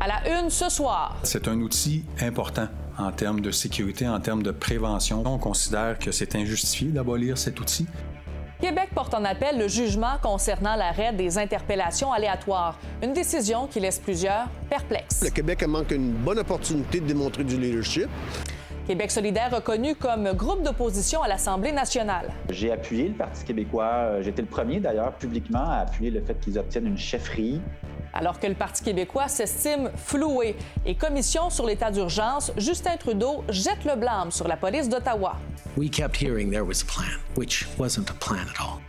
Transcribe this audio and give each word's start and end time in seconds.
À 0.00 0.06
la 0.06 0.40
une 0.40 0.48
ce 0.48 0.68
soir. 0.68 1.16
C'est 1.24 1.48
un 1.48 1.60
outil 1.60 2.04
important 2.20 2.68
en 2.98 3.10
termes 3.10 3.40
de 3.40 3.50
sécurité, 3.50 4.06
en 4.08 4.20
termes 4.20 4.44
de 4.44 4.52
prévention. 4.52 5.24
On 5.26 5.38
considère 5.38 5.98
que 5.98 6.12
c'est 6.12 6.36
injustifié 6.36 6.90
d'abolir 6.90 7.36
cet 7.36 7.58
outil. 7.58 7.88
Québec 8.60 8.90
porte 8.94 9.14
en 9.14 9.24
appel 9.24 9.58
le 9.58 9.66
jugement 9.66 10.18
concernant 10.22 10.76
l'arrêt 10.76 11.12
des 11.12 11.36
interpellations 11.36 12.12
aléatoires, 12.12 12.78
une 13.02 13.12
décision 13.12 13.66
qui 13.66 13.80
laisse 13.80 13.98
plusieurs 13.98 14.48
perplexes. 14.70 15.22
Le 15.24 15.30
Québec 15.30 15.64
manque 15.66 15.90
une 15.90 16.12
bonne 16.12 16.38
opportunité 16.38 17.00
de 17.00 17.06
démontrer 17.06 17.42
du 17.42 17.58
leadership. 17.58 18.08
Québec 18.88 19.10
solidaire 19.10 19.54
reconnu 19.54 19.94
comme 19.94 20.32
groupe 20.32 20.62
d'opposition 20.62 21.22
à 21.22 21.28
l'Assemblée 21.28 21.72
nationale. 21.72 22.30
J'ai 22.48 22.72
appuyé 22.72 23.08
le 23.08 23.14
Parti 23.14 23.44
québécois. 23.44 24.22
J'étais 24.22 24.40
le 24.40 24.48
premier 24.48 24.80
d'ailleurs 24.80 25.12
publiquement 25.12 25.68
à 25.68 25.80
appuyer 25.80 26.10
le 26.10 26.22
fait 26.22 26.40
qu'ils 26.40 26.58
obtiennent 26.58 26.86
une 26.86 26.96
chefferie. 26.96 27.60
Alors 28.14 28.40
que 28.40 28.46
le 28.46 28.54
Parti 28.54 28.82
québécois 28.82 29.28
s'estime 29.28 29.90
floué 29.94 30.56
et 30.86 30.94
commission 30.94 31.50
sur 31.50 31.66
l'état 31.66 31.90
d'urgence, 31.90 32.50
Justin 32.56 32.96
Trudeau 32.96 33.44
jette 33.50 33.84
le 33.84 33.94
blâme 33.94 34.30
sur 34.30 34.48
la 34.48 34.56
police 34.56 34.88
d'Ottawa. 34.88 35.36
We 35.76 35.90
kept 35.90 36.16
hearing 36.16 36.50
there 36.50 36.64
was 36.64 36.80
a 36.82 36.86
plan, 36.86 37.20
which 37.36 37.66
wasn't 37.78 38.08
a 38.08 38.14
plan 38.14 38.46
at 38.48 38.58
all. 38.58 38.80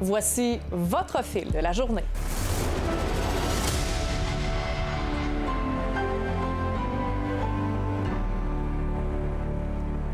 Voici 0.00 0.60
votre 0.70 1.24
fil 1.24 1.50
de 1.50 1.58
la 1.58 1.72
journée. 1.72 2.04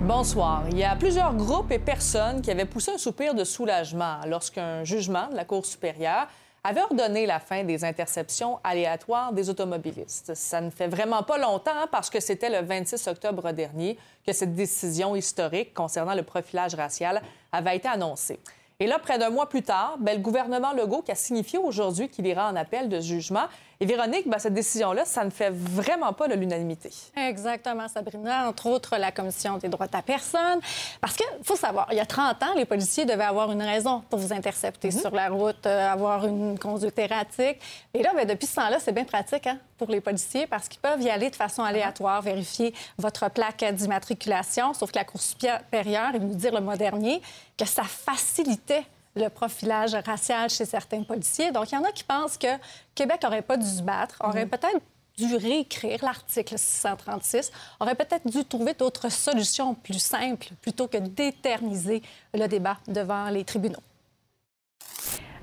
Bonsoir. 0.06 0.64
Il 0.70 0.76
y 0.76 0.84
a 0.84 0.94
plusieurs 0.96 1.34
groupes 1.34 1.70
et 1.70 1.78
personnes 1.78 2.42
qui 2.42 2.50
avaient 2.50 2.66
poussé 2.66 2.90
un 2.90 2.98
soupir 2.98 3.32
de 3.32 3.42
soulagement 3.42 4.18
lorsqu'un 4.26 4.84
jugement 4.84 5.28
de 5.28 5.34
la 5.34 5.46
Cour 5.46 5.64
supérieure 5.64 6.28
avait 6.62 6.82
ordonné 6.82 7.24
la 7.24 7.40
fin 7.40 7.64
des 7.64 7.86
interceptions 7.86 8.60
aléatoires 8.64 9.32
des 9.32 9.48
automobilistes. 9.48 10.34
Ça 10.34 10.60
ne 10.60 10.68
fait 10.68 10.88
vraiment 10.88 11.22
pas 11.22 11.38
longtemps 11.38 11.86
parce 11.90 12.10
que 12.10 12.20
c'était 12.20 12.50
le 12.50 12.66
26 12.66 13.08
octobre 13.08 13.52
dernier 13.52 13.96
que 14.26 14.34
cette 14.34 14.54
décision 14.54 15.16
historique 15.16 15.72
concernant 15.72 16.14
le 16.14 16.22
profilage 16.22 16.74
racial 16.74 17.22
avait 17.50 17.76
été 17.78 17.88
annoncée. 17.88 18.38
Et 18.80 18.86
là, 18.86 18.98
près 18.98 19.18
d'un 19.18 19.30
mois 19.30 19.48
plus 19.48 19.62
tard, 19.62 19.96
ben, 20.00 20.16
le 20.16 20.22
gouvernement 20.22 20.72
Legault 20.72 21.00
qui 21.00 21.12
a 21.12 21.14
signifié 21.14 21.58
aujourd'hui 21.58 22.08
qu'il 22.10 22.26
ira 22.26 22.50
en 22.50 22.56
appel 22.56 22.90
de 22.90 23.00
jugement. 23.00 23.44
Et 23.80 23.86
Véronique, 23.86 24.28
ben, 24.28 24.38
cette 24.38 24.54
décision-là, 24.54 25.04
ça 25.04 25.24
ne 25.24 25.30
fait 25.30 25.50
vraiment 25.50 26.12
pas 26.12 26.28
de 26.28 26.34
l'unanimité. 26.34 26.90
Exactement, 27.16 27.88
Sabrina. 27.88 28.48
Entre 28.48 28.66
autres, 28.66 28.96
la 28.96 29.10
Commission 29.12 29.58
des 29.58 29.68
droits 29.68 29.86
de 29.86 29.92
la 29.96 30.02
personne. 30.02 30.60
Parce 31.00 31.14
qu'il 31.16 31.26
faut 31.42 31.56
savoir, 31.56 31.88
il 31.90 31.96
y 31.96 32.00
a 32.00 32.06
30 32.06 32.42
ans, 32.42 32.54
les 32.56 32.64
policiers 32.64 33.04
devaient 33.04 33.24
avoir 33.24 33.50
une 33.50 33.62
raison 33.62 34.02
pour 34.08 34.18
vous 34.18 34.32
intercepter 34.32 34.88
Mhm. 34.88 35.00
sur 35.00 35.10
la 35.10 35.28
route, 35.28 35.66
euh, 35.66 35.92
avoir 35.92 36.26
une 36.26 36.58
conduite 36.58 36.98
erratique. 36.98 37.58
Et 37.92 38.02
là, 38.02 38.10
ben, 38.14 38.26
depuis 38.26 38.46
ce 38.46 38.56
temps-là, 38.56 38.78
c'est 38.80 38.92
bien 38.92 39.04
pratique 39.04 39.46
hein, 39.46 39.58
pour 39.76 39.88
les 39.88 40.00
policiers 40.00 40.46
parce 40.46 40.68
qu'ils 40.68 40.80
peuvent 40.80 41.02
y 41.02 41.10
aller 41.10 41.30
de 41.30 41.36
façon 41.36 41.62
aléatoire, 41.62 42.22
vérifier 42.22 42.72
votre 42.98 43.28
plaque 43.30 43.64
d'immatriculation. 43.72 44.72
Sauf 44.74 44.92
que 44.92 44.98
la 44.98 45.04
Cour 45.04 45.20
supérieure, 45.20 46.14
est 46.14 46.18
venue 46.18 46.34
dire 46.36 46.52
le 46.54 46.60
mois 46.60 46.76
dernier 46.76 47.20
que 47.58 47.64
ça 47.66 47.82
facilitait 47.84 48.84
le 49.16 49.28
profilage 49.28 49.94
racial 49.94 50.50
chez 50.50 50.64
certains 50.64 51.02
policiers. 51.02 51.52
Donc, 51.52 51.70
il 51.70 51.74
y 51.74 51.78
en 51.78 51.84
a 51.84 51.92
qui 51.92 52.04
pensent 52.04 52.36
que 52.36 52.48
Québec 52.94 53.22
n'aurait 53.22 53.42
pas 53.42 53.56
dû 53.56 53.66
se 53.66 53.82
battre, 53.82 54.16
aurait 54.20 54.46
peut-être 54.46 54.80
dû 55.16 55.36
réécrire 55.36 55.98
l'article 56.02 56.58
636, 56.58 57.52
aurait 57.78 57.94
peut-être 57.94 58.26
dû 58.26 58.44
trouver 58.44 58.74
d'autres 58.74 59.10
solutions 59.10 59.74
plus 59.74 60.00
simples 60.00 60.48
plutôt 60.60 60.88
que 60.88 60.98
d'éterniser 60.98 62.02
le 62.32 62.46
débat 62.46 62.78
devant 62.88 63.28
les 63.28 63.44
tribunaux. 63.44 63.82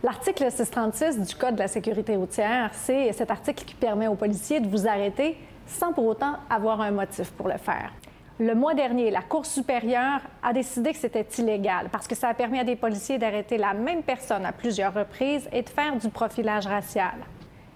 L'article 0.03 0.51
636 0.51 1.19
du 1.19 1.35
Code 1.35 1.55
de 1.55 1.59
la 1.59 1.67
sécurité 1.67 2.15
routière, 2.15 2.71
c'est 2.73 3.13
cet 3.13 3.29
article 3.29 3.63
qui 3.63 3.75
permet 3.75 4.07
aux 4.07 4.15
policiers 4.15 4.59
de 4.59 4.67
vous 4.67 4.87
arrêter 4.87 5.37
sans 5.67 5.93
pour 5.93 6.05
autant 6.05 6.37
avoir 6.49 6.81
un 6.81 6.91
motif 6.91 7.31
pour 7.31 7.47
le 7.47 7.57
faire. 7.57 7.93
Le 8.41 8.55
mois 8.55 8.73
dernier, 8.73 9.11
la 9.11 9.21
Cour 9.21 9.45
supérieure 9.45 10.19
a 10.41 10.51
décidé 10.51 10.93
que 10.93 10.97
c'était 10.97 11.27
illégal 11.37 11.89
parce 11.91 12.07
que 12.07 12.15
ça 12.15 12.29
a 12.29 12.33
permis 12.33 12.57
à 12.57 12.63
des 12.63 12.75
policiers 12.75 13.19
d'arrêter 13.19 13.55
la 13.59 13.75
même 13.75 14.01
personne 14.01 14.47
à 14.47 14.51
plusieurs 14.51 14.95
reprises 14.95 15.47
et 15.53 15.61
de 15.61 15.69
faire 15.69 15.95
du 15.95 16.09
profilage 16.09 16.65
racial. 16.65 17.13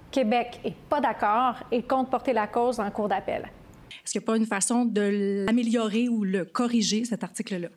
Québec 0.09 0.59
n'est 0.66 0.76
pas 0.90 1.00
d'accord 1.00 1.58
et 1.72 1.84
compte 1.84 2.09
porter 2.09 2.34
la 2.34 2.48
cause 2.48 2.80
en 2.80 2.90
cours 2.90 3.08
d'appel. 3.08 3.48
Est-ce 4.03 4.14
qu'il 4.14 4.22
n'y 4.22 4.26
a 4.26 4.26
pas 4.26 4.38
une 4.38 4.48
façon 4.48 4.86
de 4.86 5.46
l'améliorer 5.46 6.09
ou 6.09 6.24
le 6.24 6.46
corriger, 6.46 7.06
cet 7.06 7.24
article-là? 7.24 7.68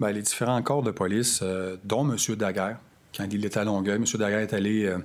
Bien, 0.00 0.10
les 0.10 0.22
différents 0.22 0.62
corps 0.62 0.82
de 0.82 0.92
police, 0.92 1.40
euh, 1.42 1.76
dont 1.84 2.10
M. 2.10 2.16
Daguerre, 2.36 2.78
quand 3.14 3.26
il 3.30 3.44
était 3.44 3.58
à 3.58 3.64
Longueuil, 3.64 3.96
M. 3.96 4.04
Daguerre 4.14 4.40
est 4.40 4.54
allé 4.54 4.86
euh, 4.86 4.96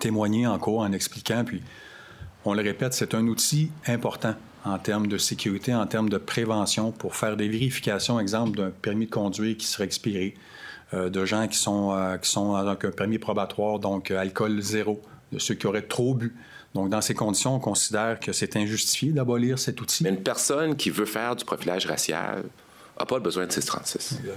témoigner 0.00 0.48
en 0.48 0.58
cours 0.58 0.80
en 0.80 0.90
expliquant, 0.90 1.44
puis 1.44 1.62
on 2.44 2.54
le 2.54 2.62
répète, 2.62 2.92
c'est 2.92 3.14
un 3.14 3.24
outil 3.28 3.70
important 3.86 4.34
en 4.64 4.78
termes 4.78 5.06
de 5.06 5.18
sécurité, 5.18 5.74
en 5.74 5.86
termes 5.86 6.08
de 6.08 6.18
prévention 6.18 6.92
pour 6.92 7.16
faire 7.16 7.36
des 7.36 7.48
vérifications, 7.48 8.20
exemple 8.20 8.56
d'un 8.56 8.70
permis 8.70 9.06
de 9.06 9.10
conduire 9.10 9.56
qui 9.56 9.66
serait 9.66 9.84
expiré, 9.84 10.34
euh, 10.92 11.08
de 11.08 11.24
gens 11.24 11.46
qui 11.48 11.56
sont, 11.56 11.92
euh, 11.92 12.16
qui 12.18 12.28
sont 12.28 12.54
avec 12.54 12.84
un 12.84 12.90
permis 12.90 13.18
probatoire, 13.18 13.78
donc 13.78 14.10
euh, 14.10 14.18
alcool 14.18 14.60
zéro, 14.60 15.00
de 15.32 15.38
ceux 15.38 15.54
qui 15.54 15.66
auraient 15.66 15.82
trop 15.82 16.14
bu. 16.14 16.34
Donc, 16.74 16.88
dans 16.88 17.00
ces 17.00 17.14
conditions, 17.14 17.56
on 17.56 17.60
considère 17.60 18.20
que 18.20 18.32
c'est 18.32 18.56
injustifié 18.56 19.10
d'abolir 19.10 19.58
cet 19.58 19.80
outil. 19.80 20.04
Mais 20.04 20.10
une 20.10 20.22
personne 20.22 20.76
qui 20.76 20.90
veut 20.90 21.06
faire 21.06 21.34
du 21.34 21.44
profilage 21.44 21.86
racial 21.86 22.44
n'a 22.98 23.06
pas 23.06 23.18
besoin 23.18 23.46
de 23.46 23.52
636. 23.52 24.18
Il 24.20 24.26
y 24.28 24.30
a 24.30 24.34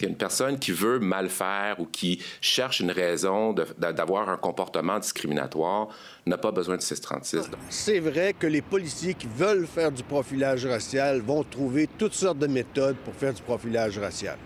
une 0.00 0.16
personne 0.16 0.58
qui 0.58 0.72
veut 0.72 0.98
mal 0.98 1.28
faire 1.28 1.80
ou 1.80 1.86
qui 1.86 2.22
cherche 2.40 2.80
une 2.80 2.90
raison 2.90 3.54
d'avoir 3.78 4.28
un 4.28 4.36
comportement 4.36 4.98
discriminatoire 4.98 5.88
n'a 6.26 6.38
pas 6.38 6.52
besoin 6.52 6.76
de 6.76 6.82
636. 6.82 7.50
C'est 7.68 8.00
vrai 8.00 8.34
que 8.38 8.46
les 8.46 8.62
policiers 8.62 9.14
qui 9.14 9.26
veulent 9.26 9.66
faire 9.66 9.92
du 9.92 10.02
profilage 10.02 10.66
racial 10.66 11.20
vont 11.20 11.44
trouver 11.44 11.88
toutes 11.98 12.14
sortes 12.14 12.38
de 12.38 12.46
méthodes 12.46 12.96
pour 13.04 13.14
faire 13.14 13.34
du 13.34 13.42
profilage 13.42 13.98
racial. 13.98 14.38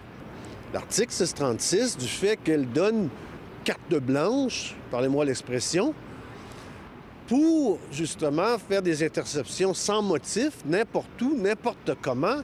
L'article 0.73 1.13
636, 1.13 1.97
du 1.97 2.07
fait 2.07 2.37
qu'elle 2.37 2.69
donne 2.69 3.09
carte 3.65 3.95
blanche, 3.95 4.75
parlez-moi 4.91 5.25
l'expression, 5.25 5.95
pour 7.27 7.79
justement 7.91 8.59
faire 8.59 8.83
des 8.83 9.05
interceptions 9.05 9.75
sans 9.75 10.03
motif, 10.03 10.53
n'importe 10.65 11.21
où, 11.23 11.37
n'importe 11.37 11.93
comment, 12.01 12.41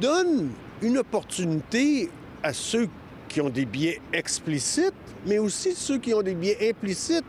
donne 0.00 0.50
une 0.82 0.98
opportunité 0.98 2.10
à 2.42 2.52
ceux 2.52 2.88
qui 3.28 3.40
ont 3.40 3.48
des 3.48 3.64
biais 3.64 4.00
explicites, 4.12 4.94
mais 5.26 5.38
aussi 5.38 5.74
ceux 5.74 5.98
qui 5.98 6.12
ont 6.12 6.22
des 6.22 6.34
biais 6.34 6.70
implicites, 6.70 7.24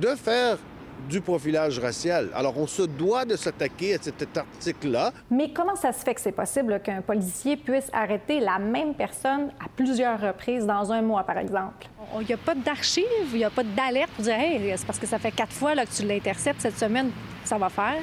de 0.00 0.08
faire 0.16 0.58
du 1.08 1.20
profilage 1.20 1.78
racial. 1.78 2.28
Alors, 2.34 2.58
on 2.58 2.66
se 2.66 2.82
doit 2.82 3.24
de 3.24 3.36
s'attaquer 3.36 3.94
à 3.94 3.98
cet 4.00 4.36
article-là. 4.36 5.12
Mais 5.30 5.52
comment 5.52 5.76
ça 5.76 5.92
se 5.92 6.04
fait 6.04 6.14
que 6.14 6.20
c'est 6.20 6.32
possible 6.32 6.80
qu'un 6.82 7.00
policier 7.00 7.56
puisse 7.56 7.88
arrêter 7.92 8.40
la 8.40 8.58
même 8.58 8.94
personne 8.94 9.50
à 9.64 9.68
plusieurs 9.74 10.20
reprises 10.20 10.66
dans 10.66 10.92
un 10.92 11.02
mois, 11.02 11.24
par 11.24 11.38
exemple? 11.38 11.86
Il 12.20 12.26
n'y 12.26 12.32
a 12.32 12.38
pas 12.38 12.54
d'archives, 12.54 13.04
il 13.32 13.38
n'y 13.38 13.44
a 13.44 13.50
pas 13.50 13.62
d'alerte 13.62 14.10
pour 14.10 14.24
dire 14.24 14.34
Hey, 14.34 14.74
c'est 14.76 14.86
parce 14.86 14.98
que 14.98 15.06
ça 15.06 15.18
fait 15.18 15.32
quatre 15.32 15.52
fois 15.52 15.74
là, 15.74 15.86
que 15.86 15.92
tu 15.92 16.04
l'interceptes 16.04 16.60
cette 16.60 16.78
semaine, 16.78 17.10
ça 17.44 17.56
va 17.56 17.68
faire. 17.68 18.02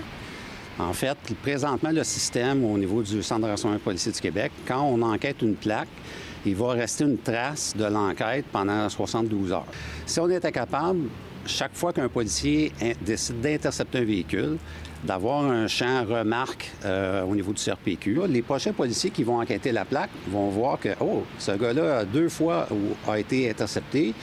En 0.80 0.94
fait, 0.94 1.18
présentement, 1.42 1.90
le 1.92 2.04
système 2.04 2.64
au 2.64 2.78
niveau 2.78 3.02
du 3.02 3.24
Centre 3.24 3.42
de 3.42 3.52
renseignement 3.52 3.80
policier 3.80 4.12
du 4.12 4.20
Québec, 4.20 4.52
quand 4.68 4.84
on 4.84 5.02
enquête 5.02 5.42
une 5.42 5.56
plaque, 5.56 5.88
il 6.46 6.56
va 6.56 6.74
rester 6.74 7.04
une 7.04 7.18
trace 7.18 7.76
de 7.76 7.86
l'enquête 7.86 8.46
pendant 8.52 8.88
72 8.88 9.52
heures. 9.52 9.66
Si 10.06 10.20
on 10.20 10.30
était 10.30 10.52
capable, 10.52 11.00
chaque 11.48 11.74
fois 11.74 11.94
qu'un 11.94 12.10
policier 12.10 12.72
décide 13.02 13.42
d'intercepter 13.42 14.00
un 14.00 14.04
véhicule, 14.04 14.58
d'avoir 15.04 15.46
un 15.46 15.68
champ 15.68 16.06
remarque 16.06 16.72
euh, 16.86 17.24
au 17.24 17.36
niveau 17.36 17.54
du 17.54 17.64
CRPQ, 17.64 18.28
les 18.28 18.42
prochains 18.44 18.74
policiers 18.74 19.10
qui 19.10 19.24
vont 19.24 19.40
enquêter 19.40 19.72
la 19.72 19.86
plaque 19.86 20.10
vont 20.30 20.50
voir 20.50 20.80
que, 20.80 20.90
oh, 21.00 21.24
ce 21.40 21.52
gars-là, 21.52 22.06
deux 22.06 22.30
fois 22.30 22.68
a 23.08 23.18
été 23.18 23.50
intercepté, 23.50 24.14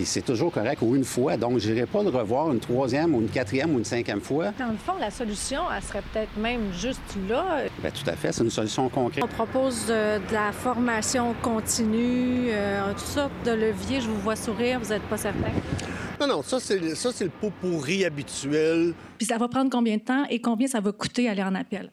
puis 0.00 0.06
c'est 0.06 0.22
toujours 0.22 0.50
correct 0.50 0.80
ou 0.80 0.96
une 0.96 1.04
fois. 1.04 1.36
Donc, 1.36 1.58
je 1.58 1.70
n'irai 1.70 1.84
pas 1.84 2.02
le 2.02 2.08
revoir 2.08 2.50
une 2.50 2.58
troisième 2.58 3.14
ou 3.14 3.20
une 3.20 3.28
quatrième 3.28 3.74
ou 3.74 3.78
une 3.78 3.84
cinquième 3.84 4.22
fois. 4.22 4.46
Dans 4.58 4.68
le 4.68 4.78
fond, 4.78 4.94
la 4.98 5.10
solution, 5.10 5.60
elle 5.76 5.82
serait 5.82 6.02
peut-être 6.10 6.34
même 6.38 6.72
juste 6.72 7.02
là. 7.28 7.64
Bien, 7.82 7.90
tout 7.90 8.08
à 8.08 8.14
fait, 8.14 8.32
c'est 8.32 8.42
une 8.42 8.48
solution 8.50 8.88
concrète. 8.88 9.22
On 9.22 9.26
propose 9.28 9.88
euh, 9.90 10.18
de 10.18 10.32
la 10.32 10.52
formation 10.52 11.34
continue, 11.42 12.48
euh, 12.48 12.92
toutes 12.92 13.00
sortes 13.00 13.32
de 13.44 13.50
leviers. 13.50 14.00
Je 14.00 14.08
vous 14.08 14.20
vois 14.20 14.36
sourire, 14.36 14.80
vous 14.80 14.88
n'êtes 14.88 15.02
pas 15.02 15.18
certain. 15.18 15.50
Non, 16.18 16.26
non, 16.26 16.42
ça, 16.42 16.58
c'est 16.60 16.94
ça, 16.94 17.10
c'est 17.12 17.24
le 17.24 17.30
pot 17.30 17.52
pourri 17.60 18.06
habituel. 18.06 18.94
Puis 19.18 19.26
ça 19.26 19.36
va 19.36 19.48
prendre 19.48 19.68
combien 19.70 19.96
de 19.98 20.02
temps 20.02 20.24
et 20.30 20.40
combien 20.40 20.66
ça 20.66 20.80
va 20.80 20.92
coûter 20.92 21.28
aller 21.28 21.42
en 21.42 21.54
appel? 21.54 21.90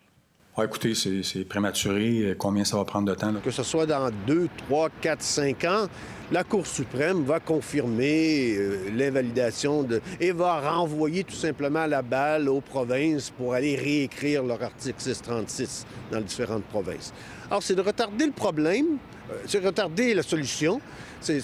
Écoutez, 0.63 0.95
c'est 0.95 1.45
prématuré. 1.45 2.21
Euh, 2.24 2.36
Combien 2.36 2.65
ça 2.65 2.77
va 2.77 2.86
prendre 2.86 3.07
de 3.07 3.13
temps? 3.13 3.31
là? 3.31 3.39
Que 3.44 3.51
ce 3.51 3.62
soit 3.62 3.86
dans 3.86 4.09
2, 4.25 4.50
3, 4.68 4.89
4, 5.01 5.21
5 5.21 5.63
ans, 5.65 5.88
la 6.31 6.44
Cour 6.44 6.65
suprême 6.65 7.24
va 7.24 7.39
confirmer 7.39 8.56
euh, 8.57 8.89
l'invalidation 8.95 9.83
de... 9.83 10.01
et 10.19 10.31
va 10.31 10.59
renvoyer 10.59 11.24
tout 11.24 11.36
simplement 11.36 11.86
la 11.86 12.01
balle 12.01 12.50
aux 12.50 12.62
provinces 12.62 13.30
pour 13.30 13.54
aller 13.54 13.75
réécrire 13.75 14.42
leur 14.44 14.63
article 14.63 15.00
636 15.00 15.86
dans 16.12 16.18
les 16.18 16.24
différentes 16.24 16.65
provinces. 16.65 17.13
Alors, 17.51 17.62
c'est 17.62 17.75
de 17.75 17.81
retarder 17.81 18.25
le 18.25 18.31
problème, 18.31 18.98
euh, 19.31 19.36
c'est 19.45 19.63
retarder 19.63 20.15
la 20.15 20.24
solution, 20.24 20.81
c'est 21.21 21.39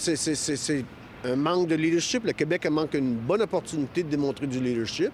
un 1.25 1.35
manque 1.35 1.67
de 1.67 1.75
leadership. 1.75 2.25
Le 2.25 2.33
Québec 2.33 2.65
manque 2.69 2.95
une 2.95 3.13
bonne 3.13 3.43
opportunité 3.43 4.01
de 4.01 4.09
démontrer 4.09 4.47
du 4.47 4.59
leadership. 4.59 5.11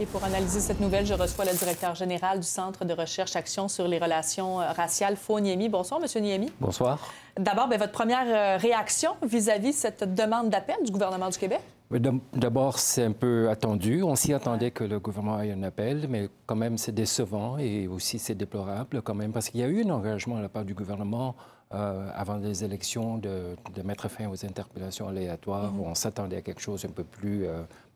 Et 0.00 0.06
pour 0.06 0.22
analyser 0.22 0.60
cette 0.60 0.78
nouvelle, 0.78 1.04
je 1.04 1.14
reçois 1.14 1.44
le 1.44 1.58
directeur 1.58 1.96
général 1.96 2.38
du 2.38 2.46
Centre 2.46 2.84
de 2.84 2.94
recherche 2.94 3.34
action 3.34 3.66
sur 3.66 3.88
les 3.88 3.98
relations 3.98 4.60
euh, 4.60 4.70
raciales, 4.70 5.16
Faux 5.16 5.40
Niemi. 5.40 5.68
Bonsoir, 5.68 6.00
Monsieur 6.00 6.20
Niemi. 6.20 6.52
Bonsoir. 6.60 7.12
D'abord, 7.36 7.66
ben, 7.66 7.80
votre 7.80 7.90
première 7.90 8.26
euh, 8.26 8.58
réaction 8.58 9.16
vis-à-vis 9.24 9.70
de 9.70 9.76
cette 9.76 10.14
demande 10.14 10.50
d'appel 10.50 10.76
du 10.84 10.92
gouvernement 10.92 11.28
du 11.28 11.36
Québec? 11.36 11.58
D'abord, 11.90 12.78
c'est 12.78 13.02
un 13.02 13.12
peu 13.12 13.48
attendu. 13.50 14.04
On 14.04 14.14
s'y 14.14 14.32
attendait 14.32 14.70
que 14.70 14.84
le 14.84 15.00
gouvernement 15.00 15.40
ait 15.40 15.50
un 15.50 15.64
appel, 15.64 16.06
mais 16.08 16.28
quand 16.46 16.54
même, 16.54 16.78
c'est 16.78 16.92
décevant 16.92 17.58
et 17.58 17.88
aussi 17.88 18.20
c'est 18.20 18.36
déplorable 18.36 19.02
quand 19.02 19.14
même 19.14 19.32
parce 19.32 19.48
qu'il 19.48 19.60
y 19.60 19.64
a 19.64 19.68
eu 19.68 19.84
un 19.84 19.90
engagement 19.90 20.36
à 20.36 20.42
la 20.42 20.48
part 20.48 20.64
du 20.64 20.74
gouvernement 20.74 21.34
euh, 21.74 22.10
avant 22.14 22.36
les 22.36 22.64
élections 22.64 23.18
de, 23.18 23.56
mettre 23.84 24.08
fin 24.08 24.28
aux 24.28 24.44
interpellations 24.44 25.08
aléatoires. 25.08 25.72
Mm-hmm. 25.72 25.90
On 25.90 25.94
s'attendait 25.94 26.36
à 26.36 26.42
quelque 26.42 26.60
chose 26.60 26.84
un 26.84 26.90
peu 26.90 27.04
plus 27.04 27.46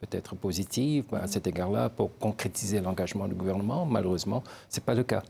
peut-être 0.01 0.35
positive 0.35 1.05
à 1.13 1.27
cet 1.27 1.47
égard-là 1.47 1.89
pour 1.89 2.17
concrétiser 2.19 2.81
l'engagement 2.81 3.29
du 3.29 3.35
gouvernement. 3.35 3.87
Malheureusement, 3.87 4.43
ce 4.69 4.79
n'est 4.79 4.85
pas 4.85 4.95
le 4.95 5.05
cas. 5.05 5.23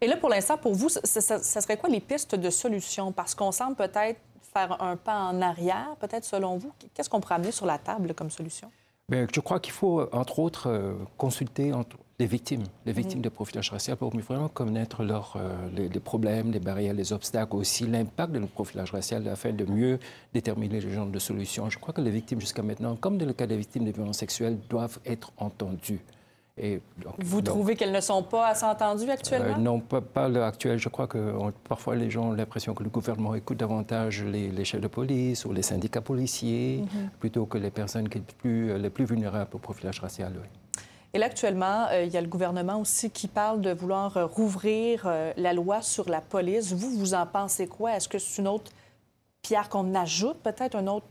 Et 0.00 0.06
là, 0.06 0.16
pour 0.16 0.28
l'instant, 0.28 0.58
pour 0.58 0.74
vous, 0.74 0.88
ça, 0.88 1.00
serait 1.40 1.76
quoi 1.76 1.88
les 1.88 2.00
pistes 2.00 2.34
de 2.34 2.50
solution? 2.50 3.12
Parce 3.12 3.34
qu'on 3.34 3.52
semble 3.52 3.76
peut-être 3.76 4.20
faire 4.52 4.80
un 4.82 4.96
pas 4.96 5.18
en 5.18 5.40
arrière, 5.40 5.96
peut-être 5.98 6.24
selon 6.24 6.58
vous. 6.58 6.72
Qu'est-ce 6.92 7.08
qu'on 7.08 7.20
pourrait 7.20 7.36
amener 7.36 7.52
sur 7.52 7.66
la 7.66 7.78
table 7.78 8.12
comme 8.14 8.30
solution? 8.30 8.70
Bien, 9.08 9.26
je 9.32 9.40
crois 9.40 9.60
qu'il 9.60 9.72
faut, 9.72 10.06
entre 10.12 10.38
autres, 10.38 10.68
euh, 10.68 10.94
consulter 11.16 11.72
entre 11.72 11.96
les 12.18 12.26
victimes, 12.26 12.62
les 12.86 12.92
mhm. 12.92 12.98
victimes 12.98 13.20
de 13.22 13.28
profilage 13.28 13.70
racial, 13.70 13.96
pour 13.96 14.10
vraiment 14.16 14.48
connaître 14.48 15.02
leurs, 15.02 15.34
euh, 15.36 15.88
les, 15.92 16.00
problèmes, 16.00 16.52
les 16.52 16.60
barrières, 16.60 16.94
les 16.94 17.12
obstacles, 17.12 17.56
aussi 17.56 17.86
l'impact 17.86 18.32
de 18.32 18.38
notre 18.38 18.52
profilage 18.52 18.92
racial 18.92 19.26
afin 19.28 19.52
de 19.52 19.64
mieux 19.64 19.98
déterminer 20.32 20.80
le 20.80 20.92
genre 20.92 21.06
de 21.06 21.18
solutions. 21.18 21.68
Je 21.70 21.78
crois 21.78 21.92
que 21.92 22.00
les 22.00 22.10
victimes, 22.10 22.40
jusqu'à 22.40 22.62
maintenant, 22.62 22.94
comme 22.96 23.18
dans 23.18 23.26
le 23.26 23.32
cas 23.32 23.46
des 23.46 23.56
victimes 23.56 23.84
de 23.84 23.90
violences 23.90 24.18
sexuelles, 24.18 24.58
doivent 24.68 24.98
être 25.04 25.32
entendues. 25.38 26.00
Et 26.56 26.80
Vous 27.18 27.42
trouvez 27.42 27.74
qu'elles 27.74 27.90
ne 27.90 28.00
sont 28.00 28.22
pas 28.22 28.46
assez 28.46 28.64
entendues 28.64 29.10
actuellement? 29.10 29.56
Euh, 29.56 29.60
non, 29.60 29.80
pas, 29.80 30.00
pas 30.00 30.28
l'heure 30.28 30.46
actuelle. 30.46 30.78
Je 30.78 30.88
crois 30.88 31.08
que 31.08 31.50
parfois 31.68 31.96
les 31.96 32.10
gens 32.10 32.28
ont 32.28 32.32
l'impression 32.32 32.74
que 32.74 32.84
le 32.84 32.90
gouvernement 32.90 33.34
écoute 33.34 33.58
davantage 33.58 34.22
les, 34.22 34.64
chefs 34.64 34.80
de 34.80 34.86
police 34.86 35.44
ou 35.46 35.52
les 35.52 35.62
syndicats 35.62 36.00
policiers 36.00 36.82
mhm. 36.82 37.10
plutôt 37.18 37.46
que 37.46 37.58
les 37.58 37.70
personnes 37.70 38.08
qui 38.08 38.18
sont 38.18 38.24
plus, 38.38 38.78
les 38.78 38.90
plus 38.90 39.04
vulnérables 39.04 39.50
au 39.52 39.58
profilage 39.58 39.98
racial. 39.98 40.32
Et 41.14 41.18
là, 41.18 41.26
actuellement, 41.26 41.86
euh, 41.92 42.02
il 42.02 42.12
y 42.12 42.16
a 42.16 42.20
le 42.20 42.26
gouvernement 42.26 42.80
aussi 42.80 43.08
qui 43.08 43.28
parle 43.28 43.60
de 43.60 43.72
vouloir 43.72 44.16
euh, 44.16 44.26
rouvrir 44.26 45.04
euh, 45.06 45.32
la 45.36 45.52
loi 45.52 45.80
sur 45.80 46.08
la 46.10 46.20
police. 46.20 46.72
Vous, 46.72 46.90
vous 46.90 47.14
en 47.14 47.24
pensez 47.24 47.68
quoi? 47.68 47.94
Est-ce 47.96 48.08
que 48.08 48.18
c'est 48.18 48.42
une 48.42 48.48
autre 48.48 48.72
pierre 49.40 49.68
qu'on 49.68 49.94
ajoute, 49.94 50.38
peut-être 50.38 50.74
un 50.74 50.88
autre 50.88 51.06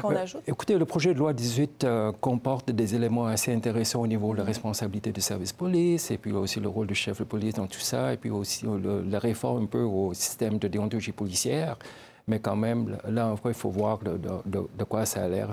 qu'on 0.00 0.16
ajoute? 0.16 0.40
Écoutez, 0.46 0.78
le 0.78 0.86
projet 0.86 1.12
de 1.12 1.18
loi 1.18 1.34
18 1.34 1.86
comporte 2.22 2.70
des 2.70 2.94
éléments 2.94 3.26
assez 3.26 3.52
intéressants 3.52 4.00
au 4.00 4.06
niveau 4.06 4.32
de 4.32 4.38
la 4.38 4.44
responsabilité 4.44 5.12
du 5.12 5.20
service 5.20 5.52
police, 5.52 6.10
et 6.10 6.16
puis 6.16 6.32
aussi 6.32 6.60
le 6.60 6.68
rôle 6.68 6.86
du 6.86 6.94
chef 6.94 7.18
de 7.18 7.24
police 7.24 7.54
dans 7.54 7.66
tout 7.66 7.80
ça, 7.80 8.14
et 8.14 8.16
puis 8.16 8.30
aussi 8.30 8.64
la 9.06 9.18
réforme 9.18 9.64
un 9.64 9.66
peu 9.66 9.82
au 9.82 10.14
système 10.14 10.58
de 10.58 10.68
déontologie 10.68 11.12
policière. 11.12 11.76
Mais 12.28 12.40
quand 12.40 12.56
même, 12.56 12.98
là, 13.08 13.36
il 13.44 13.54
faut 13.54 13.70
voir 13.70 14.00
de, 14.00 14.84
quoi 14.84 15.06
ça 15.06 15.22
a 15.22 15.28
l'air 15.28 15.50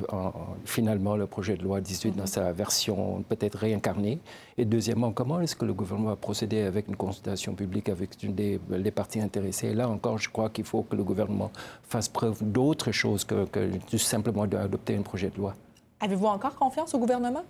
finalement 0.65 1.15
le 1.15 1.27
projet 1.27 1.55
de 1.55 1.61
loi 1.61 1.79
18 1.79 2.15
dans 2.15 2.25
sa 2.25 2.51
version 2.51 3.23
peut-être 3.29 3.59
réincarnée. 3.59 4.17
Et 4.57 4.65
deuxièmement, 4.65 5.11
comment 5.11 5.39
est-ce 5.39 5.55
que 5.55 5.65
le 5.65 5.73
gouvernement 5.73 6.09
va 6.09 6.15
procéder 6.15 6.63
avec 6.63 6.87
une 6.87 6.95
consultation 6.95 7.53
publique 7.53 7.89
avec 7.89 8.17
des, 8.33 8.59
les 8.71 8.91
parties 8.91 9.21
intéressées? 9.21 9.75
Là 9.75 9.87
encore, 9.87 10.17
je 10.17 10.29
crois 10.29 10.49
qu'il 10.49 10.65
faut 10.65 10.81
que 10.81 10.95
le 10.95 11.03
gouvernement 11.03 11.51
fasse 11.83 12.09
preuve 12.09 12.39
d'autre 12.41 12.91
chose 12.91 13.23
que, 13.23 13.45
que 13.45 13.97
simplement 13.99 14.47
d'adopter 14.47 14.97
un 14.97 15.03
projet 15.03 15.29
de 15.29 15.37
loi. 15.37 15.53
Avez-vous 15.99 16.25
encore 16.25 16.55
confiance 16.55 16.95
au 16.95 16.97
gouvernement? 16.97 17.43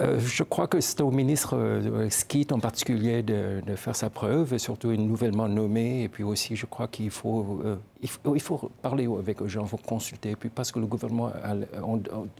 Euh, 0.00 0.18
je 0.18 0.42
crois 0.42 0.66
que 0.66 0.80
c'est 0.80 1.00
au 1.00 1.10
ministre 1.10 1.56
euh, 1.56 2.08
en 2.50 2.58
particulier 2.58 3.22
de, 3.22 3.62
faire 3.76 3.96
sa 3.96 4.10
preuve, 4.10 4.58
surtout 4.58 4.90
une 4.90 5.06
nouvellement 5.06 5.48
nommé. 5.48 6.02
Et 6.02 6.08
puis 6.08 6.24
aussi, 6.24 6.56
je 6.56 6.66
crois 6.66 6.88
qu'il 6.88 7.10
faut, 7.10 7.60
euh, 7.64 7.76
il, 8.02 8.40
faut, 8.40 8.70
parler 8.82 9.06
avec 9.06 9.40
les 9.40 9.48
gens, 9.48 9.62
il 9.62 9.68
faut 9.68 9.76
consulter. 9.78 10.30
Et 10.30 10.36
puis 10.36 10.50
parce 10.50 10.70
que 10.70 10.80
le 10.80 10.86
gouvernement, 10.86 11.32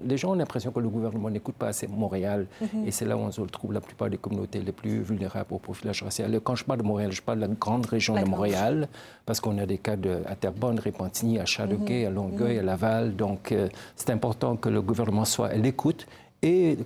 les 0.05 0.17
gens 0.17 0.33
ont 0.33 0.35
l'impression 0.35 0.71
que 0.71 0.81
le 0.81 0.89
gouvernement 0.89 1.31
n'écoute 1.31 1.55
pas 1.55 1.69
assez 1.69 1.87
Montréal. 1.87 2.47
Mhm. 2.61 2.87
Et 2.87 2.91
c'est 2.91 3.07
là 3.07 3.17
où 3.17 3.21
on 3.21 3.31
se 3.31 3.41
retrouve 3.41 3.73
la 3.73 3.81
plupart 3.81 4.11
des 4.11 4.19
communautés 4.19 4.61
les 4.61 4.73
plus 4.73 5.01
vulnérables 5.01 5.55
au 5.55 5.59
profilage 5.59 6.03
racial. 6.03 6.39
quand 6.41 6.57
je 6.57 6.65
parle 6.65 6.81
de 6.81 6.85
Montréal, 6.85 7.13
je 7.13 7.23
parle 7.23 7.39
de 7.39 7.47
la 7.47 7.55
grande 7.55 7.87
région 7.87 8.21
de 8.21 8.29
Montréal, 8.29 8.89
parce 9.25 9.41
qu'on 9.41 9.57
a 9.59 9.67
des 9.67 9.79
cas 9.79 9.97
de, 9.97 10.19
à 10.27 10.35
Terrebonne, 10.35 10.79
Repentigny, 10.79 11.39
à 11.39 11.47
Châteauguay, 11.47 12.03
mhm. 12.03 12.07
à 12.07 12.11
Longueuil, 12.11 12.59
à 12.59 12.63
Laval. 12.63 13.17
Donc 13.17 13.55
c'est 13.95 14.11
important 14.11 14.57
que 14.57 14.69
le 14.69 14.83
gouvernement 14.83 15.25
soit 15.25 15.49
à 15.49 15.55
l'écoute 15.55 16.07
et 16.43 16.77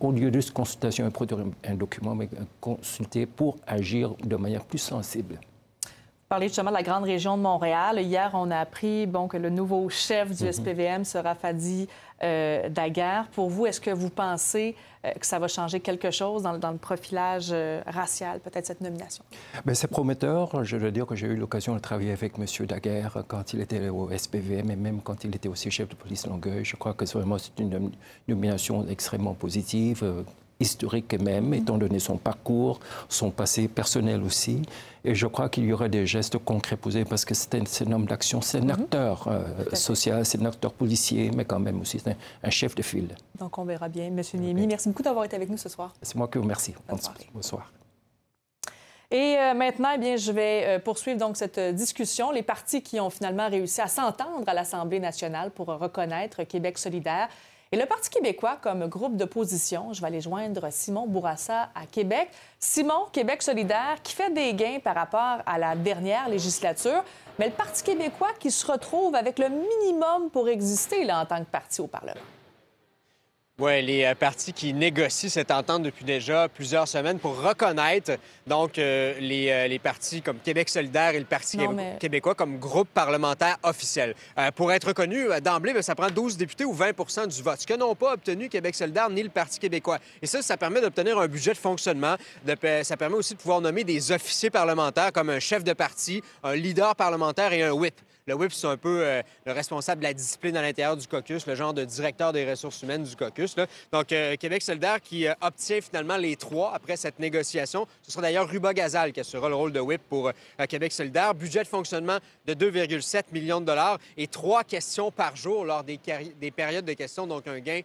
au 0.00 0.12
lieu 0.12 0.30
de 0.30 0.40
consultation 0.50 1.06
et 1.06 1.10
produire 1.10 1.44
un 1.64 1.74
document, 1.74 2.14
mais 2.14 2.28
consulter 2.60 3.26
pour 3.26 3.56
agir 3.66 4.14
de 4.24 4.36
manière 4.36 4.64
plus 4.64 4.78
sensible. 4.78 5.40
Vous 6.28 6.34
parlez 6.34 6.48
justement 6.48 6.68
de 6.68 6.76
la 6.76 6.82
grande 6.82 7.04
région 7.04 7.38
de 7.38 7.42
Montréal. 7.42 7.98
Hier, 8.02 8.30
on 8.34 8.50
a 8.50 8.58
appris 8.58 9.06
bon, 9.06 9.28
que 9.28 9.38
le 9.38 9.48
nouveau 9.48 9.88
chef 9.88 10.36
du 10.36 10.44
mhm. 10.44 10.52
SPVM 10.52 11.04
sera 11.06 11.34
Fadi 11.34 11.88
euh, 12.22 12.68
Daguerre. 12.68 13.28
Pour 13.32 13.48
vous, 13.48 13.64
est-ce 13.64 13.80
que 13.80 13.90
vous 13.90 14.10
pensez 14.10 14.76
euh, 15.06 15.12
que 15.12 15.24
ça 15.24 15.38
va 15.38 15.48
changer 15.48 15.80
quelque 15.80 16.10
chose 16.10 16.42
dans, 16.42 16.52
le 16.52 16.76
profilage 16.76 17.48
euh, 17.50 17.80
racial, 17.86 18.40
peut-être 18.40 18.66
cette 18.66 18.82
nomination? 18.82 19.24
Bien, 19.64 19.72
c'est 19.72 19.88
prometteur. 19.88 20.64
Je 20.64 20.76
veux 20.76 20.92
dire 20.92 21.06
que 21.06 21.14
j'ai 21.14 21.28
eu 21.28 21.36
l'occasion 21.36 21.74
de 21.74 21.78
travailler 21.78 22.12
avec 22.12 22.34
M. 22.38 22.66
Daguerre 22.66 23.24
quand 23.26 23.54
il 23.54 23.62
était 23.62 23.88
au 23.88 24.10
SPVM 24.14 24.70
et 24.70 24.76
même 24.76 25.00
quand 25.00 25.24
il 25.24 25.34
était 25.34 25.48
aussi 25.48 25.70
chef 25.70 25.88
de 25.88 25.94
police 25.94 26.26
Longueuil. 26.26 26.62
Je 26.62 26.76
crois 26.76 26.92
que 26.92 27.06
vraiment 27.06 27.38
c'est 27.38 27.58
une 27.58 27.90
nomination 28.28 28.86
extrêmement 28.86 29.32
positive 29.32 30.04
historique 30.60 31.14
même, 31.20 31.54
étant 31.54 31.78
donné 31.78 31.98
son 31.98 32.16
parcours, 32.16 32.80
son 33.08 33.30
passé 33.30 33.68
personnel 33.68 34.22
aussi. 34.22 34.62
Et 35.04 35.14
je 35.14 35.26
crois 35.26 35.48
qu'il 35.48 35.64
y 35.64 35.72
aura 35.72 35.88
des 35.88 36.06
gestes 36.06 36.38
concrets 36.38 36.76
posés 36.76 37.04
parce 37.04 37.24
que 37.24 37.34
c'est 37.34 37.54
un, 37.54 37.92
homme 37.92 38.06
d'action, 38.06 38.40
c'est 38.40 38.58
un 38.58 38.62
mhm. 38.62 38.70
acteur 38.70 39.28
euh, 39.28 39.74
social, 39.74 40.26
c'est 40.26 40.40
un 40.40 40.46
acteur 40.46 40.72
policier, 40.72 41.30
mais 41.34 41.44
quand 41.44 41.60
même 41.60 41.80
aussi 41.80 42.00
c'est 42.00 42.16
un, 42.42 42.50
chef 42.50 42.74
de 42.74 42.82
file. 42.82 43.14
Donc 43.38 43.56
on 43.58 43.64
verra 43.64 43.88
bien. 43.88 44.10
Monsieur 44.10 44.38
Niemi, 44.38 44.66
merci 44.66 44.88
beaucoup 44.88 45.02
d'avoir 45.02 45.24
été 45.24 45.36
avec 45.36 45.48
nous 45.48 45.56
ce 45.56 45.68
soir. 45.68 45.94
C'est 46.02 46.16
moi 46.16 46.28
qui 46.28 46.38
vous 46.38 46.44
remercie. 46.44 46.74
Bonsoir. 47.32 47.72
Et 49.10 49.36
euh, 49.38 49.54
maintenant, 49.54 49.88
eh 49.94 49.98
bien, 49.98 50.16
je 50.16 50.30
vais 50.32 50.64
euh, 50.66 50.78
poursuivre 50.78 51.18
donc 51.18 51.38
cette 51.38 51.58
discussion. 51.58 52.30
Les 52.30 52.42
partis 52.42 52.82
qui 52.82 53.00
ont 53.00 53.08
finalement 53.08 53.48
réussi 53.48 53.80
à 53.80 53.86
s'entendre 53.86 54.46
à 54.46 54.52
l'Assemblée 54.52 55.00
nationale 55.00 55.50
pour 55.50 55.68
reconnaître 55.68 56.42
Québec 56.42 56.76
solidaire 56.76 57.28
et 57.70 57.76
le 57.76 57.84
Parti 57.84 58.08
québécois, 58.08 58.56
comme 58.62 58.86
groupe 58.86 59.16
d'opposition, 59.16 59.92
je 59.92 60.00
vais 60.00 60.06
aller 60.06 60.22
joindre 60.22 60.68
Simon 60.70 61.06
Bourassa 61.06 61.68
à 61.74 61.84
Québec. 61.84 62.30
Simon, 62.58 63.06
Québec 63.12 63.42
solidaire, 63.42 63.98
qui 64.02 64.14
fait 64.14 64.32
des 64.32 64.54
gains 64.54 64.78
par 64.82 64.94
rapport 64.94 65.42
à 65.44 65.58
la 65.58 65.76
dernière 65.76 66.30
législature, 66.30 67.04
mais 67.38 67.46
le 67.46 67.52
Parti 67.52 67.82
québécois 67.82 68.32
qui 68.40 68.50
se 68.50 68.66
retrouve 68.66 69.14
avec 69.14 69.38
le 69.38 69.48
minimum 69.50 70.30
pour 70.30 70.48
exister 70.48 71.04
là, 71.04 71.20
en 71.20 71.26
tant 71.26 71.40
que 71.40 71.50
parti 71.50 71.82
au 71.82 71.86
Parlement. 71.86 72.20
Oui, 73.60 73.82
les 73.82 74.04
euh, 74.04 74.14
partis 74.14 74.52
qui 74.52 74.72
négocient 74.72 75.28
cette 75.28 75.50
entente 75.50 75.82
depuis 75.82 76.04
déjà 76.04 76.48
plusieurs 76.48 76.86
semaines 76.86 77.18
pour 77.18 77.42
reconnaître 77.42 78.12
donc 78.46 78.78
euh, 78.78 79.14
les, 79.18 79.50
euh, 79.50 79.66
les, 79.66 79.80
partis 79.80 80.22
comme 80.22 80.38
Québec 80.38 80.68
solidaire 80.68 81.16
et 81.16 81.18
le 81.18 81.24
Parti 81.24 81.58
québécois 81.98 82.36
comme 82.36 82.60
groupe 82.60 82.86
parlementaire 82.94 83.56
officiel. 83.64 84.14
pour 84.54 84.70
être 84.70 84.86
reconnu 84.86 85.26
d'emblée, 85.42 85.72
ben, 85.72 85.82
ça 85.82 85.96
prend 85.96 86.08
12 86.08 86.36
députés 86.36 86.64
ou 86.64 86.72
20% 86.72 87.26
du 87.26 87.42
vote, 87.42 87.60
ce 87.60 87.66
que 87.66 87.74
n'ont 87.74 87.96
pas 87.96 88.12
obtenu 88.12 88.48
Québec 88.48 88.76
solidaire 88.76 89.10
ni 89.10 89.24
le 89.24 89.28
Parti 89.28 89.58
québécois. 89.58 89.98
Et 90.22 90.26
ça, 90.26 90.40
ça 90.40 90.56
permet 90.56 90.80
d'obtenir 90.80 91.18
un 91.18 91.26
budget 91.26 91.52
de 91.52 91.58
fonctionnement. 91.58 92.14
ça 92.82 92.96
permet 92.96 93.16
aussi 93.16 93.34
de 93.34 93.40
pouvoir 93.40 93.60
nommer 93.60 93.82
des 93.82 94.12
officiers 94.12 94.50
parlementaires 94.50 95.12
comme 95.12 95.30
un 95.30 95.40
chef 95.40 95.64
de 95.64 95.72
parti, 95.72 96.22
un 96.44 96.54
leader 96.54 96.94
parlementaire 96.94 97.52
et 97.52 97.64
un 97.64 97.72
whip. 97.72 97.94
Le 98.28 98.34
whip, 98.34 98.52
c'est 98.52 98.66
un 98.66 98.76
peu 98.76 99.06
euh, 99.06 99.22
le 99.46 99.52
responsable 99.52 100.02
de 100.02 100.06
la 100.06 100.12
discipline 100.12 100.54
à 100.54 100.60
l'intérieur 100.60 100.98
du 100.98 101.06
caucus, 101.06 101.46
le 101.46 101.54
genre 101.54 101.72
de 101.72 101.82
directeur 101.82 102.34
des 102.34 102.48
ressources 102.48 102.82
humaines 102.82 103.02
du 103.02 103.16
caucus. 103.16 103.56
Donc, 103.90 104.12
euh, 104.12 104.36
Québec 104.36 104.60
solidaire 104.60 105.00
qui 105.00 105.26
euh, 105.26 105.32
obtient 105.40 105.80
finalement 105.80 106.18
les 106.18 106.36
trois 106.36 106.74
après 106.74 106.98
cette 106.98 107.18
négociation. 107.20 107.86
Ce 108.02 108.10
sera 108.10 108.20
d'ailleurs 108.20 108.46
Ruba 108.46 108.74
Gazal 108.74 109.14
qui 109.14 109.20
assurera 109.20 109.48
le 109.48 109.54
rôle 109.54 109.72
de 109.72 109.80
whip 109.80 110.02
pour 110.10 110.30
Québec 110.68 110.92
solidaire. 110.92 111.34
Budget 111.34 111.62
de 111.62 111.68
fonctionnement 111.68 112.18
de 112.44 112.52
2,7 112.52 113.32
millions 113.32 113.62
de 113.62 113.66
dollars 113.66 113.98
et 114.18 114.26
trois 114.26 114.62
questions 114.62 115.10
par 115.10 115.34
jour 115.34 115.64
lors 115.64 115.82
des, 115.82 115.98
des 116.38 116.50
périodes 116.50 116.84
de 116.84 116.92
questions. 116.92 117.26
Donc, 117.26 117.46
un 117.48 117.60
gain 117.60 117.80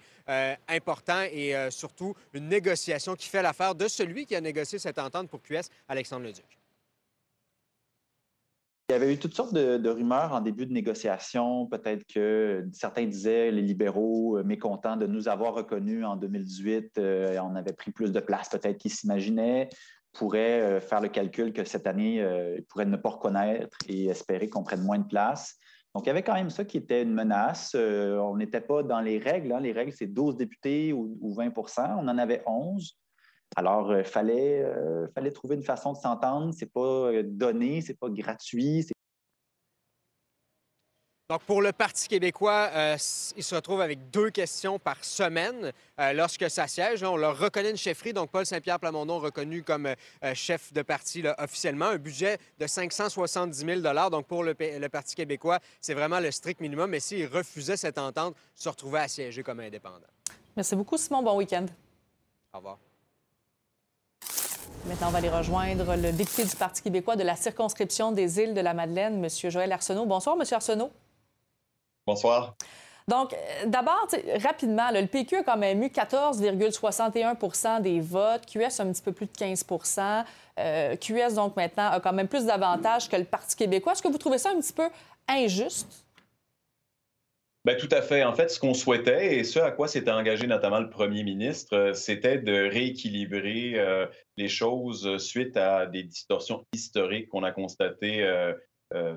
important 0.67 1.21
et 1.31 1.55
surtout 1.69 2.15
une 2.33 2.49
négociation 2.49 3.15
qui 3.15 3.29
fait 3.29 3.41
l'affaire 3.41 3.75
de 3.75 3.87
celui 3.87 4.25
qui 4.25 4.35
a 4.35 4.41
négocié 4.41 4.77
cette 4.77 4.99
entente 4.99 5.29
pour 5.29 5.41
QS, 5.41 5.69
Alexandre 5.87 6.25
Leduc. 6.25 6.62
Il 8.93 8.97
y 8.97 9.01
avait 9.01 9.11
eu 9.11 9.17
toutes 9.17 9.33
sortes 9.33 9.55
de, 9.55 9.89
rumeurs 9.89 10.33
en 10.33 10.39
début 10.39 10.67
de 10.67 10.71
négociation. 10.71 11.65
Peut-être 11.65 12.05
que 12.05 12.63
certains 12.73 13.07
disaient, 13.07 13.49
les 13.49 13.63
libéraux 13.63 14.37
euh, 14.37 14.43
mécontents 14.43 14.97
de 14.97 15.07
nous 15.07 15.27
avoir 15.27 15.55
reconnus 15.55 16.05
en 16.05 16.15
2018, 16.15 16.99
euh, 16.99 17.39
on 17.39 17.55
avait 17.55 17.73
pris 17.73 17.89
plus 17.89 18.11
de 18.11 18.19
place, 18.19 18.49
peut-être 18.49 18.77
qu'ils 18.77 18.91
s'imaginaient, 18.91 19.69
pourraient 20.11 20.61
euh, 20.61 20.79
faire 20.79 21.01
le 21.01 21.07
calcul 21.07 21.53
que 21.53 21.63
cette 21.63 21.87
année, 21.87 22.17
ils 22.17 22.63
pourraient 22.65 22.85
ne 22.85 22.95
pas 22.95 23.09
reconnaître 23.09 23.75
et 23.87 24.05
espérer 24.09 24.47
qu'on 24.47 24.61
prenne 24.61 24.83
moins 24.83 24.99
de 24.99 25.07
place. 25.07 25.55
Donc, 25.95 26.05
il 26.05 26.09
y 26.09 26.11
avait 26.11 26.21
quand 26.21 26.35
même 26.35 26.51
ça 26.51 26.63
qui 26.63 26.77
était 26.77 27.01
une 27.01 27.15
menace. 27.15 27.73
On 27.75 28.37
n'était 28.37 28.61
pas 28.61 28.83
dans 28.83 29.01
les 29.01 29.17
règles. 29.17 29.53
Hein. 29.53 29.59
Les 29.59 29.71
règles, 29.71 29.91
c'est 29.91 30.05
12 30.05 30.37
députés 30.37 30.93
ou, 30.93 31.35
20% 31.35 31.95
On 31.97 32.07
en 32.07 32.17
avait 32.19 32.43
11. 32.45 32.95
Alors, 33.55 33.95
il 33.97 34.03
fallait, 34.03 34.65
fallait 35.13 35.31
trouver 35.31 35.55
une 35.55 35.63
façon 35.63 35.93
de 35.93 35.97
s'entendre. 35.97 36.53
Ce 36.53 36.65
n'est 36.65 36.71
pas 36.71 37.23
donné, 37.23 37.81
ce 37.81 37.89
n'est 37.89 37.97
pas 37.97 38.09
gratuit, 38.09 38.85
donc, 41.33 41.41
pour 41.43 41.61
le 41.61 41.71
Parti 41.71 42.09
québécois, 42.09 42.69
euh, 42.73 42.97
il 43.37 43.43
se 43.43 43.55
retrouve 43.55 43.79
avec 43.79 44.11
deux 44.11 44.29
questions 44.29 44.77
par 44.77 45.03
semaine 45.03 45.71
euh, 45.99 46.13
lorsque 46.13 46.47
ça 46.47 46.67
siège. 46.67 47.01
On 47.01 47.15
leur 47.15 47.39
reconnaît 47.39 47.71
une 47.71 47.77
chefferie. 47.77 48.11
Donc, 48.11 48.29
Paul 48.29 48.45
Saint-Pierre 48.45 48.77
Plamondon 48.77 49.19
reconnu 49.19 49.63
comme 49.63 49.87
euh, 49.87 50.33
chef 50.35 50.73
de 50.73 50.81
parti 50.81 51.23
officiellement. 51.37 51.85
Un 51.85 51.97
budget 51.97 52.39
de 52.59 52.67
570 52.67 53.65
000 53.81 54.09
Donc, 54.11 54.27
pour 54.27 54.43
le, 54.43 54.53
Parti 54.89 55.15
québécois, 55.15 55.59
c'est 55.79 55.93
vraiment 55.93 56.19
le 56.19 56.29
strict 56.29 56.59
minimum. 56.59 56.91
Mais 56.91 56.99
s'il 56.99 57.25
refusait 57.25 57.77
cette 57.77 57.97
entente, 57.97 58.35
se 58.53 58.67
retrouvait 58.67 58.99
à 58.99 59.07
siéger 59.07 59.41
comme 59.41 59.61
indépendant. 59.61 60.01
Merci 60.55 60.75
beaucoup, 60.75 60.97
Simon. 60.97 61.23
Bon 61.23 61.37
week-end. 61.37 61.65
Au 62.53 62.57
revoir. 62.57 62.77
Maintenant, 64.85 65.07
on 65.07 65.11
va 65.11 65.19
aller 65.19 65.29
rejoindre 65.29 65.95
le 65.95 66.11
député 66.11 66.43
du 66.43 66.55
Parti 66.57 66.81
québécois 66.81 67.15
de 67.15 67.23
la 67.23 67.37
circonscription 67.37 68.11
des 68.11 68.39
îles 68.39 68.53
de 68.53 68.59
la 68.59 68.73
Madeleine, 68.73 69.23
M. 69.23 69.29
Joël 69.49 69.71
Arsenault. 69.71 70.05
Bonsoir, 70.05 70.35
M. 70.37 70.45
Arsenault. 70.51 70.91
Bonsoir. 72.05 72.53
Donc, 73.07 73.33
euh, 73.33 73.65
d'abord, 73.65 74.07
rapidement, 74.43 74.91
le 74.91 75.07
PQ 75.07 75.37
a 75.37 75.43
quand 75.43 75.55
même 75.55 75.81
eu 75.83 75.87
14,61% 75.87 77.81
des 77.81 78.01
votes, 78.01 78.45
QS 78.45 78.81
un 78.81 78.91
petit 78.91 79.01
peu 79.01 79.13
plus 79.13 79.25
de 79.25 79.31
15% 79.31 80.25
euh, 80.59 80.95
QS, 80.97 81.33
donc, 81.33 81.55
maintenant, 81.55 81.89
a 81.91 82.01
quand 82.01 82.13
même 82.13 82.27
plus 82.27 82.45
d'avantages 82.45 83.07
que 83.07 83.15
le 83.15 83.25
Parti 83.25 83.55
québécois. 83.55 83.93
Est-ce 83.93 84.03
que 84.03 84.09
vous 84.09 84.17
trouvez 84.17 84.37
ça 84.37 84.49
un 84.49 84.59
petit 84.59 84.73
peu 84.73 84.89
injuste? 85.29 86.02
Bien, 87.65 87.75
tout 87.75 87.89
à 87.91 88.01
fait. 88.01 88.23
En 88.23 88.33
fait, 88.33 88.49
ce 88.49 88.59
qu'on 88.59 88.73
souhaitait 88.73 89.37
et 89.37 89.43
ce 89.43 89.59
à 89.59 89.71
quoi 89.71 89.87
s'était 89.87 90.11
engagé 90.11 90.47
notamment 90.47 90.79
le 90.79 90.89
premier 90.89 91.23
ministre, 91.23 91.75
euh, 91.75 91.93
c'était 91.93 92.37
de 92.37 92.69
rééquilibrer 92.69 94.07
les 94.37 94.49
choses 94.49 95.17
suite 95.17 95.55
à 95.55 95.85
des 95.85 96.03
distorsions 96.03 96.65
historiques 96.73 97.29
qu'on 97.29 97.43
a 97.43 97.51
constatées 97.51 98.27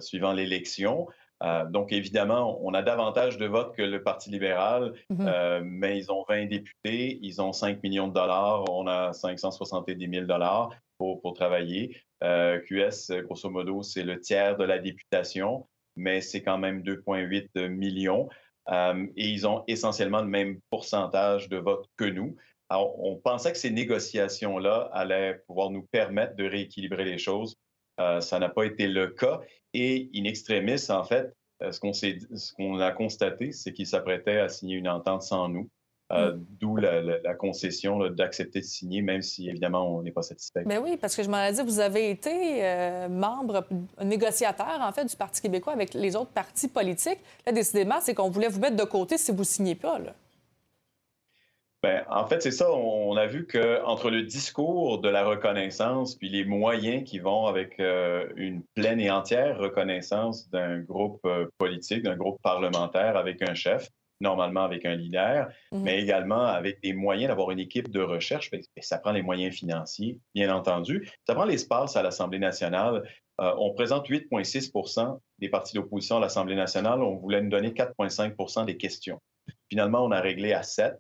suivant 0.01 0.33
l'élection. 0.33 1.09
Euh, 1.43 1.65
donc, 1.67 1.93
évidemment, 1.93 2.59
on 2.63 2.73
a 2.75 2.83
davantage 2.83 3.37
de 3.37 3.47
votes 3.47 3.75
que 3.75 3.83
le 3.83 4.03
Parti 4.03 4.31
libéral, 4.31 4.95
mhm. 5.11 5.27
euh, 5.29 5.61
mais 5.65 5.99
ils 5.99 6.11
ont 6.11 6.25
20 6.29 6.47
députés, 6.47 7.19
ils 7.23 7.43
ont 7.43 7.53
5 7.53 7.83
millions 7.83 8.09
de 8.09 8.15
dollars, 8.15 8.65
on 8.71 8.87
a 8.87 9.13
570 9.13 10.09
000 10.11 10.27
dollars 10.27 10.71
pour, 10.99 11.21
pour, 11.21 11.35
travailler. 11.35 11.97
Euh, 12.25 12.59
QS, 12.61 13.23
grosso 13.25 13.51
modo, 13.51 13.83
c'est 13.83 14.03
le 14.03 14.19
tiers 14.21 14.57
de 14.57 14.65
la 14.65 14.79
députation, 14.79 15.67
mais 15.97 16.21
c'est 16.21 16.43
quand 16.43 16.59
même 16.59 16.83
2,8 16.83 17.69
millions. 17.69 18.29
et 18.71 19.29
ils 19.29 19.47
ont 19.47 19.65
essentiellement 19.69 20.23
le 20.23 20.29
même 20.29 20.61
pourcentage 20.71 21.49
de 21.49 21.57
votes 21.57 21.89
que 21.97 22.05
nous. 22.05 22.37
Alors, 22.69 22.99
on 23.05 23.17
pensait 23.17 23.53
que 23.53 23.59
ces 23.59 23.71
négociations-là 23.71 24.91
allaient 24.93 25.41
pouvoir 25.47 25.71
nous 25.71 25.83
permettre 25.93 26.35
de 26.37 26.45
rééquilibrer 26.45 27.05
les 27.05 27.19
choses. 27.19 27.57
ça 27.99 28.39
n'a 28.39 28.49
pas 28.49 28.65
été 28.65 28.89
le 28.89 29.09
cas. 29.09 29.41
Et 29.73 30.11
in 30.15 30.25
extremis, 30.25 30.91
en 30.91 31.05
fait, 31.05 31.33
euh, 31.63 31.73
ce 31.73 32.53
qu'on 32.55 32.81
a 32.81 32.93
constaté, 32.93 33.53
c'est 33.53 33.73
qu'ils 33.73 33.87
s'apprêtaient 33.87 34.39
à 34.39 34.49
signer 34.49 34.77
une 34.77 34.89
entente 34.89 35.23
sans 35.23 35.49
nous. 35.49 35.69
Euh, 36.13 36.35
mm. 36.35 36.47
D'où 36.61 36.77
la, 36.77 37.35
concession 37.35 38.09
d'accepter 38.11 38.61
de 38.61 38.65
signer, 38.65 39.03
même 39.03 39.23
si 39.23 39.49
évidemment 39.49 39.97
on 39.97 40.03
n'est 40.03 40.13
pas 40.13 40.23
satisfait. 40.23 40.63
Mais 40.65 40.77
ben 40.77 40.85
oui, 40.85 40.97
parce 40.97 41.17
que 41.17 41.23
je 41.23 41.29
m'en 41.29 41.43
ai 41.43 41.53
dit, 41.53 41.63
vous 41.63 41.81
avez 41.81 42.11
été 42.11 42.65
euh, 42.65 43.09
membre, 43.09 43.67
négociateur 44.03 44.79
en 44.81 44.93
fait 44.93 45.05
du 45.05 45.17
Parti 45.17 45.43
québécois 45.43 45.73
avec 45.73 45.95
les 45.95 46.15
autres 46.15 46.31
partis 46.31 46.69
politiques. 46.69 47.19
Là, 47.45 47.53
décidément, 47.53 47.97
c'est 48.01 48.15
qu'on 48.15 48.31
voulait 48.31 48.49
vous 48.49 48.61
mettre 48.61 48.77
de 48.77 48.85
côté 48.85 49.19
si 49.19 49.33
vous 49.33 49.41
ne 49.41 49.45
signez 49.45 49.75
pas. 49.75 49.99
Là. 49.99 50.15
Ben, 51.83 52.05
en 52.09 52.27
fait, 52.27 52.41
c'est 52.41 52.53
ça. 52.53 52.73
On 52.73 53.17
a 53.17 53.27
vu 53.27 53.47
qu'entre 53.47 54.11
le 54.11 54.23
discours 54.23 55.01
de 55.01 55.09
la 55.09 55.25
reconnaissance 55.25 56.15
puis 56.15 56.29
les 56.29 56.45
moyens 56.45 57.05
qui 57.05 57.19
vont 57.19 57.47
avec 57.47 57.81
euh, 57.81 58.29
une 58.37 58.63
pleine 58.75 59.01
et 59.01 59.11
entière 59.11 59.59
reconnaissance 59.59 60.49
d'un 60.51 60.79
groupe 60.79 61.29
politique, 61.59 62.05
d'un 62.05 62.17
groupe 62.17 62.41
parlementaire 62.43 63.17
avec 63.17 63.43
un 63.43 63.55
chef, 63.55 63.91
normalement 64.21 64.63
avec 64.65 64.85
un 64.85 64.95
leader, 64.95 65.49
mhm. 65.73 65.83
mais 65.83 66.01
également 66.01 66.47
avec 66.47 66.83
des 66.83 66.93
moyens 66.93 67.29
d'avoir 67.29 67.51
une 67.51 67.59
équipe 67.59 67.91
de 67.91 68.01
recherche. 68.01 68.51
Ça 68.81 68.99
prend 68.99 69.13
les 69.13 69.23
moyens 69.23 69.55
financiers, 69.55 70.19
bien 70.35 70.55
entendu. 70.55 71.11
Ça 71.27 71.35
prend 71.35 71.45
l'espace 71.45 71.97
à 71.97 72.03
l'Assemblée 72.03 72.39
nationale. 72.39 73.03
Euh, 73.41 73.53
on 73.59 73.75
présente 73.75 74.09
8,6 74.09 75.19
des 75.39 75.49
partis 75.49 75.75
d'opposition 75.75 76.17
à 76.17 76.21
l'Assemblée 76.21 76.57
nationale. 76.57 77.03
On 77.03 77.17
voulait 77.17 77.43
nous 77.43 77.51
donner 77.51 77.71
4,5 77.71 78.65
des 78.65 78.77
questions. 78.77 79.21
Finalement, 79.69 80.05
on 80.05 80.11
a 80.11 80.21
réglé 80.21 80.53
à 80.53 80.63
7. 80.63 80.95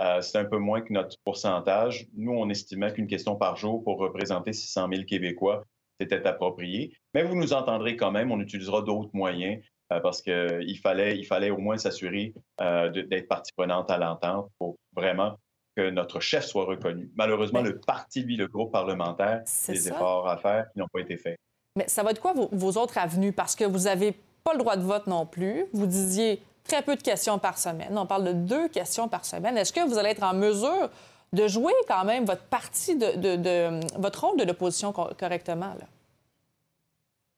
Euh, 0.00 0.20
c'est 0.20 0.38
un 0.38 0.44
peu 0.44 0.58
moins 0.58 0.80
que 0.80 0.92
notre 0.92 1.16
pourcentage. 1.24 2.06
Nous, 2.14 2.32
on 2.32 2.48
estimait 2.50 2.92
qu'une 2.92 3.08
question 3.08 3.36
par 3.36 3.56
jour 3.56 3.82
pour 3.82 3.98
représenter 3.98 4.52
600 4.52 4.88
000 4.92 5.04
Québécois, 5.04 5.64
c'était 5.98 6.24
approprié. 6.26 6.92
Mais 7.14 7.24
vous 7.24 7.34
nous 7.34 7.52
entendrez 7.52 7.96
quand 7.96 8.12
même, 8.12 8.30
on 8.30 8.40
utilisera 8.40 8.82
d'autres 8.82 9.10
moyens 9.12 9.60
parce 9.88 10.22
qu'il 10.22 10.78
fallait, 10.82 11.16
il 11.18 11.24
fallait 11.24 11.50
au 11.50 11.58
moins 11.58 11.78
s'assurer 11.78 12.34
euh, 12.60 12.90
d'être 12.90 13.28
partie 13.28 13.52
prenante 13.52 13.90
à 13.90 13.98
l'entente 13.98 14.50
pour 14.58 14.76
vraiment 14.94 15.36
que 15.76 15.90
notre 15.90 16.20
chef 16.20 16.44
soit 16.44 16.64
reconnu. 16.64 17.10
Malheureusement, 17.14 17.62
le 17.62 17.78
parti, 17.78 18.22
lui, 18.22 18.36
le 18.36 18.48
groupe 18.48 18.72
parlementaire, 18.72 19.42
des 19.68 19.88
efforts 19.88 20.28
à 20.28 20.36
faire 20.36 20.66
qui 20.72 20.78
n'ont 20.78 20.88
pas 20.92 21.00
été 21.00 21.16
faits. 21.16 21.38
Mais 21.76 21.86
ça 21.88 22.02
va 22.02 22.10
être 22.10 22.20
quoi 22.20 22.32
vos, 22.32 22.48
vos 22.52 22.72
autres 22.80 22.98
avenues? 22.98 23.32
Parce 23.32 23.54
que 23.54 23.64
vous 23.64 23.84
n'avez 23.84 24.12
pas 24.44 24.52
le 24.52 24.58
droit 24.58 24.76
de 24.76 24.82
vote 24.82 25.06
non 25.06 25.24
plus. 25.24 25.66
Vous 25.72 25.86
disiez 25.86 26.42
très 26.64 26.82
peu 26.82 26.96
de 26.96 27.02
questions 27.02 27.38
par 27.38 27.58
semaine. 27.58 27.96
On 27.96 28.06
parle 28.06 28.24
de 28.24 28.32
deux 28.32 28.68
questions 28.68 29.08
par 29.08 29.24
semaine. 29.24 29.56
Est-ce 29.56 29.72
que 29.72 29.86
vous 29.88 29.98
allez 29.98 30.10
être 30.10 30.22
en 30.22 30.34
mesure 30.34 30.90
de 31.32 31.46
jouer 31.46 31.72
quand 31.86 32.04
même 32.04 32.24
votre 32.24 32.44
partie 32.44 32.96
de, 32.96 33.98
votre 33.98 34.24
rôle 34.24 34.38
de 34.38 34.44
l'opposition 34.44 34.92
correctement? 34.92 35.74
Là? 35.78 35.86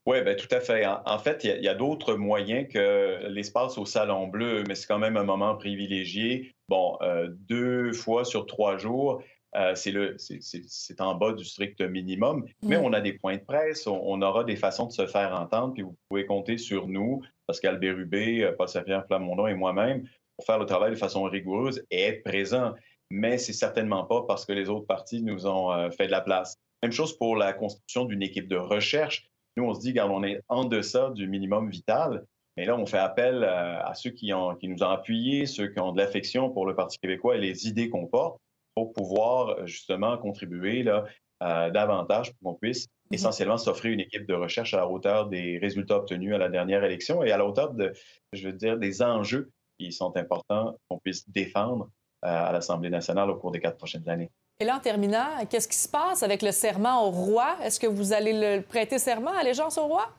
Oui, 0.07 0.23
bien, 0.23 0.35
tout 0.35 0.49
à 0.50 0.61
fait. 0.61 0.87
En, 0.87 1.19
fait, 1.19 1.45
il 1.45 1.62
y 1.62 1.69
a, 1.69 1.75
d'autres 1.75 2.14
moyens 2.14 2.66
que 2.73 3.26
l'espace 3.28 3.76
au 3.78 3.85
Salon 3.85 4.28
Bleu, 4.28 4.64
mais 4.66 4.75
c'est 4.75 4.87
quand 4.87 4.99
même 4.99 5.16
un 5.16 5.25
moment 5.25 5.54
privilégié. 5.57 6.52
Bon, 6.69 6.97
euh, 7.02 7.28
deux 7.30 7.92
fois 7.92 8.25
sur 8.25 8.47
trois 8.47 8.78
jours, 8.78 9.23
euh, 9.57 9.75
c'est 9.75 11.00
en 11.00 11.14
bas 11.16 11.33
du 11.33 11.45
strict 11.45 11.80
minimum, 11.83 12.47
mais 12.62 12.78
mm. 12.78 12.85
on 12.85 12.92
a 12.92 13.00
des 13.00 13.12
points 13.12 13.37
de 13.37 13.42
presse, 13.42 13.87
on, 13.87 14.23
aura 14.23 14.45
des 14.45 14.57
façons 14.57 14.87
de 14.87 14.92
se 14.92 15.07
faire 15.07 15.35
entendre, 15.35 15.75
puis 15.75 15.83
vous 15.83 15.97
pouvez 16.09 16.25
compter 16.25 16.57
sur 16.57 16.88
nous, 16.88 17.21
Pascal 17.47 17.78
Bérubé, 17.78 18.52
Paul 18.57 18.69
Saint-Pierre 18.69 19.07
Plamondon 19.07 19.49
et 19.49 19.54
moi-même, 19.54 20.04
pour 20.37 20.47
faire 20.47 20.59
le 20.59 20.66
travail 20.66 20.92
de 20.92 20.97
façon 20.97 21.25
rigoureuse 21.25 21.85
et 21.90 22.02
être 22.02 22.23
présent. 22.23 22.73
Mais 23.11 23.38
c'est 23.38 23.52
certainement 23.52 24.04
pas 24.04 24.23
parce 24.26 24.47
que 24.47 24.52
les 24.52 24.69
autres 24.69 24.87
partis 24.87 25.23
nous 25.23 25.47
ont 25.47 25.73
euh, 25.73 25.90
fait 25.90 26.07
de 26.07 26.12
la 26.12 26.21
place. 26.21 26.57
Même 26.83 26.92
chose 26.92 27.16
pour 27.19 27.37
la 27.37 27.52
constitution 27.52 28.04
d'une 28.04 28.23
équipe 28.23 28.49
de 28.49 28.57
recherche. 28.57 29.28
Nous, 29.57 29.64
on 29.64 29.75
se 29.75 29.80
dit, 29.80 29.90
regarde, 29.90 30.12
on 30.12 30.23
est 30.23 30.40
en 30.49 30.64
deçà 30.64 31.11
du 31.11 31.26
minimum 31.28 31.71
vital, 31.71 32.25
mais 32.57 32.66
là, 32.66 32.76
on 32.76 32.87
fait 32.87 32.99
appel 32.99 33.45
à, 33.45 33.92
ceux 33.95 34.11
qui, 34.11 34.33
ont, 34.33 34.54
qui 34.54 34.69
nous 34.69 34.83
ont 34.83 34.88
appuyés, 34.88 35.47
ceux 35.47 35.69
qui 35.69 35.80
ont 35.80 35.92
de 35.92 35.99
l'affection 35.99 36.50
pour 36.50 36.66
le 36.66 36.75
Parti 36.75 36.99
québécois 36.99 37.37
et 37.37 37.40
les 37.40 37.69
idées 37.69 37.90
qu'on 37.90 38.07
porte 38.07 38.40
pour 38.75 38.92
pouvoir 38.92 39.49
euh, 39.49 39.66
justement 39.66 40.16
contribuer 40.19 40.83
là, 40.83 41.04
euh, 41.42 41.71
davantage 41.71 42.33
pour 42.35 42.52
qu'on 42.52 42.59
puisse 42.59 42.87
mhm. 43.11 43.14
essentiellement 43.14 43.59
s'offrir 43.59 43.92
une 43.92 44.00
équipe 44.00 44.26
de 44.26 44.35
recherche 44.35 44.75
à 44.75 44.78
la 44.78 44.88
hauteur 44.88 45.28
des 45.28 45.59
résultats 45.59 45.97
obtenus 45.97 46.35
à 46.35 46.38
la 46.38 46.49
dernière 46.49 46.85
élection 46.85 47.23
et 47.23 47.33
à 47.33 47.38
la 47.38 47.47
hauteur 47.47 47.73
de, 47.73 47.92
je 48.33 48.47
veux 48.47 48.52
dire, 48.52 48.78
des 48.78 49.02
enjeux 49.02 49.50
qui 49.78 49.92
sont 49.92 50.16
importants 50.16 50.76
qu'on 50.88 50.99
puisse 50.99 51.28
défendre 51.30 51.90
euh, 52.25 52.28
à 52.28 52.52
l'Assemblée 52.52 52.90
nationale 52.90 53.30
au 53.30 53.37
cours 53.37 53.50
des 53.50 53.61
quatre 53.61 53.78
prochaines 53.78 54.09
années. 54.09 54.30
Et 54.60 54.66
là, 54.66 54.76
en 54.76 54.80
terminant, 54.80 55.24
qu'est-ce 55.48 55.66
qui 55.66 55.78
se 55.78 55.88
passe 55.88 56.22
avec 56.22 56.42
le 56.42 56.52
serment 56.52 57.06
au 57.06 57.10
roi? 57.10 57.56
Est-ce 57.64 57.80
que 57.80 57.86
vous 57.86 58.12
allez 58.12 58.34
le 58.34 58.60
prêter 58.60 58.98
serment, 58.98 59.32
allégeance 59.32 59.78
au 59.78 59.86
roi? 59.86 60.10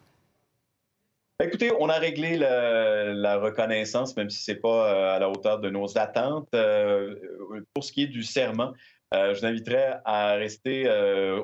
Écoutez, 1.44 1.72
on 1.80 1.90
a 1.90 2.00
réglé 2.00 2.38
la 2.38 3.38
reconnaissance, 3.38 4.18
même 4.18 4.32
si 4.32 4.44
ce 4.44 4.52
n'est 4.52 4.58
pas 4.58 4.94
euh, 4.94 5.16
à 5.16 5.20
la 5.20 5.30
hauteur 5.30 5.60
de 5.60 5.70
nos 5.70 5.96
attentes. 5.96 6.50
Euh, 6.56 7.16
pour 7.74 7.84
ce 7.84 7.92
qui 7.92 8.04
est 8.04 8.08
du 8.08 8.24
serment, 8.24 8.74
euh, 9.14 9.36
je 9.36 9.42
vous 9.42 9.46
inviterai 9.46 9.94
à 10.06 10.34
rester 10.34 10.90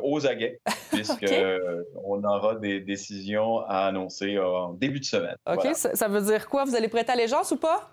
aux 0.02 0.26
aguets, 0.26 0.60
puisqu'on 0.92 2.24
aura 2.24 2.56
des 2.56 2.80
décisions 2.80 3.60
à 3.60 3.86
annoncer 3.88 4.40
en 4.40 4.74
début 4.74 5.00
de 5.00 5.06
semaine. 5.06 5.36
OK. 5.48 5.68
Ça, 5.76 6.08
veut 6.08 6.22
dire 6.22 6.48
quoi? 6.48 6.66
Vous 6.66 6.76
allez 6.76 6.88
prêter 6.88 7.12
allégeance 7.12 7.52
ou 7.52 7.58
pas? 7.58 7.92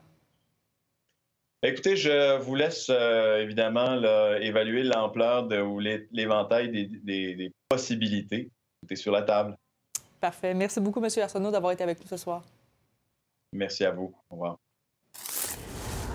Écoutez, 1.66 1.96
je 1.96 2.38
vous 2.40 2.54
laisse 2.54 2.90
évidemment 2.90 3.94
évaluer 4.40 4.82
l'ampleur 4.82 5.48
ou 5.66 5.80
l'éventail 5.80 6.70
des, 6.70 6.86
des 7.34 7.52
possibilités. 7.68 8.50
Tout 8.86 8.96
sur 8.96 9.12
la 9.12 9.22
table. 9.22 9.56
Parfait. 10.20 10.52
Merci 10.52 10.78
beaucoup, 10.78 11.02
M. 11.02 11.08
Arsenault, 11.22 11.50
d'avoir 11.50 11.72
été 11.72 11.82
avec 11.82 12.00
nous 12.00 12.06
ce 12.06 12.18
soir. 12.18 12.42
Merci 13.52 13.84
à 13.84 13.90
vous. 13.92 14.14
Au 14.28 14.34
revoir. 14.34 14.58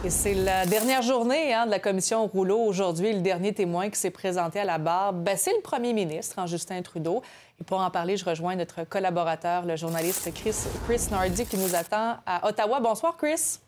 Et 0.06 0.10
c'est 0.10 0.34
la 0.34 0.66
dernière 0.66 1.02
journée 1.02 1.54
hein, 1.54 1.66
de 1.66 1.72
la 1.72 1.80
commission 1.80 2.26
Rouleau 2.28 2.60
aujourd'hui. 2.60 3.12
Le 3.12 3.22
dernier 3.22 3.54
témoin 3.54 3.90
qui 3.90 4.00
s'est 4.00 4.12
présenté 4.12 4.60
à 4.60 4.66
la 4.66 4.78
barre, 4.78 5.14
ben, 5.14 5.36
c'est 5.36 5.54
le 5.54 5.62
premier 5.62 5.94
ministre, 5.94 6.40
hein, 6.40 6.46
Justin 6.46 6.82
Trudeau. 6.82 7.22
Et 7.60 7.64
pour 7.64 7.80
en 7.80 7.90
parler, 7.90 8.18
je 8.18 8.24
rejoins 8.24 8.56
notre 8.56 8.84
collaborateur, 8.84 9.66
le 9.66 9.76
journaliste 9.76 10.32
Chris, 10.34 10.56
Chris 10.86 11.08
Nardi, 11.12 11.46
qui 11.46 11.58
nous 11.58 11.76
attend 11.76 12.18
à 12.26 12.48
Ottawa. 12.48 12.80
Bonsoir, 12.80 13.18
Chris. 13.18 13.60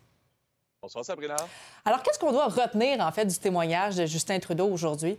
Bonsoir, 0.82 1.04
Sabrina. 1.04 1.36
Alors, 1.84 2.02
qu'est-ce 2.02 2.18
qu'on 2.18 2.32
doit 2.32 2.48
retenir, 2.48 2.98
en 2.98 3.12
fait, 3.12 3.24
du 3.24 3.38
témoignage 3.38 3.94
de 3.94 4.06
Justin 4.06 4.40
Trudeau 4.40 4.66
aujourd'hui? 4.66 5.16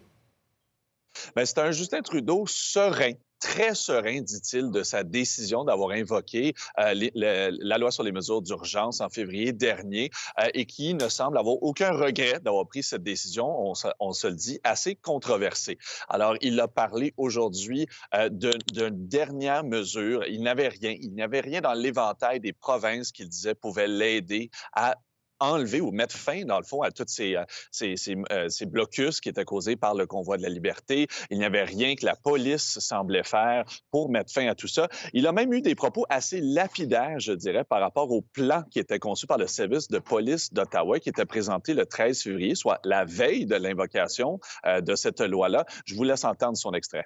Bien, 1.38 1.46
c'est 1.46 1.60
un 1.60 1.72
Justin 1.72 2.02
Trudeau 2.02 2.46
serein, 2.48 3.14
très 3.40 3.74
serein, 3.74 4.20
dit-il, 4.20 4.72
de 4.72 4.84
sa 4.84 5.06
décision 5.06 5.64
d'avoir 5.64 5.92
invoqué 5.92 6.54
euh, 6.80 7.10
la 7.16 7.78
loi 7.78 7.92
sur 7.92 8.04
les 8.04 8.12
mesures 8.12 8.42
d'urgence 8.42 9.00
en 9.00 9.08
février 9.08 9.54
dernier 9.54 10.10
euh, 10.42 10.50
et 10.54 10.66
qui 10.66 10.96
ne 10.96 11.08
semble 11.08 11.38
avoir 11.38 11.56
aucun 11.64 11.94
regret 11.94 12.42
d'avoir 12.42 12.68
pris 12.68 12.84
cette 12.84 13.04
décision, 13.04 13.74
on 14.02 14.12
se, 14.14 14.28
le 14.28 14.36
dit, 14.36 14.60
assez 14.66 14.96
controversée. 14.96 15.78
Alors, 16.10 16.36
il 16.42 16.60
a 16.60 16.68
parlé 16.68 17.14
aujourd'hui 17.16 17.88
euh, 18.16 18.28
d'une 18.28 19.08
dernière 19.08 19.64
mesure. 19.64 20.26
Il 20.28 20.44
n'avait 20.44 20.68
rien. 20.68 20.94
Il 21.00 21.14
n'y 21.14 21.22
avait 21.22 21.40
rien 21.40 21.62
dans 21.62 21.74
l'éventail 21.74 22.42
des 22.42 22.52
provinces 22.52 23.14
qu'il 23.14 23.30
disait 23.30 23.56
pouvait 23.56 23.88
l'aider 23.88 24.52
à 24.74 24.98
enlever 25.40 25.82
ou 25.82 25.92
mettre 25.92 26.16
fin, 26.16 26.46
dans 26.46 26.58
le 26.58 26.66
fond, 26.66 26.82
à 26.82 26.92
tous 26.92 27.06
ces, 27.08 27.36
euh, 27.36 27.44
ces, 27.72 27.96
euh, 28.32 28.50
ces, 28.50 28.66
blocus 28.66 29.20
qui 29.20 29.30
étaient 29.30 29.46
causés 29.46 29.76
par 29.76 29.96
le 29.96 30.06
convoi 30.06 30.38
de 30.38 30.44
la 30.44 30.50
liberté. 30.50 31.08
Il 31.30 31.38
n'y 31.38 31.46
avait 31.46 31.64
rien 31.64 31.96
que 31.96 32.06
la 32.06 32.16
police 32.16 32.80
semblait 32.80 33.24
faire 33.24 33.66
pour 33.92 34.10
mettre 34.10 34.32
fin 34.32 34.48
à 34.48 34.56
tout 34.56 34.68
ça. 34.68 34.88
Il 35.14 35.28
a 35.28 35.32
même 35.32 35.54
eu 35.54 35.62
des 35.62 35.76
propos 35.76 36.06
assez 36.10 36.42
lapidaires, 36.42 37.20
je 37.20 37.34
dirais, 37.34 37.64
par 37.64 37.82
rapport 37.82 38.12
au 38.12 38.22
plan 38.22 38.64
qui 38.72 38.80
était 38.80 39.00
conçu 39.00 39.28
par 39.28 39.38
le 39.38 39.48
service 39.48 39.88
de 39.90 40.00
police 40.00 40.54
d'Ottawa, 40.54 41.00
qui 41.00 41.10
était 41.10 41.26
présenté 41.26 41.74
le 41.74 41.86
13 41.86 42.22
février, 42.22 42.56
soit 42.56 42.80
la 42.84 43.06
veille 43.06 43.46
de 43.46 43.56
l'invocation 43.56 44.40
euh, 44.66 44.82
de 44.82 44.96
cette 44.96 45.22
loi-là. 45.22 45.66
Je 45.86 45.96
vous 45.96 46.04
laisse 46.04 46.24
entendre 46.24 46.58
son 46.58 46.74
extrait. 46.74 47.06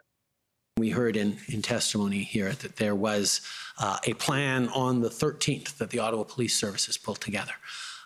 We 0.78 0.92
heard 0.92 1.18
in, 1.18 1.38
in 1.48 1.64
testimony 1.64 2.24
here 2.24 2.52
that 2.52 2.76
there 2.76 2.94
was 2.94 3.42
uh, 3.80 3.98
a 4.06 4.14
plan 4.14 4.70
on 4.76 5.02
the 5.02 5.10
13th 5.10 5.78
that 5.78 5.90
the 5.90 5.98
Ottawa 5.98 6.24
Police 6.24 6.56
Services 6.56 6.98
pulled 6.98 7.20
together. 7.20 7.54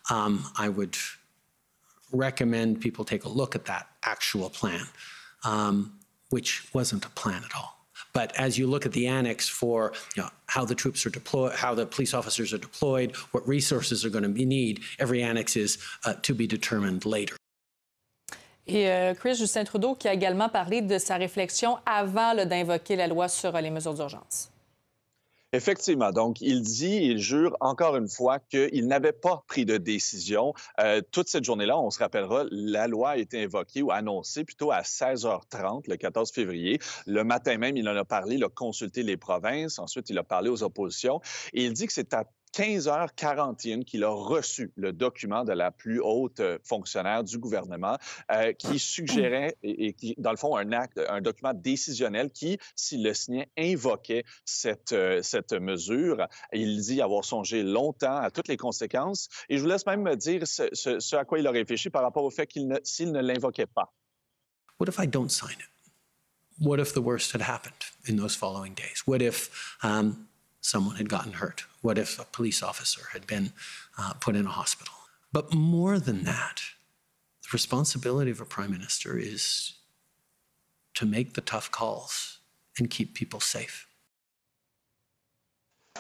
Um, 0.10 0.46
I 0.58 0.70
would 0.70 0.98
recommend 2.12 2.82
people 2.82 3.06
take 3.06 3.24
a 3.26 3.30
look 3.30 3.56
at 3.56 3.66
that 3.66 3.88
actual 4.04 4.50
plan, 4.50 4.86
um, 5.44 5.94
which 6.30 6.74
wasn't 6.74 7.06
a 7.06 7.10
plan 7.10 7.44
at 7.44 7.56
all. 7.56 7.78
But 8.14 8.36
as 8.36 8.58
you 8.58 8.68
look 8.68 8.86
at 8.86 8.92
the 8.92 9.08
annex 9.08 9.48
for 9.48 9.94
you 10.16 10.24
know, 10.24 10.30
how 10.48 10.66
the 10.66 10.76
troops 10.76 11.06
are 11.06 11.10
deployed, 11.10 11.54
how 11.54 11.74
the 11.74 11.86
police 11.86 12.14
officers 12.14 12.54
are 12.54 12.58
deployed, 12.58 13.16
what 13.32 13.48
resources 13.48 14.04
are 14.04 14.10
going 14.10 14.24
to 14.24 14.30
be 14.30 14.46
need, 14.46 14.82
every 15.00 15.22
annex 15.22 15.56
is 15.56 15.78
uh, 16.06 16.14
to 16.22 16.34
be 16.34 16.48
determined 16.48 17.06
later. 17.06 17.36
Et 18.68 18.88
euh, 18.88 19.14
Chris 19.16 19.36
Justin 19.36 19.64
Trudeau 19.64 19.96
qui 19.96 20.08
a 20.08 20.14
également 20.14 20.48
parlé 20.48 20.82
de 20.82 20.98
sa 20.98 21.18
réflexion 21.18 21.80
avant 21.86 22.36
d'invoquer 22.46 22.96
la 22.96 23.08
loi 23.08 23.28
sur 23.28 23.52
les 23.60 23.72
mesures 23.72 23.96
d'urgence. 23.96 24.51
Effectivement. 25.54 26.12
Donc, 26.12 26.40
il 26.40 26.62
dit, 26.62 26.96
il 27.04 27.18
jure 27.18 27.58
encore 27.60 27.98
une 27.98 28.08
fois 28.08 28.40
qu'il 28.40 28.88
n'avait 28.88 29.12
pas 29.12 29.44
pris 29.48 29.66
de 29.66 29.76
décision. 29.76 30.54
Euh, 30.80 31.02
toute 31.12 31.28
cette 31.28 31.44
journée-là, 31.44 31.78
on 31.78 31.90
se 31.90 32.00
rappellera, 32.00 32.46
la 32.52 32.88
loi 32.88 33.12
a 33.12 33.18
été 33.18 33.44
invoquée 33.44 33.82
ou 33.82 33.92
annoncée 33.92 34.46
plutôt 34.46 34.72
à 34.72 34.82
16h30 34.82 35.90
le 35.90 35.98
14 35.98 36.32
février. 36.32 36.80
Le 37.06 37.26
matin 37.26 37.58
même, 37.58 37.76
il 37.76 37.90
en 37.90 37.96
a 37.98 38.06
parlé, 38.06 38.36
il 38.36 38.44
a 38.46 38.50
consulté 38.50 39.04
les 39.04 39.18
provinces. 39.18 39.78
Ensuite, 39.78 40.10
il 40.10 40.18
a 40.18 40.24
parlé 40.24 40.50
aux 40.50 40.64
oppositions. 40.64 41.20
Et 41.54 41.66
il 41.66 41.74
dit 41.74 41.86
que 41.86 41.94
c'est 41.94 42.14
à 42.14 42.24
15h41 42.54 43.84
qu'il 43.84 44.04
a 44.04 44.10
reçu 44.10 44.72
le 44.76 44.92
document 44.92 45.44
de 45.44 45.54
la 45.54 45.72
plus 45.72 46.00
haute 46.02 46.40
euh, 46.40 46.58
fonctionnaire 46.64 47.24
du 47.24 47.38
gouvernement 47.38 47.98
euh, 48.32 48.54
qui 48.54 48.80
suggérait 48.80 49.58
et, 49.64 49.94
qui, 49.94 50.16
dans 50.18 50.32
le 50.32 50.38
fond, 50.38 50.56
un 50.56 50.72
acte, 50.72 51.00
un 51.10 51.22
document 51.22 51.54
décisionnel 51.54 52.30
qui, 52.32 52.58
s'il 52.76 53.04
le 53.04 53.14
signait, 53.14 53.50
invoquait 53.58 54.24
cette, 54.46 54.92
euh, 54.94 55.22
cette 55.22 55.54
mesure. 55.54 56.28
Il 56.52 56.82
dit 56.82 57.02
avoir 57.02 57.24
songé 57.24 57.64
longtemps 57.64 58.18
à 58.18 58.32
toutes 58.32 58.48
les 58.48 58.58
conséquences. 58.58 59.30
Et 59.50 59.58
je 59.58 59.64
vous 59.64 59.70
laisse 59.70 59.86
même 59.86 60.02
me 60.02 60.16
dire 60.16 60.46
ce, 60.46 61.16
à 61.16 61.26
quoi 61.26 61.40
il 61.40 61.48
a 61.48 61.52
réfléchi 61.52 61.90
par 61.90 62.02
rapport 62.02 62.24
au 62.24 62.32
fait 62.32 62.48
qu'il 62.48 62.68
ne, 62.68 62.78
s'il 62.84 63.12
ne 63.12 63.22
l'invoquait 63.22 63.66
pas. 63.66 63.94
What 64.80 64.88
if 64.88 65.00
I 65.00 65.08
don't 65.08 65.30
sign 65.30 65.58
it? 65.60 65.70
What 66.60 66.80
if 66.80 66.94
the 66.94 67.02
worst 67.02 67.34
had 67.34 67.42
happened 67.42 67.86
in 68.08 68.18
those 68.18 68.36
following 68.36 68.74
days? 68.76 69.04
What 69.06 69.22
if 69.22 69.78
um, 69.84 70.28
someone 70.62 70.96
had 70.96 71.10
gotten 71.10 71.34
hurt? 71.34 71.66
What 71.82 71.98
if 71.98 72.20
a 72.20 72.26
police 72.26 72.64
officer 72.64 73.08
had 73.14 73.28
been 73.28 73.54
uh, 73.98 74.14
put 74.14 74.36
in 74.36 74.46
a 74.46 74.52
hospital? 74.52 74.94
But 75.34 75.54
more 75.54 76.00
than 76.00 76.24
that, 76.24 76.62
the 77.42 77.50
responsibility 77.54 78.32
of 78.32 78.40
a 78.40 78.46
prime 78.46 78.72
minister 78.72 79.18
is 79.18 79.74
to 80.94 81.06
make 81.06 81.34
the 81.34 81.42
tough 81.42 81.72
calls 81.72 82.40
and 82.78 82.90
keep 82.90 83.14
people 83.14 83.40
safe. 83.40 83.88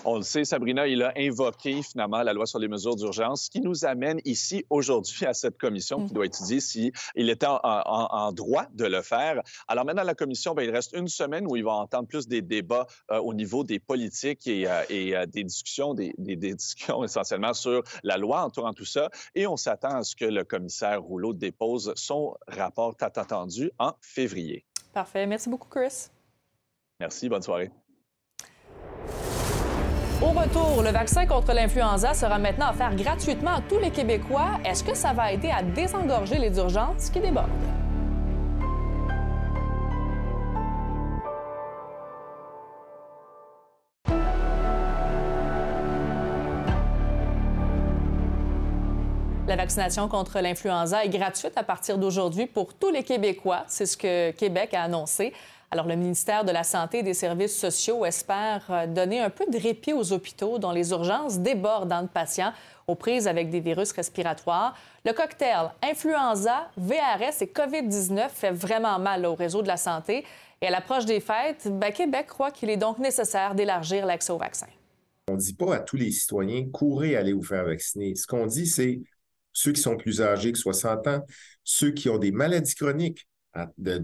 On 0.03 0.15
le 0.15 0.23
sait, 0.23 0.45
Sabrina, 0.45 0.87
il 0.87 1.03
a 1.03 1.13
invoqué 1.15 1.83
finalement 1.83 2.23
la 2.23 2.33
loi 2.33 2.47
sur 2.47 2.57
les 2.57 2.67
mesures 2.67 2.95
d'urgence, 2.95 3.43
ce 3.45 3.49
qui 3.51 3.61
nous 3.61 3.85
amène 3.85 4.19
ici 4.25 4.65
aujourd'hui 4.71 5.27
à 5.27 5.33
cette 5.35 5.59
commission 5.59 6.07
qui 6.07 6.13
doit 6.13 6.25
étudier 6.25 6.59
s'il 6.59 6.91
était 7.15 7.45
en, 7.47 8.31
droit 8.31 8.65
de 8.73 8.85
le 8.85 9.03
faire. 9.03 9.41
Alors 9.67 9.85
maintenant, 9.85 10.03
la 10.03 10.15
commission, 10.15 10.55
bien, 10.55 10.65
il 10.65 10.71
reste 10.71 10.93
une 10.93 11.07
semaine 11.07 11.45
où 11.47 11.55
il 11.55 11.63
va 11.63 11.73
entendre 11.73 12.07
plus 12.07 12.27
des 12.27 12.41
débats 12.41 12.87
euh, 13.11 13.19
au 13.19 13.35
niveau 13.35 13.63
des 13.63 13.79
politiques 13.79 14.47
et, 14.47 14.67
euh, 14.67 14.83
euh, 14.89 15.25
des 15.27 15.43
discussions, 15.43 15.93
des, 15.93 16.15
des, 16.17 16.35
discussions 16.35 17.03
essentiellement 17.03 17.53
sur 17.53 17.83
la 18.03 18.17
loi 18.17 18.43
entourant 18.43 18.73
tout 18.73 18.85
ça. 18.85 19.09
Et 19.35 19.45
on 19.45 19.55
s'attend 19.57 19.97
à 19.97 20.03
ce 20.03 20.15
que 20.15 20.25
le 20.25 20.43
commissaire 20.43 21.01
Rouleau 21.01 21.33
dépose 21.33 21.93
son 21.95 22.35
rapport 22.47 22.95
attendu 23.01 23.69
en 23.77 23.93
février. 24.01 24.65
Parfait. 24.93 25.27
Merci 25.27 25.49
beaucoup, 25.49 25.69
Chris. 25.69 26.09
Merci. 26.99 27.29
Bonne 27.29 27.43
soirée. 27.43 27.71
Au 30.21 30.39
retour, 30.39 30.83
le 30.83 30.91
vaccin 30.91 31.25
contre 31.25 31.51
l'influenza 31.51 32.13
sera 32.13 32.37
maintenant 32.37 32.69
offert 32.69 32.95
gratuitement 32.95 33.55
à 33.55 33.61
tous 33.67 33.79
les 33.79 33.89
Québécois. 33.89 34.59
Est-ce 34.63 34.83
que 34.83 34.93
ça 34.93 35.13
va 35.13 35.31
aider 35.31 35.49
à 35.49 35.63
désengorger 35.63 36.37
les 36.37 36.55
urgences? 36.59 37.09
Qui 37.09 37.21
débordent? 37.21 37.49
La 49.47 49.55
vaccination 49.55 50.07
contre 50.07 50.39
l'influenza 50.39 51.03
est 51.03 51.09
gratuite 51.09 51.53
à 51.57 51.63
partir 51.63 51.97
d'aujourd'hui 51.97 52.45
pour 52.45 52.75
tous 52.75 52.91
les 52.91 53.03
Québécois. 53.03 53.63
C'est 53.67 53.87
ce 53.87 53.97
que 53.97 54.29
Québec 54.31 54.75
a 54.75 54.83
annoncé. 54.83 55.33
Alors, 55.73 55.87
le 55.87 55.95
ministère 55.95 56.43
de 56.43 56.51
la 56.51 56.65
Santé 56.65 56.97
et 56.97 57.03
des 57.03 57.13
Services 57.13 57.57
sociaux 57.57 58.03
espère 58.03 58.65
euh, 58.69 58.87
donner 58.87 59.21
un 59.21 59.29
peu 59.29 59.45
de 59.45 59.57
répit 59.57 59.93
aux 59.93 60.11
hôpitaux 60.11 60.59
dont 60.59 60.73
les 60.73 60.91
urgences 60.91 61.39
débordent 61.39 61.87
de 61.87 62.07
patients 62.07 62.51
aux 62.87 62.95
prises 62.95 63.25
avec 63.25 63.49
des 63.49 63.61
virus 63.61 63.93
respiratoires. 63.93 64.77
Le 65.05 65.13
cocktail 65.13 65.71
influenza, 65.81 66.69
VRS 66.75 67.41
et 67.41 67.45
COVID-19 67.45 68.27
fait 68.31 68.51
vraiment 68.51 68.99
mal 68.99 69.25
au 69.25 69.33
réseau 69.33 69.61
de 69.61 69.69
la 69.69 69.77
santé. 69.77 70.25
Et 70.61 70.67
à 70.67 70.71
l'approche 70.71 71.05
des 71.05 71.21
fêtes, 71.21 71.69
ben, 71.71 71.93
Québec 71.93 72.27
croit 72.27 72.51
qu'il 72.51 72.69
est 72.69 72.75
donc 72.75 72.99
nécessaire 72.99 73.55
d'élargir 73.55 74.05
l'accès 74.05 74.33
au 74.33 74.37
vaccin. 74.37 74.67
On 75.29 75.35
ne 75.35 75.39
dit 75.39 75.53
pas 75.53 75.75
à 75.75 75.79
tous 75.79 75.95
les 75.95 76.11
citoyens, 76.11 76.65
courez 76.73 77.15
aller 77.15 77.31
vous 77.31 77.43
faire 77.43 77.63
vacciner. 77.63 78.13
Ce 78.15 78.27
qu'on 78.27 78.45
dit, 78.45 78.67
c'est 78.67 78.99
ceux 79.53 79.71
qui 79.71 79.81
sont 79.81 79.95
plus 79.95 80.21
âgés 80.21 80.51
que 80.51 80.59
60 80.59 81.07
ans, 81.07 81.21
ceux 81.63 81.91
qui 81.91 82.09
ont 82.09 82.17
des 82.17 82.31
maladies 82.33 82.75
chroniques, 82.75 83.25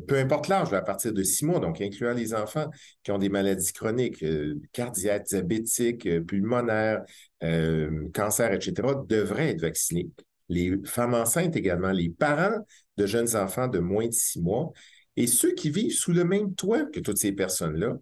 peu 0.07 0.17
importe 0.17 0.47
l'âge, 0.47 0.73
à 0.73 0.81
partir 0.81 1.13
de 1.13 1.23
six 1.23 1.45
mois, 1.45 1.59
donc 1.59 1.79
incluant 1.81 2.13
les 2.13 2.33
enfants 2.33 2.69
qui 3.03 3.11
ont 3.11 3.17
des 3.17 3.29
maladies 3.29 3.71
chroniques, 3.71 4.23
euh, 4.23 4.55
cardiaques, 4.73 5.27
diabétiques, 5.27 6.05
euh, 6.05 6.21
pulmonaires, 6.21 7.03
euh, 7.43 8.09
cancer, 8.13 8.51
etc., 8.51 8.73
devraient 9.07 9.51
être 9.51 9.61
vaccinés. 9.61 10.09
Les 10.49 10.77
femmes 10.85 11.13
enceintes 11.13 11.55
également, 11.55 11.91
les 11.91 12.09
parents 12.09 12.59
de 12.97 13.05
jeunes 13.05 13.35
enfants 13.35 13.67
de 13.67 13.79
moins 13.79 14.07
de 14.07 14.13
six 14.13 14.41
mois 14.41 14.71
et 15.15 15.27
ceux 15.27 15.53
qui 15.53 15.69
vivent 15.69 15.93
sous 15.93 16.13
le 16.13 16.23
même 16.23 16.53
toit 16.55 16.85
que 16.85 16.99
toutes 16.99 17.17
ces 17.17 17.31
personnes-là. 17.31 17.97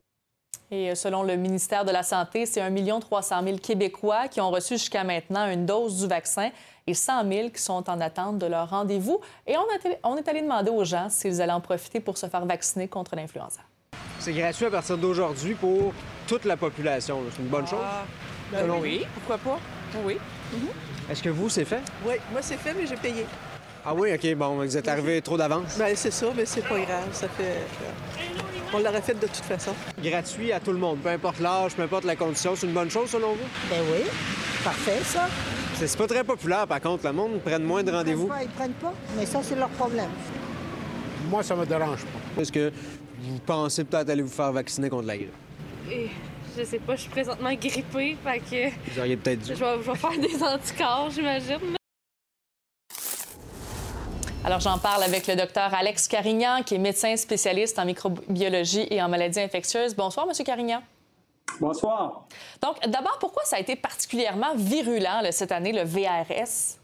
Et 0.72 0.96
selon 0.96 1.24
le 1.24 1.36
ministère 1.36 1.86
de 1.86 1.92
la 1.92 2.04
Santé, 2.04 2.46
c'est 2.46 2.62
1 2.62 3.00
300 3.00 3.44
000 3.44 3.58
Québécois 3.58 4.28
qui 4.28 4.42
ont 4.42 4.50
reçu 4.50 4.76
jusqu'à 4.76 5.04
maintenant 5.04 5.50
une 5.50 5.66
dose 5.66 6.02
du 6.02 6.08
vaccin 6.08 6.50
et 6.88 6.94
100 6.94 7.30
000 7.30 7.50
qui 7.50 7.62
sont 7.62 7.90
en 7.90 8.02
attente 8.02 8.38
de 8.40 8.46
leur 8.46 8.70
rendez-vous. 8.70 9.20
Et 9.48 9.56
on, 10.04 10.18
est 10.18 10.28
allé 10.28 10.42
demander 10.42 10.72
aux 10.72 10.84
gens 10.84 11.10
s'ils 11.10 11.42
allaient 11.42 11.52
en 11.52 11.62
profiter 11.62 12.00
pour 12.00 12.18
se 12.18 12.28
faire 12.28 12.46
vacciner 12.46 12.88
contre 12.88 13.16
l'influenza. 13.16 13.62
C'est 14.20 14.34
gratuit 14.34 14.66
à 14.66 14.72
partir 14.72 14.98
d'aujourd'hui 14.98 15.54
pour 15.56 15.94
toute 16.28 16.46
la 16.46 16.58
population. 16.58 17.22
C'est 17.32 17.42
une 17.42 17.48
bonne 17.48 17.68
chose? 17.68 17.80
Ah, 17.84 18.04
ben 18.52 18.70
oui, 18.82 19.06
pourquoi 19.14 19.38
pas? 19.38 19.60
Oui. 20.04 20.18
Mhm. 20.52 20.68
Est-ce 21.10 21.22
que 21.22 21.30
vous, 21.30 21.50
c'est 21.50 21.66
fait? 21.66 21.82
Oui, 22.06 22.16
moi, 22.32 22.42
c'est 22.42 22.58
fait, 22.58 22.74
mais 22.74 22.88
j'ai 22.88 22.96
payé. 22.96 23.26
Ah 23.86 23.94
oui, 23.94 24.14
OK. 24.14 24.36
Bon, 24.36 24.56
vous 24.56 24.78
êtes 24.78 24.88
arrivé 24.88 25.22
trop 25.22 25.38
d'avance. 25.38 25.78
Bien, 25.78 25.94
c'est 25.96 26.12
ça, 26.12 26.28
mais 26.36 26.46
c'est 26.46 26.62
pas 26.62 26.80
grave. 26.80 27.08
Ça 27.12 27.28
fait... 27.30 27.62
On 28.74 28.80
l'aurait 28.80 29.02
fait 29.02 29.14
de 29.14 29.28
toute 29.28 29.36
façon. 29.38 29.72
Gratuit 30.02 30.52
à 30.52 30.60
tout 30.60 30.72
le 30.72 30.78
monde, 30.78 31.00
peu 31.00 31.10
importe 31.10 31.40
l'âge, 31.40 31.74
peu 31.76 31.84
importe 31.84 32.04
la 32.04 32.16
condition. 32.16 32.56
C'est 32.56 32.68
une 32.68 32.74
bonne 32.74 32.90
chose, 32.90 33.10
selon 33.10 33.34
vous? 33.34 33.48
Ben 33.70 33.82
oui. 33.92 34.04
Parfait, 34.64 35.00
ça. 35.04 35.28
C'est 35.76 35.98
pas 35.98 36.08
très 36.08 36.24
populaire, 36.24 36.68
par 36.68 36.82
contre. 36.82 37.06
Le 37.06 37.14
monde 37.14 37.42
prenne 37.42 37.64
moins 37.64 37.84
de 37.84 37.92
rendez-vous. 37.92 38.30
Ils 38.42 38.48
prennent 38.50 38.72
pas, 38.74 38.94
mais 39.18 39.26
ça, 39.26 39.40
c'est 39.44 39.56
leur 39.56 39.70
problème. 39.70 40.10
Moi, 41.30 41.44
ça 41.44 41.56
me 41.56 41.66
dérange 41.66 42.02
pas. 42.04 42.42
Est-ce 42.42 42.52
que 42.52 42.72
vous 43.22 43.40
pensez 43.46 43.84
peut-être 43.84 44.10
aller 44.10 44.22
vous 44.22 44.30
faire 44.30 44.52
vacciner 44.52 44.90
contre 44.90 45.08
la 45.08 45.18
grippe? 45.18 45.34
Et, 45.92 46.10
je 46.58 46.64
sais 46.64 46.80
pas, 46.80 46.96
je 46.96 47.02
suis 47.02 47.10
présentement 47.10 47.54
grippée, 47.54 48.18
fait 48.24 48.40
que... 48.40 48.92
Vous 48.92 49.00
auriez 49.00 49.18
peut-être 49.18 49.40
dû. 49.42 49.54
Je 49.54 49.60
vais, 49.60 49.84
je 49.84 49.92
vais 49.92 49.98
faire 49.98 50.20
des 50.20 50.44
anticorps, 50.44 51.10
j'imagine. 51.12 51.76
Alors, 54.46 54.60
j'en 54.60 54.78
parle 54.78 55.02
avec 55.02 55.26
le 55.26 55.36
docteur 55.36 55.74
Alex 55.74 56.08
Carignan, 56.08 56.62
qui 56.64 56.76
est 56.76 56.78
médecin 56.78 57.16
spécialiste 57.16 57.80
en 57.80 57.86
microbiologie 57.86 58.86
et 58.92 59.02
en 59.02 59.10
maladies 59.10 59.40
infectieuses. 59.40 59.96
Bonsoir, 59.96 60.28
Monsieur 60.28 60.44
Carignan. 60.44 60.84
Bonsoir. 61.60 62.28
Donc, 62.62 62.76
d'abord, 62.88 63.18
pourquoi 63.20 63.42
ça 63.46 63.56
a 63.56 63.60
été 63.60 63.76
particulièrement 63.76 64.54
virulent 64.56 65.22
là, 65.24 65.32
cette 65.32 65.52
année, 65.52 65.72
le 65.72 65.82
VRS? 65.82 66.78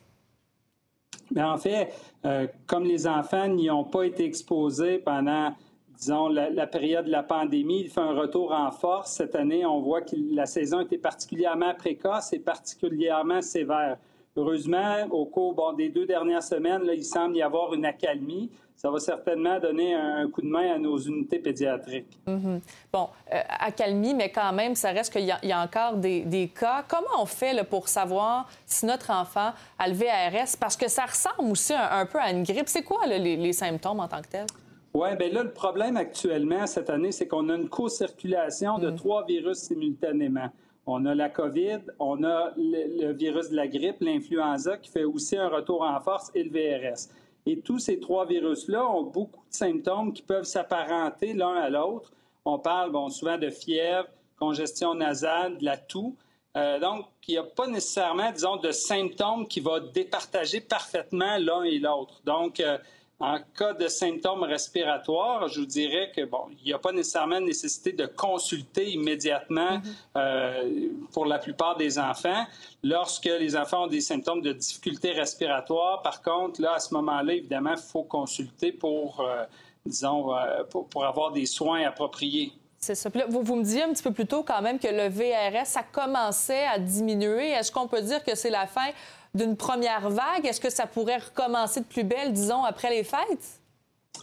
Mais 1.36 1.44
en 1.44 1.60
fait, 1.60 1.94
euh, 2.26 2.48
comme 2.66 2.86
les 2.86 3.06
enfants 3.06 3.48
n'y 3.48 3.70
ont 3.70 3.84
pas 3.84 4.06
été 4.06 4.26
exposés 4.26 4.98
pendant, 4.98 5.54
disons, 6.00 6.30
la, 6.30 6.50
la, 6.50 6.66
période 6.66 7.06
de 7.06 7.12
la 7.12 7.22
pandémie, 7.22 7.82
il 7.82 7.92
fait 7.92 8.02
un 8.02 8.16
retour 8.16 8.54
en 8.54 8.72
force. 8.72 9.12
Cette 9.12 9.36
année, 9.36 9.68
on 9.68 9.82
voit 9.82 10.02
que 10.02 10.16
la 10.32 10.48
saison 10.48 10.80
était 10.80 10.98
particulièrement 10.98 11.76
précoce 11.76 12.34
et 12.34 12.40
particulièrement 12.40 13.44
sévère. 13.44 13.98
Heureusement, 14.38 15.06
au 15.12 15.26
cours 15.26 15.74
des 15.76 15.90
deux 15.90 16.06
dernières 16.06 16.44
semaines, 16.44 16.84
là, 16.84 16.94
il 16.94 17.04
semble 17.04 17.36
y 17.36 17.42
avoir 17.42 17.74
une 17.74 17.86
accalmie. 17.86 18.50
Ça 18.78 18.90
va 18.90 19.00
certainement 19.00 19.60
donner 19.60 19.94
un, 19.94 20.28
coup 20.30 20.42
de 20.42 20.48
main 20.48 20.74
à 20.74 20.78
nos 20.80 20.98
unités 20.98 21.38
pédiatriques. 21.38 22.18
Mm-hmm. 22.26 22.60
Bon, 22.92 23.10
euh, 23.32 23.42
accalmie, 23.60 24.14
mais 24.14 24.32
quand 24.32 24.54
même, 24.54 24.74
ça 24.74 24.92
reste 24.92 25.12
qu'il 25.14 25.24
y, 25.24 25.48
y, 25.48 25.52
a 25.52 25.62
encore 25.62 25.98
des, 25.98 26.22
des, 26.22 26.48
cas. 26.48 26.84
Comment 26.88 27.22
on 27.22 27.26
fait 27.26 27.54
là, 27.54 27.64
pour 27.64 27.90
savoir 27.90 28.50
si 28.66 28.86
notre 28.86 29.12
enfant 29.12 29.52
a 29.78 29.88
le 29.88 29.94
VRS? 29.94 30.58
Parce 30.60 30.78
que 30.78 30.88
ça 30.88 31.06
ressemble 31.06 31.52
aussi 31.52 31.74
un, 31.74 31.90
un 31.92 32.06
peu 32.06 32.18
à 32.18 32.32
une 32.32 32.44
grippe. 32.44 32.70
C'est 32.70 32.84
quoi 32.84 33.06
là, 33.06 33.18
les, 33.18 33.36
les 33.36 33.54
symptômes 33.54 34.00
en 34.00 34.08
tant 34.08 34.22
que 34.22 34.30
tels? 34.30 34.48
Oui, 34.94 35.16
bien 35.16 35.30
là, 35.30 35.44
le 35.44 35.52
problème 35.52 35.96
actuellement 35.96 36.66
cette 36.68 36.90
année, 36.90 37.12
c'est 37.12 37.28
qu'on 37.28 37.50
a 37.50 37.56
une 37.56 37.70
co-circulation 37.70 38.78
de 38.78 38.90
trois 38.92 39.26
virus 39.26 39.60
simultanément. 39.60 40.50
On 40.88 41.06
a 41.06 41.14
la 41.14 41.30
COVID, 41.30 41.80
on 42.00 42.24
a 42.24 42.52
le, 42.58 43.14
virus 43.14 43.50
de 43.50 43.56
la 43.56 43.68
grippe, 43.68 43.98
l'influenza, 44.02 44.78
qui 44.78 44.90
fait 44.90 45.04
aussi 45.04 45.38
un 45.38 45.48
retour 45.48 45.84
en 45.84 46.00
force, 46.00 46.32
et 46.34 46.44
le 46.44 46.50
VRS. 46.50 47.10
Et 47.46 47.60
tous 47.60 47.80
ces 47.80 48.00
trois 48.00 48.26
virus-là 48.26 48.86
ont 48.86 49.04
beaucoup 49.04 49.44
de 49.50 49.54
symptômes 49.54 50.14
qui 50.14 50.22
peuvent 50.22 50.46
s'apparenter 50.46 51.34
l'un 51.34 51.56
à 51.56 51.70
l'autre. 51.70 52.12
On 52.46 52.60
parle 52.60 52.92
souvent 53.12 53.38
de 53.38 53.50
fièvre, 53.50 54.08
congestion 54.40 54.96
nasale, 54.96 55.58
de 55.58 55.66
la 55.66 55.78
toux. 55.78 56.16
Euh, 56.58 56.80
donc, 56.80 57.06
il 57.28 57.32
n'y 57.32 57.38
a 57.38 57.44
pas 57.44 57.68
nécessairement, 57.68 58.32
disons, 58.32 58.58
de 58.58 58.72
symptômes 58.72 59.48
qui 59.48 59.60
vont 59.60 59.80
départager 59.94 60.60
parfaitement 60.62 61.38
l'un 61.38 61.64
et 61.64 61.80
l'autre. 61.80 62.22
Donc, 62.26 62.60
euh, 62.60 62.78
en 63.22 63.40
cas 63.58 63.74
de 63.74 63.88
symptômes 63.88 64.44
respiratoires, 64.44 65.48
je 65.48 65.62
vous 65.62 65.66
dirais 65.66 66.12
que 66.16 66.26
bon, 66.26 66.46
il 66.60 66.66
n'y 66.66 66.74
a 66.74 66.80
pas 66.80 66.92
nécessairement 66.92 67.40
nécessité 67.40 67.92
de 67.92 68.06
consulter 68.06 68.90
immédiatement 68.92 69.78
mm 69.78 69.82
-hmm. 69.82 70.18
euh, 70.18 70.90
pour 71.14 71.26
la 71.26 71.40
plupart 71.40 71.76
des 71.78 71.98
enfants. 72.00 72.44
Lorsque 72.84 73.32
les 73.44 73.56
enfants 73.56 73.84
ont 73.86 73.94
des 73.98 74.02
symptômes 74.02 74.42
de 74.42 74.54
difficulté 74.54 75.12
respiratoire, 75.12 76.02
par 76.02 76.22
contre, 76.22 76.62
là, 76.62 76.74
à 76.74 76.80
ce 76.80 76.94
moment-là, 76.96 77.34
évidemment, 77.34 77.76
il 77.80 77.92
faut 77.92 78.04
consulter 78.04 78.72
pour, 78.72 79.20
euh, 79.20 79.46
disons, 79.86 80.22
euh, 80.34 80.64
pour, 80.72 80.84
pour 80.92 81.06
avoir 81.06 81.32
des 81.32 81.46
soins 81.46 81.82
appropriés. 81.92 82.52
C'est 82.84 82.96
ça. 82.96 83.10
Vous, 83.30 83.44
vous, 83.44 83.56
me 83.56 83.64
disiez 83.64 83.84
un 83.84 83.94
petit 83.94 84.02
peu 84.02 84.12
plus 84.12 84.26
tôt 84.26 84.42
quand 84.42 84.60
même 84.60 84.80
que 84.80 84.88
le 84.88 85.08
VRS, 85.08 85.68
ça 85.68 85.84
commençait 85.84 86.66
à 86.66 86.80
diminuer. 86.80 87.52
Est-ce 87.52 87.72
qu'on 87.72 87.88
peut 87.88 88.02
dire 88.02 88.24
que 88.24 88.34
c'est 88.34 88.50
la 88.50 88.66
fin? 88.66 88.90
D'une 89.34 89.56
première 89.56 90.10
vague? 90.10 90.46
Est-ce 90.46 90.62
que 90.62 90.70
ça 90.70 90.88
pourrait 90.88 91.18
recommencer 91.18 91.82
de 91.82 91.86
plus 91.86 92.04
belle, 92.04 92.34
disons, 92.34 92.64
après 92.64 92.90
les 92.90 93.04
fêtes? 93.04 93.62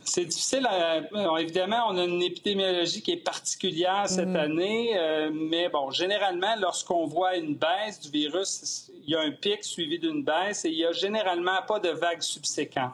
C'est 0.05 0.25
difficile. 0.25 0.67
À... 0.67 1.01
Bon, 1.01 1.37
évidemment, 1.37 1.87
on 1.89 1.99
a 1.99 2.05
une 2.05 2.23
épidémiologie 2.23 3.03
qui 3.03 3.13
est 3.13 3.25
particulière 3.25 4.05
cette 4.07 4.29
mmh. 4.29 4.37
année, 4.37 4.99
euh, 4.99 5.31
mais 5.33 5.69
bon, 5.69 5.91
généralement, 5.91 6.55
lorsqu'on 6.59 7.07
voit 7.07 7.37
une 7.37 7.55
baisse 7.55 8.01
du 8.01 8.11
virus, 8.11 8.91
il 9.03 9.11
y 9.11 9.17
a 9.17 9.21
un 9.21 9.31
pic 9.31 9.65
suivi 9.65 9.99
d'une 9.99 10.23
baisse 10.25 10.65
et 10.65 10.71
il 10.71 10.77
n'y 10.77 10.85
a 10.85 10.93
généralement 10.93 11.61
pas 11.67 11.79
de 11.79 11.91
vague 11.91 12.23
subséquente. 12.23 12.93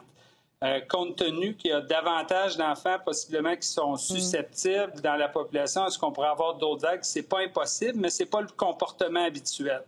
Euh, 0.63 0.79
compte 0.89 1.17
tenu 1.17 1.55
qu'il 1.55 1.71
y 1.71 1.73
a 1.73 1.81
davantage 1.81 2.55
d'enfants 2.55 2.97
possiblement 3.03 3.55
qui 3.57 3.67
sont 3.67 3.97
susceptibles 3.97 4.93
mmh. 4.95 5.01
dans 5.01 5.15
la 5.15 5.27
population, 5.27 5.85
est-ce 5.85 5.99
qu'on 5.99 6.11
pourrait 6.11 6.29
avoir 6.29 6.55
d'autres 6.55 6.87
vagues? 6.87 7.03
C'est 7.03 7.27
pas 7.27 7.41
impossible, 7.41 7.99
mais 7.99 8.09
c'est 8.09 8.25
pas 8.25 8.41
le 8.41 8.47
comportement 8.47 9.25
habituel. 9.25 9.83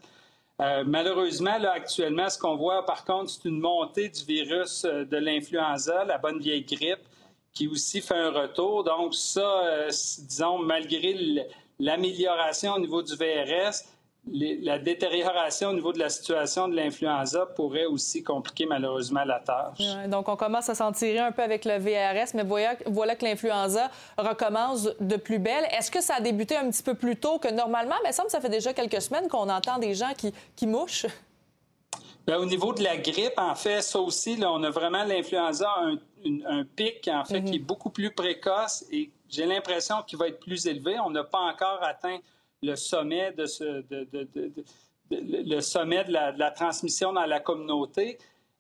Euh, 0.60 0.84
malheureusement, 0.88 1.58
là, 1.60 1.74
actuellement, 1.74 2.30
ce 2.30 2.40
qu'on 2.40 2.56
voit, 2.56 2.84
par 2.86 3.06
contre, 3.06 3.30
c'est 3.30 3.46
une 3.46 3.60
montée 3.60 4.10
du 4.10 4.24
virus 4.24 4.86
euh, 4.86 5.06
de 5.06 5.18
l'influenza, 5.18 6.04
la 6.06 6.18
bonne 6.18 6.40
vieille 6.40 6.64
grippe, 6.64 7.06
qui 7.54 7.68
aussi 7.68 8.02
fait 8.02 8.16
un 8.16 8.32
retour. 8.32 8.84
Donc, 8.84 9.14
ça, 9.14 9.66
euh, 9.66 9.90
disons, 9.90 10.58
malgré 10.58 11.46
l'amélioration 11.80 12.74
au 12.74 12.80
niveau 12.80 13.04
du 13.04 13.16
VRS, 13.16 13.84
les, 14.32 14.58
la 14.62 14.80
détérioration 14.80 15.70
au 15.70 15.74
niveau 15.74 15.94
de 15.94 16.00
la 16.00 16.10
situation 16.10 16.68
de 16.68 16.76
l'influenza 16.76 17.46
pourrait 17.46 17.86
aussi 17.86 18.24
compliquer 18.24 18.66
malheureusement 18.66 19.24
la 19.24 19.40
tâche. 19.40 19.80
Ouais, 19.80 20.08
donc, 20.08 20.30
on 20.30 20.36
commence 20.36 20.70
à 20.70 20.76
s'en 20.76 20.92
tirer 20.92 21.20
un 21.20 21.32
peu 21.32 21.42
avec 21.42 21.66
le 21.66 21.78
VRS, 21.78 22.32
mais 22.34 22.44
voilà, 22.44 22.76
voilà 22.86 23.16
que 23.16 23.26
l'influenza 23.26 23.90
recommence 24.18 24.90
de 25.00 25.16
plus 25.18 25.40
belle. 25.40 25.66
Est-ce 25.78 25.92
que 25.92 26.02
ça 26.02 26.16
a 26.16 26.22
débuté 26.22 26.56
un 26.56 26.70
petit 26.70 26.84
peu 26.84 26.94
plus 26.94 27.16
tôt 27.16 27.40
que 27.40 27.52
normalement? 27.52 27.96
Mais 28.04 28.10
il 28.10 28.14
semble 28.14 28.28
que 28.28 28.34
ça 28.34 28.42
fait 28.42 28.50
déjà 28.50 28.74
quelques 28.74 29.02
semaines 29.02 29.28
qu'on 29.28 29.50
entend 29.50 29.78
des 29.78 29.94
gens 29.94 30.14
qui, 30.18 30.34
qui 30.56 30.68
mouchent. 30.68 31.08
Bien, 32.26 32.38
au 32.40 32.46
niveau 32.46 32.74
de 32.74 32.84
la 32.84 32.98
grippe, 32.98 33.38
en 33.38 33.56
fait, 33.56 33.82
ça 33.82 34.00
aussi, 34.00 34.36
là, 34.36 34.52
on 34.52 34.62
a 34.64 34.70
vraiment 34.70 35.04
l'influenza, 35.06 35.70
un, 35.80 35.98
un, 36.46 36.66
pic, 36.66 37.08
en 37.08 37.24
fait, 37.24 37.40
mm 37.40 37.46
-hmm. 37.46 37.50
qui 37.50 37.56
est 37.56 37.66
beaucoup 37.72 37.90
plus 37.90 38.12
précoce 38.12 38.86
et 38.92 39.10
j'ai 39.30 39.46
l'impression 39.46 39.96
qu'il 40.06 40.18
va 40.20 40.28
être 40.28 40.40
plus 40.40 40.66
élevé. 40.68 41.00
On 41.00 41.10
n'a 41.10 41.24
pas 41.24 41.40
encore 41.40 41.80
atteint 41.84 42.20
le 42.62 42.76
sommet 42.76 43.32
de, 43.34 43.46
ce, 43.46 43.64
de, 43.64 44.08
de, 44.12 44.24
de, 44.34 44.66
le 45.12 45.62
sommet 45.62 46.04
de 46.04 46.12
la, 46.12 46.32
de 46.32 46.40
la, 46.40 46.52
transmission 46.52 47.14
dans 47.14 47.26
la 47.26 47.40
communauté. 47.40 48.18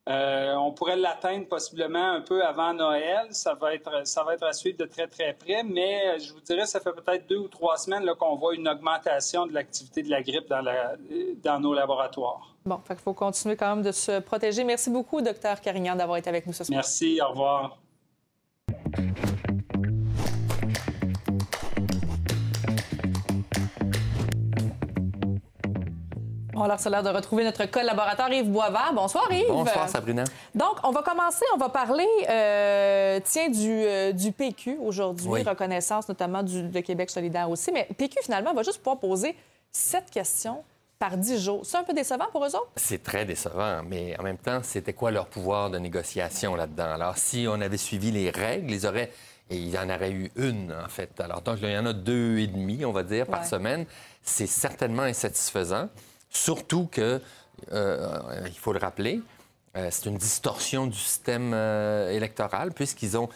Euh, 0.08 0.56
on 0.56 0.72
pourrait 0.72 0.96
l'atteindre 0.96 1.48
possiblement 1.48 2.14
un 2.14 2.22
peu 2.22 2.42
avant 2.46 2.74
Noël. 2.74 3.28
Ça 3.32 3.56
va 3.56 3.74
être, 3.74 4.08
ça 4.08 4.24
va 4.24 4.36
être 4.36 4.46
à 4.46 4.54
suivre 4.54 4.78
de 4.78 4.86
très, 4.86 5.08
très 5.08 5.34
près. 5.34 5.64
Mais 5.64 6.18
je 6.20 6.32
vous 6.32 6.40
dirais, 6.40 6.66
ça 6.66 6.80
fait 6.80 6.94
peut-être 6.94 7.28
deux 7.28 7.40
ou 7.40 7.50
trois 7.50 7.76
semaines 7.76 8.10
qu'on 8.18 8.36
voit 8.36 8.56
une 8.56 8.70
augmentation 8.70 9.46
de 9.46 9.54
l'activité 9.54 10.04
de 10.04 10.10
la 10.10 10.24
grippe 10.24 10.48
dans, 10.48 10.62
la, 10.62 10.96
dans 11.44 11.60
nos 11.60 11.74
laboratoires. 11.74 12.56
Bon, 12.66 12.80
il 12.90 12.96
faut 12.96 13.14
continuer 13.14 13.58
quand 13.58 13.76
même 13.76 13.84
de 13.84 13.92
se 13.92 14.20
protéger. 14.20 14.64
Merci 14.64 14.90
beaucoup, 14.90 15.22
docteur 15.22 15.60
Carignan, 15.60 15.96
d'avoir 15.96 16.18
été 16.18 16.30
avec 16.30 16.48
nous 16.48 16.54
ce 16.54 16.64
soir. 16.64 16.78
Merci, 16.78 17.20
au 17.22 17.30
revoir. 17.30 17.78
Alors, 26.63 26.80
c'est 26.80 26.89
l'heure 26.89 27.04
de 27.04 27.10
retrouver 27.10 27.43
notre 27.43 27.65
collaborateur 27.65 28.32
Yves 28.32 28.50
Boisvert. 28.50 28.91
Bonsoir, 28.93 29.32
Yves. 29.32 29.48
Bonsoir, 29.48 29.88
Sabrina. 29.89 30.24
Donc, 30.56 30.78
on 30.84 30.91
va 30.91 31.04
commencer, 31.04 31.46
on 31.54 31.58
va 31.58 31.70
parler, 31.70 32.08
euh, 32.30 33.20
tiens, 33.24 33.50
du, 33.50 33.70
euh, 33.70 34.12
du 34.12 34.32
PQ 34.32 34.78
aujourd'hui, 34.82 35.28
oui. 35.28 35.43
reconnaissance 35.43 36.08
notamment 36.10 36.43
du, 36.43 36.63
de 36.63 36.80
Québec 36.80 37.10
solidaire 37.10 37.50
aussi. 37.50 37.72
Mais 37.72 37.88
PQ, 37.98 38.20
finalement, 38.24 38.54
va 38.54 38.63
juste 38.63 38.80
pouvoir 38.80 38.98
poser 38.98 39.36
sept 39.72 40.10
questions 40.10 40.63
par 40.98 41.15
dix 41.15 41.39
jours. 41.39 41.62
C'est 41.63 41.78
un 41.78 41.84
peu 41.84 41.93
décevant 41.93 42.26
pour 42.32 42.43
eux 42.43 42.56
autres? 42.56 42.72
C'est 42.76 43.04
très 43.04 43.24
décevant, 43.26 43.82
mais 43.88 44.20
en 44.20 44.24
même 44.24 44.38
temps, 44.38 44.62
c'était 44.63 44.93
quoi 44.93 45.12
leur 45.12 45.28
pouvoir 45.28 45.70
de 45.70 45.78
négociation 45.78 46.56
là-dedans? 46.56 46.91
Alors, 46.96 47.17
si 47.17 47.46
on 47.48 47.62
avait 47.62 47.78
suivi 47.78 48.12
les 48.12 48.32
règles, 48.32 48.72
ils 48.72 48.88
auraient 48.88 49.12
et 49.50 49.58
il 49.58 49.78
en 49.78 49.89
aurait 49.89 50.12
eu 50.12 50.30
une, 50.36 50.74
en 50.74 50.89
fait. 50.89 51.22
Alors, 51.22 51.41
donc, 51.41 51.60
il 51.62 51.70
y 51.70 51.78
en 51.78 51.86
a 51.86 51.93
deux 51.93 52.39
et 52.39 52.48
demi, 52.48 52.84
on 52.84 52.91
va 52.91 53.04
dire, 53.04 53.26
par 53.28 53.41
ouais. 53.41 53.48
semaine. 53.48 53.86
C'est 54.22 54.48
certainement 54.48 55.04
insatisfaisant. 55.04 55.88
Surtout 56.30 56.88
que, 56.92 57.22
euh, 57.72 58.20
il 58.48 58.58
faut 58.58 58.74
le 58.74 58.80
rappeler, 58.80 59.22
euh, 59.76 59.90
c'est 59.92 60.06
une 60.06 60.18
distorsion 60.18 60.88
du 60.88 60.98
système 60.98 61.52
euh, 61.54 62.12
électoral 62.12 62.72
puisqu'ils 62.72 63.18
ont, 63.18 63.30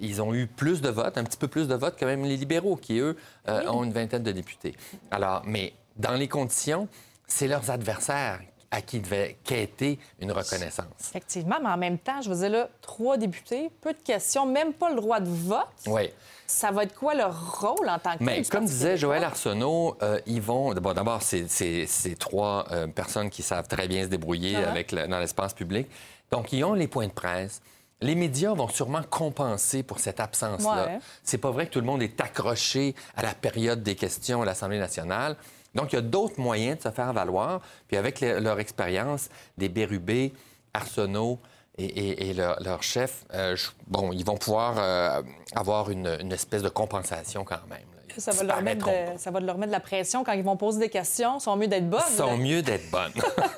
ils 0.00 0.20
ont 0.20 0.34
eu 0.34 0.46
plus 0.46 0.82
de 0.82 0.90
votes, 0.90 1.16
un 1.16 1.24
petit 1.24 1.38
peu 1.38 1.48
plus 1.48 1.66
de 1.66 1.74
votes 1.74 1.96
que 1.96 2.04
même 2.04 2.24
les 2.24 2.36
libéraux 2.36 2.76
qui, 2.76 2.98
eux, 2.98 3.16
oui. 3.48 3.54
ont 3.68 3.84
une 3.84 3.92
vingtaine 3.92 4.22
de 4.22 4.32
députés. 4.32 4.74
Alors, 5.10 5.42
mais 5.46 5.72
dans 5.96 6.12
les 6.12 6.28
conditions, 6.28 6.88
c'est 7.26 7.48
leurs 7.48 7.70
adversaires 7.70 8.40
à 8.72 8.80
qui 8.80 9.00
devait 9.00 9.36
quêter 9.44 9.98
une 10.18 10.32
reconnaissance. 10.32 10.86
Effectivement, 10.98 11.56
mais 11.62 11.68
en 11.68 11.76
même 11.76 11.98
temps, 11.98 12.22
je 12.22 12.30
vous 12.30 12.40
dire 12.40 12.50
là, 12.50 12.68
trois 12.80 13.18
députés, 13.18 13.70
peu 13.80 13.92
de 13.92 13.98
questions, 13.98 14.46
même 14.46 14.72
pas 14.72 14.88
le 14.88 14.96
droit 14.96 15.20
de 15.20 15.28
vote. 15.28 15.68
Oui. 15.86 16.10
Ça 16.52 16.70
va 16.70 16.82
être 16.82 16.94
quoi 16.94 17.14
leur 17.14 17.60
rôle 17.60 17.88
en 17.88 17.98
tant 17.98 18.16
que 18.16 18.22
Mais 18.22 18.42
comme 18.42 18.66
disait 18.66 18.98
Joël 18.98 19.24
Arsenault, 19.24 19.96
euh, 20.02 20.20
ils 20.26 20.40
vont. 20.40 20.74
Bon, 20.74 20.92
d'abord, 20.92 21.22
c'est 21.22 22.16
trois 22.18 22.66
euh, 22.70 22.86
personnes 22.86 23.30
qui 23.30 23.42
savent 23.42 23.66
très 23.66 23.88
bien 23.88 24.04
se 24.04 24.08
débrouiller 24.08 24.52
uh 24.52 24.56
-huh. 24.56 24.68
avec 24.68 24.92
le, 24.92 25.08
dans 25.08 25.18
l'espace 25.18 25.54
public. 25.54 25.88
Donc, 26.30 26.52
ils 26.52 26.62
ont 26.62 26.74
les 26.74 26.88
points 26.88 27.08
de 27.08 27.12
presse. 27.12 27.62
Les 28.00 28.14
médias 28.14 28.52
vont 28.54 28.68
sûrement 28.68 29.02
compenser 29.08 29.82
pour 29.82 29.98
cette 29.98 30.20
absence-là. 30.20 30.84
Ouais. 30.86 30.98
C'est 31.24 31.38
pas 31.38 31.50
vrai 31.50 31.66
que 31.66 31.72
tout 31.72 31.80
le 31.80 31.86
monde 31.86 32.02
est 32.02 32.20
accroché 32.20 32.94
à 33.16 33.22
la 33.22 33.34
période 33.34 33.82
des 33.82 33.96
questions 33.96 34.42
à 34.42 34.44
l'Assemblée 34.44 34.78
nationale. 34.88 35.36
Donc, 35.74 35.92
il 35.92 35.96
y 35.96 35.98
a 35.98 36.02
d'autres 36.02 36.40
moyens 36.48 36.76
de 36.78 36.82
se 36.82 36.90
faire 36.90 37.12
valoir. 37.12 37.60
Puis 37.88 37.96
avec 37.96 38.20
leur 38.20 38.58
expérience, 38.60 39.22
des 39.56 39.70
Bérubé, 39.70 40.32
Arsenault, 40.74 41.38
et, 41.78 42.34
leur, 42.34 42.82
chef, 42.82 43.24
euh, 43.32 43.56
bon, 43.86 44.12
ils 44.12 44.24
vont 44.24 44.36
pouvoir 44.36 44.74
euh, 44.78 45.22
avoir 45.54 45.90
une, 45.90 46.32
espèce 46.32 46.62
de 46.62 46.68
compensation 46.68 47.44
quand 47.44 47.66
même. 47.68 47.80
Ça 48.18 48.30
va, 48.32 48.42
leur 48.42 48.60
mettre 48.60 48.84
de, 48.84 49.16
ça 49.16 49.30
va 49.30 49.40
leur 49.40 49.56
mettre 49.56 49.68
de 49.68 49.76
la 49.76 49.80
pression 49.80 50.22
quand 50.22 50.32
ils 50.32 50.42
vont 50.42 50.58
poser 50.58 50.78
des 50.80 50.90
questions. 50.90 51.38
Ils 51.38 51.40
sont 51.40 51.56
mieux 51.56 51.68
d'être 51.68 51.88
bonnes. 51.88 52.02
Ils 52.10 52.16
sont 52.16 52.36
mieux 52.36 52.60
d'être 52.60 52.90
bonnes. 52.90 53.14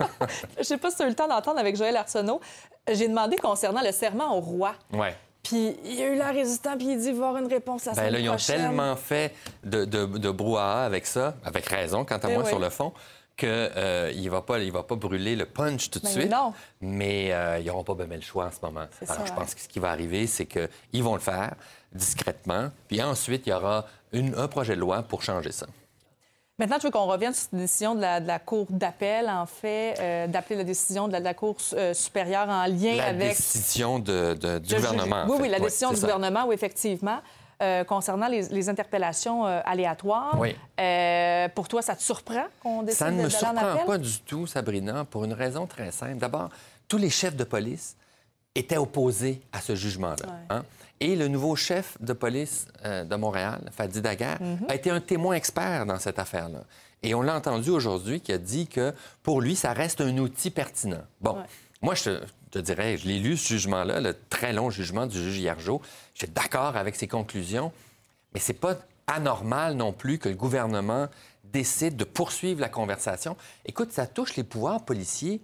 Je 0.58 0.62
sais 0.62 0.76
pas 0.76 0.92
si 0.92 0.96
tu 0.98 1.02
as 1.02 1.06
eu 1.06 1.08
le 1.08 1.16
temps 1.16 1.26
d'entendre 1.26 1.58
avec 1.58 1.74
Joël 1.74 1.96
Arsenault. 1.96 2.40
J'ai 2.88 3.08
demandé 3.08 3.34
concernant 3.36 3.82
le 3.82 3.90
serment 3.90 4.36
au 4.36 4.40
roi. 4.40 4.74
Ouais. 4.92 5.16
Puis 5.42 5.76
il 5.84 5.94
y 5.94 6.02
a 6.02 6.06
eu 6.06 6.16
la 6.16 6.30
résistance, 6.30 6.76
puis 6.78 6.92
il 6.92 6.98
dit 6.98 7.10
voir 7.10 7.36
une 7.36 7.48
réponse 7.48 7.88
à 7.88 7.94
ça. 7.94 8.00
Ben 8.00 8.12
là, 8.12 8.20
ils 8.20 8.30
ont 8.30 8.36
tellement 8.36 8.94
fait 8.94 9.34
de, 9.64 9.84
de, 9.84 10.30
brouhaha 10.30 10.84
avec 10.84 11.04
ça, 11.04 11.34
avec 11.44 11.66
raison, 11.66 12.04
quant 12.04 12.14
à 12.14 12.18
ben 12.18 12.34
moi, 12.34 12.44
sur 12.44 12.60
le 12.60 12.70
fond, 12.70 12.92
qu'il 13.36 13.48
euh, 13.50 14.12
ne 14.14 14.30
va, 14.30 14.42
pas, 14.42 14.58
il 14.58 14.72
va 14.72 14.82
pas 14.82 14.94
brûler 14.94 15.36
le 15.36 15.46
punch 15.46 15.90
tout 15.90 15.98
de 15.98 16.04
mais 16.04 16.12
suite. 16.12 16.30
Non. 16.30 16.52
Mais 16.80 17.32
euh, 17.32 17.58
ils 17.58 17.66
n'auront 17.66 17.84
pas 17.84 17.94
bien 17.94 18.06
le 18.16 18.22
choix 18.22 18.46
en 18.46 18.50
ce 18.50 18.58
moment. 18.62 18.86
Alors, 19.08 19.26
je 19.26 19.32
pense 19.32 19.54
que 19.54 19.60
ce 19.60 19.68
qui 19.68 19.80
va 19.80 19.90
arriver, 19.90 20.26
c'est 20.26 20.46
qu'ils 20.46 21.02
vont 21.02 21.14
le 21.14 21.20
faire 21.20 21.54
discrètement. 21.92 22.70
Puis 22.88 23.02
ensuite, 23.02 23.46
il 23.46 23.50
y 23.50 23.52
aura 23.52 23.86
une, 24.12 24.34
un 24.36 24.48
projet 24.48 24.74
de 24.74 24.80
loi 24.80 25.02
pour 25.02 25.22
changer 25.22 25.52
ça. 25.52 25.66
Maintenant, 26.58 26.76
je 26.78 26.84
veux 26.84 26.92
qu'on 26.92 27.06
revienne 27.06 27.32
sur 27.32 27.42
cette 27.42 27.58
décision 27.58 27.96
de 27.96 28.00
la, 28.00 28.38
Cour 28.38 28.66
d'appel, 28.70 29.28
en 29.28 29.46
fait, 29.46 29.96
euh, 29.98 30.28
d'appeler 30.28 30.56
la 30.56 30.64
décision 30.64 31.08
de 31.08 31.16
la, 31.16 31.34
Cour 31.34 31.56
supérieure 31.92 32.48
en 32.48 32.66
lien 32.66 32.96
avec... 33.00 33.20
La 33.20 33.28
décision 33.28 33.98
de, 33.98 34.34
du 34.60 34.74
gouvernement. 34.74 35.24
Oui, 35.28 35.38
oui, 35.40 35.48
la 35.48 35.58
décision 35.58 35.92
du 35.92 36.00
gouvernement, 36.00 36.44
oui, 36.46 36.54
effectivement. 36.54 37.18
Euh, 37.62 37.84
concernant 37.84 38.26
les, 38.26 38.68
interpellations 38.68 39.46
euh, 39.46 39.60
aléatoires. 39.64 40.36
Oui. 40.38 40.56
Euh, 40.80 41.48
pour 41.54 41.68
toi, 41.68 41.82
ça 41.82 41.94
te 41.94 42.02
surprend 42.02 42.44
qu'on 42.60 42.82
décide 42.82 42.98
Ça 42.98 43.10
ne 43.12 43.22
me 43.22 43.28
surprend 43.28 43.84
pas 43.86 43.98
du 43.98 44.18
tout, 44.20 44.46
Sabrina, 44.46 45.04
pour 45.04 45.24
une 45.24 45.32
raison 45.32 45.66
très 45.66 45.92
simple. 45.92 46.16
D'abord, 46.16 46.50
tous 46.88 46.98
les 46.98 47.10
chefs 47.10 47.36
de 47.36 47.44
police 47.44 47.96
étaient 48.56 48.76
opposés 48.76 49.40
à 49.52 49.60
ce 49.60 49.76
jugement-là. 49.76 50.26
Hein? 50.50 50.64
Et 50.98 51.14
le 51.14 51.28
nouveau 51.28 51.54
chef 51.54 51.96
de 52.00 52.12
police 52.12 52.66
de 52.84 53.16
Montréal, 53.16 53.60
Fadi 53.70 54.00
Daguerre, 54.00 54.40
mm-hmm. 54.40 54.70
a 54.70 54.74
été 54.74 54.90
un 54.90 55.00
témoin 55.00 55.34
expert 55.34 55.86
dans 55.86 55.98
cette 55.98 56.18
affaire-là. 56.18 56.60
Et 57.02 57.14
on 57.14 57.22
l'a 57.22 57.36
entendu 57.36 57.70
aujourd'hui 57.70 58.20
qui 58.20 58.32
a 58.32 58.38
dit 58.38 58.66
que 58.66 58.92
pour 59.22 59.40
lui, 59.40 59.54
ça 59.54 59.72
reste 59.72 60.00
un 60.00 60.16
outil 60.18 60.50
pertinent. 60.50 61.02
Bon, 61.20 61.36
moi, 61.82 61.94
je 61.94 62.20
te, 62.54 62.58
dirais, 62.58 62.96
je 62.96 63.06
l'ai 63.06 63.18
lu, 63.18 63.36
ce 63.36 63.48
jugement-là, 63.48 64.00
le 64.00 64.16
très 64.30 64.52
long 64.52 64.70
jugement 64.70 65.06
du 65.06 65.20
juge 65.20 65.38
Hiergeau. 65.38 65.82
Je 66.14 66.24
suis 66.24 66.32
d'accord 66.32 66.76
avec 66.76 66.96
ses 66.96 67.08
conclusions, 67.08 67.72
mais 68.32 68.40
c'est 68.40 68.52
pas 68.52 68.76
anormal 69.06 69.74
non 69.74 69.92
plus 69.92 70.18
que 70.18 70.28
le 70.28 70.34
gouvernement 70.34 71.08
décide 71.44 71.96
de 71.96 72.04
poursuivre 72.04 72.60
la 72.60 72.68
conversation. 72.68 73.36
Écoute, 73.66 73.92
ça 73.92 74.06
touche 74.06 74.36
les 74.36 74.44
pouvoirs 74.44 74.84
policiers 74.84 75.40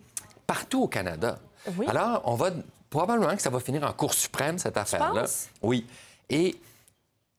partout 0.46 0.82
au 0.82 0.88
Canada. 0.88 1.38
Alors, 1.86 2.22
on 2.24 2.34
va 2.34 2.50
probablement 2.88 3.36
que 3.36 3.42
ça 3.42 3.50
va 3.50 3.60
finir 3.60 3.84
en 3.84 3.92
Cour 3.92 4.14
suprême, 4.14 4.58
cette 4.58 4.76
affaire-là. 4.76 5.26
Oui. 5.62 5.86
Et 6.28 6.56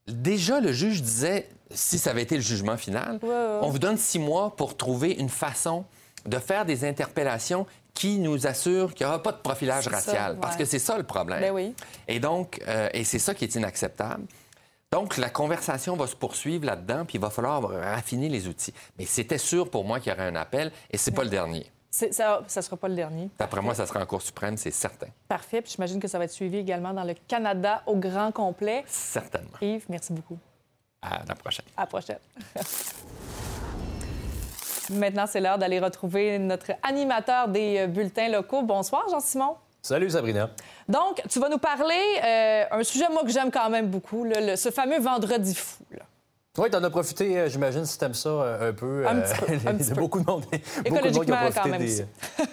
déjà, 0.07 0.59
le 0.59 0.71
juge 0.71 1.01
disait, 1.01 1.49
si 1.71 1.97
ça 1.97 2.11
avait 2.11 2.21
été 2.21 2.35
le 2.35 2.41
jugement 2.41 2.77
final, 2.77 3.19
on 3.23 3.69
vous 3.69 3.79
donne 3.79 3.97
six 3.97 4.19
mois 4.19 4.55
pour 4.55 4.77
trouver 4.77 5.11
une 5.11 5.29
façon 5.29 5.85
de 6.25 6.37
faire 6.37 6.65
des 6.65 6.85
interpellations 6.85 7.65
qui 7.93 8.19
nous 8.19 8.47
assure 8.47 8.93
qu'il 8.93 9.05
n'y 9.05 9.09
aura 9.09 9.21
pas 9.21 9.31
de 9.31 9.37
profilage 9.37 9.87
racial. 9.87 10.37
Parce 10.39 10.55
que 10.55 10.65
c'est 10.65 10.79
ça 10.79 10.97
le 10.97 11.03
problème. 11.03 11.41
Ben 11.41 11.51
oui. 11.51 11.75
Et 12.07 12.19
donc, 12.19 12.61
euh, 12.67 12.89
et 12.93 13.03
c'est 13.03 13.19
ça 13.19 13.33
qui 13.33 13.43
est 13.43 13.55
inacceptable. 13.55 14.25
Donc, 14.91 15.17
la 15.17 15.29
conversation 15.29 15.95
va 15.95 16.05
se 16.05 16.15
poursuivre 16.15 16.65
là-dedans, 16.65 17.05
puis 17.05 17.17
il 17.17 17.21
va 17.21 17.29
falloir 17.29 17.61
raffiner 17.61 18.27
les 18.27 18.47
outils. 18.47 18.73
Mais 18.99 19.05
c'était 19.05 19.37
sûr 19.37 19.69
pour 19.69 19.85
moi 19.85 20.01
qu'il 20.01 20.11
y 20.11 20.15
aurait 20.15 20.27
un 20.27 20.35
appel, 20.35 20.71
et 20.89 20.97
c'est 20.97 21.11
pas 21.11 21.23
le 21.23 21.29
dernier. 21.29 21.65
Ça 21.91 22.07
ne 22.07 22.61
sera 22.61 22.77
pas 22.77 22.87
le 22.87 22.95
dernier. 22.95 23.29
D'après 23.37 23.61
moi, 23.61 23.75
ça 23.75 23.85
sera 23.85 24.01
en 24.01 24.05
Cour 24.05 24.21
suprême, 24.21 24.57
c'est 24.57 24.71
certain. 24.71 25.07
Parfait. 25.27 25.61
Puis 25.61 25.73
j'imagine 25.75 25.99
que 25.99 26.07
ça 26.07 26.17
va 26.17 26.25
être 26.25 26.31
suivi 26.31 26.57
également 26.57 26.93
dans 26.93 27.03
le 27.03 27.15
Canada 27.27 27.83
au 27.85 27.95
grand 27.97 28.31
complet. 28.31 28.83
Certainement. 28.87 29.57
Yves, 29.61 29.85
merci 29.89 30.13
beaucoup. 30.13 30.39
À 31.01 31.21
la 31.27 31.35
prochaine. 31.35 31.65
À 31.75 31.81
la 31.81 31.87
prochaine. 31.87 32.19
Maintenant, 34.91 35.25
c'est 35.27 35.39
l'heure 35.39 35.57
d'aller 35.57 35.79
retrouver 35.79 36.37
notre 36.39 36.71
animateur 36.83 37.47
des 37.47 37.79
euh, 37.79 37.87
bulletins 37.87 38.29
locaux. 38.29 38.61
Bonsoir, 38.61 39.07
Jean-Simon. 39.09 39.55
Salut, 39.81 40.09
Sabrina. 40.09 40.49
Donc, 40.87 41.21
tu 41.29 41.39
vas 41.39 41.49
nous 41.49 41.57
parler 41.57 41.95
euh, 42.23 42.65
un 42.71 42.83
sujet, 42.83 43.09
moi, 43.09 43.23
que 43.23 43.31
j'aime 43.31 43.49
quand 43.49 43.69
même 43.69 43.87
beaucoup, 43.87 44.25
ce 44.55 44.69
fameux 44.69 44.99
vendredi 44.99 45.55
fou. 45.55 45.83
Oui, 46.57 46.69
tu 46.69 46.75
en 46.75 46.83
as 46.83 46.89
profité, 46.89 47.39
euh, 47.39 47.47
j'imagine, 47.47 47.85
si 47.85 47.97
tu 47.97 48.03
aimes 48.03 48.13
ça 48.13 48.27
euh, 48.27 48.71
un 48.71 48.73
peu. 48.73 49.07
Un 49.07 49.21
petit 49.21 49.39
peu. 49.39 49.53
Un 49.69 49.75
petit 49.75 49.93
beaucoup 49.93 50.19
de 50.19 50.25
monde, 50.25 50.43
beaucoup 50.43 51.07
de 51.07 51.13
monde 51.13 51.25
qui 51.25 51.31
ont 51.31 51.49
profité 51.49 52.05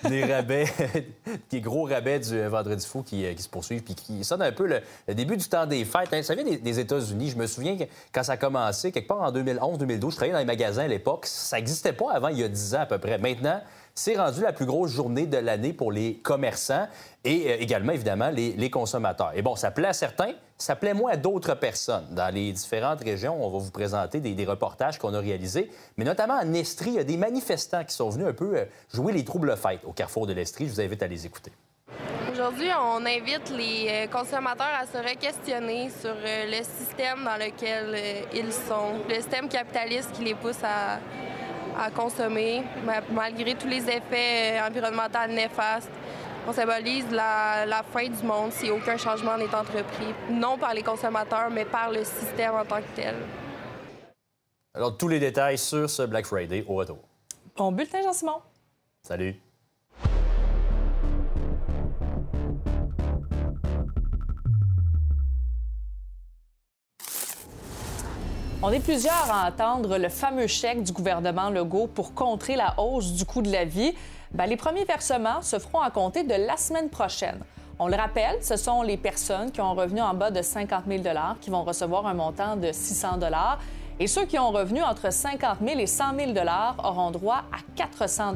des, 0.04 0.08
des, 0.08 0.32
rabais, 0.32 0.66
des 1.50 1.61
gros 1.61 1.82
rabais 1.82 2.20
du 2.20 2.40
Vendredi 2.46 2.87
fou 2.87 3.02
qui, 3.02 3.24
qui, 3.34 3.42
se 3.42 3.48
poursuivent, 3.48 3.82
puis 3.82 3.96
qui 3.96 4.22
sonnent 4.22 4.42
un 4.42 4.52
peu 4.52 4.68
le, 4.68 5.14
début 5.14 5.37
du 5.37 5.48
temps 5.48 5.66
des 5.66 5.84
fêtes. 5.84 6.12
Hein. 6.12 6.22
Ça 6.22 6.37
vient 6.37 6.44
des, 6.44 6.78
États-Unis. 6.78 7.30
Je 7.30 7.37
me 7.37 7.48
souviens 7.48 7.76
que 7.76 7.84
quand 8.12 8.22
ça 8.22 8.34
a 8.34 8.37
commencé, 8.37 8.92
quelque 8.92 9.08
part 9.08 9.20
en 9.20 9.32
2011-2012, 9.32 10.11
je 10.11 10.14
travaillais 10.14 10.32
dans 10.32 10.38
les 10.38 10.44
magasins 10.44 10.84
à 10.84 10.88
l'époque. 10.88 11.26
Ça 11.26 11.56
n'existait 11.56 11.92
pas 11.92 12.12
avant, 12.12 12.28
il 12.28 12.38
y 12.38 12.44
a 12.44 12.48
10 12.48 12.76
ans 12.76 12.82
à 12.82 12.87
peu 12.87 12.98
près. 12.98 13.18
Maintenant, 13.18 13.61
c'est 13.98 14.16
rendu 14.16 14.42
la 14.42 14.52
plus 14.52 14.64
grosse 14.64 14.92
journée 14.92 15.26
de 15.26 15.38
l'année 15.38 15.72
pour 15.72 15.90
les 15.90 16.14
commerçants 16.18 16.87
et 17.24 17.50
euh, 17.50 17.56
également, 17.58 17.90
évidemment, 17.90 18.30
les, 18.30 18.70
consommateurs. 18.70 19.32
Et 19.34 19.42
bon, 19.42 19.56
ça 19.56 19.72
plaît 19.72 19.88
à 19.88 19.92
certains, 19.92 20.34
ça 20.56 20.76
plaît 20.76 20.94
moins 20.94 21.12
à 21.12 21.16
d'autres 21.16 21.54
personnes. 21.54 22.06
Dans 22.12 22.32
les 22.32 22.52
différentes 22.52 23.02
régions, 23.02 23.44
on 23.44 23.50
va 23.50 23.58
vous 23.58 23.72
présenter 23.72 24.20
des, 24.20 24.44
reportages 24.46 24.98
qu'on 24.98 25.14
a 25.14 25.18
réalisés, 25.18 25.68
mais 25.96 26.04
notamment 26.04 26.34
en 26.34 26.54
Estrie, 26.54 26.90
il 26.90 26.94
y 26.94 26.98
a 27.00 27.04
des 27.04 27.16
manifestants 27.16 27.82
qui 27.82 27.92
sont 27.92 28.08
venus 28.08 28.28
un 28.28 28.32
peu 28.32 28.58
euh, 28.58 28.64
jouer 28.94 29.12
les 29.12 29.24
troubles 29.24 29.56
fêtes 29.56 29.80
au 29.84 29.92
carrefour 29.92 30.28
de 30.28 30.32
l'Estrie. 30.32 30.68
Je 30.68 30.74
vous 30.74 30.80
invite 30.80 31.02
à 31.02 31.08
les 31.08 31.26
écouter. 31.26 31.50
Aujourd'hui, 32.30 32.68
on 32.80 33.04
invite 33.04 33.50
les 33.50 33.88
euh, 33.90 34.06
consommateurs 34.06 34.78
à 34.80 34.87
se 34.87 34.96
re-questionner 34.96 35.90
sur 35.90 36.14
le 36.14 36.62
système 36.62 37.24
dans 37.24 37.37
lequel 37.37 38.26
ils 38.32 38.52
sont, 38.52 39.02
le 39.08 39.16
système 39.16 39.48
capitaliste 39.48 40.12
qui 40.12 40.22
les 40.22 40.37
pousse 40.37 40.62
à, 40.62 41.00
à 41.78 41.90
consommer, 41.90 42.62
malgré 43.12 43.54
tous 43.54 43.68
les 43.68 43.88
effets 43.88 44.58
euh, 44.58 44.66
environnementaux 44.66 45.28
néfastes. 45.28 45.90
On 46.46 46.52
symbolise 46.52 47.06
la, 47.10 47.82
fin 47.92 48.08
du 48.08 48.22
monde 48.26 48.52
si 48.52 48.70
aucun 48.70 48.96
changement 48.96 49.36
n'est 49.36 49.54
entrepris, 49.54 50.14
non 50.30 50.56
par 50.58 50.74
les 50.74 50.82
consommateurs, 50.82 51.50
mais 51.50 51.64
par 51.64 51.90
le 51.90 52.04
système 52.04 52.54
en 52.54 52.64
tant 52.64 52.78
que 52.78 52.96
tel. 52.96 53.14
Alors, 54.74 54.96
tous 54.96 55.08
les 55.08 55.20
détails 55.20 55.58
sur 55.58 55.88
ce 55.88 56.02
Black 56.02 56.26
Friday 56.26 56.64
au 56.66 56.74
retour. 56.74 56.98
Bon 57.56 57.72
bulletin, 57.72 58.02
Jean-Simon. 58.02 58.40
Salut. 59.02 59.34
On 68.68 68.70
est 68.70 68.81
plusieurs 68.81 69.33
à 69.33 69.48
entendre 69.48 69.96
le 69.96 70.11
fameux 70.11 70.46
chèque 70.46 70.83
du 70.83 70.92
gouvernement 70.92 71.48
Legault 71.48 71.87
pour 71.87 72.12
contrer 72.12 72.54
la 72.54 72.74
hausse 72.78 73.12
du 73.12 73.24
coût 73.24 73.40
de 73.40 73.50
la 73.50 73.64
vie. 73.64 73.94
Ben, 74.33 74.44
les 74.44 74.59
premiers 74.59 74.85
versements 74.85 75.40
se 75.40 75.59
feront 75.59 75.81
à 75.81 75.90
compter 75.90 76.22
de 76.22 76.35
la 76.35 76.59
semaine 76.59 76.90
prochaine. 76.90 77.38
On 77.78 77.88
le 77.88 77.96
rappelle, 77.96 78.37
ce 78.42 78.57
sont 78.57 78.83
les 78.83 78.98
personnes 78.98 79.52
qui 79.52 79.62
ont 79.62 79.70
un 79.70 79.72
revenu 79.72 80.02
en 80.02 80.12
bas 80.12 80.31
de 80.31 80.42
50 80.42 80.85
000 80.87 81.02
qui 81.40 81.48
vont 81.48 81.64
recevoir 81.64 82.07
un 82.07 82.12
montant 82.12 82.57
de 82.57 82.70
600 82.70 83.20
et 84.00 84.07
ceux 84.07 84.26
qui 84.26 84.38
ont 84.38 84.50
revenu 84.50 84.83
entre 84.83 85.11
50 85.11 85.61
000 85.66 85.81
et 85.81 85.87
100 85.87 86.04
000 86.18 86.33
auront 86.85 87.11
droit 87.11 87.44
à 87.50 87.61
400 87.74 88.35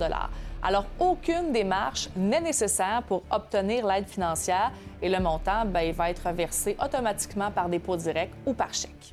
Alors, 0.62 0.86
aucune 0.98 1.52
démarche 1.52 2.08
n'est 2.16 2.40
nécessaire 2.40 3.02
pour 3.06 3.22
obtenir 3.30 3.86
l'aide 3.86 4.08
financière 4.08 4.72
et 5.02 5.10
le 5.10 5.20
montant 5.20 5.66
ben, 5.66 5.80
il 5.80 5.92
va 5.92 6.08
être 6.08 6.30
versé 6.30 6.74
automatiquement 6.82 7.50
par 7.50 7.68
dépôt 7.68 7.98
direct 7.98 8.32
ou 8.46 8.54
par 8.54 8.72
chèque. 8.72 9.12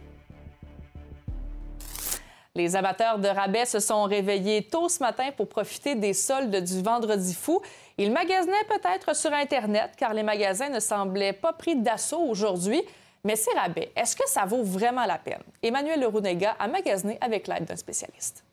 Les 2.56 2.76
amateurs 2.76 3.20
de 3.20 3.28
rabais 3.28 3.66
se 3.66 3.80
sont 3.80 4.04
réveillés 4.04 4.64
tôt 4.64 4.90
ce 4.90 5.00
matin 5.00 5.30
pour 5.38 5.48
profiter 5.48 5.96
des 5.96 6.14
soldes 6.14 6.56
du 6.56 6.82
vendredi 6.82 7.34
fou. 7.34 7.62
Ils 7.98 8.12
magasinaient 8.12 8.54
peut-être 8.68 9.16
sur 9.16 9.32
Internet 9.32 9.92
car 9.98 10.14
les 10.14 10.24
magasins 10.24 10.70
ne 10.70 10.80
semblaient 10.80 11.34
pas 11.34 11.54
pris 11.54 11.76
d'assaut 11.76 12.22
aujourd'hui. 12.22 12.82
Mais 13.24 13.36
ces 13.36 13.52
rabais, 13.52 13.92
est-ce 13.96 14.16
que 14.16 14.28
ça 14.28 14.46
vaut 14.46 14.64
vraiment 14.64 15.06
la 15.06 15.18
peine? 15.18 15.44
Emmanuel 15.62 16.00
Lerounega 16.00 16.56
a 16.58 16.68
magasiné 16.68 17.18
avec 17.22 17.48
l'aide 17.48 17.66
d'un 17.66 17.76
spécialiste. 17.76 18.44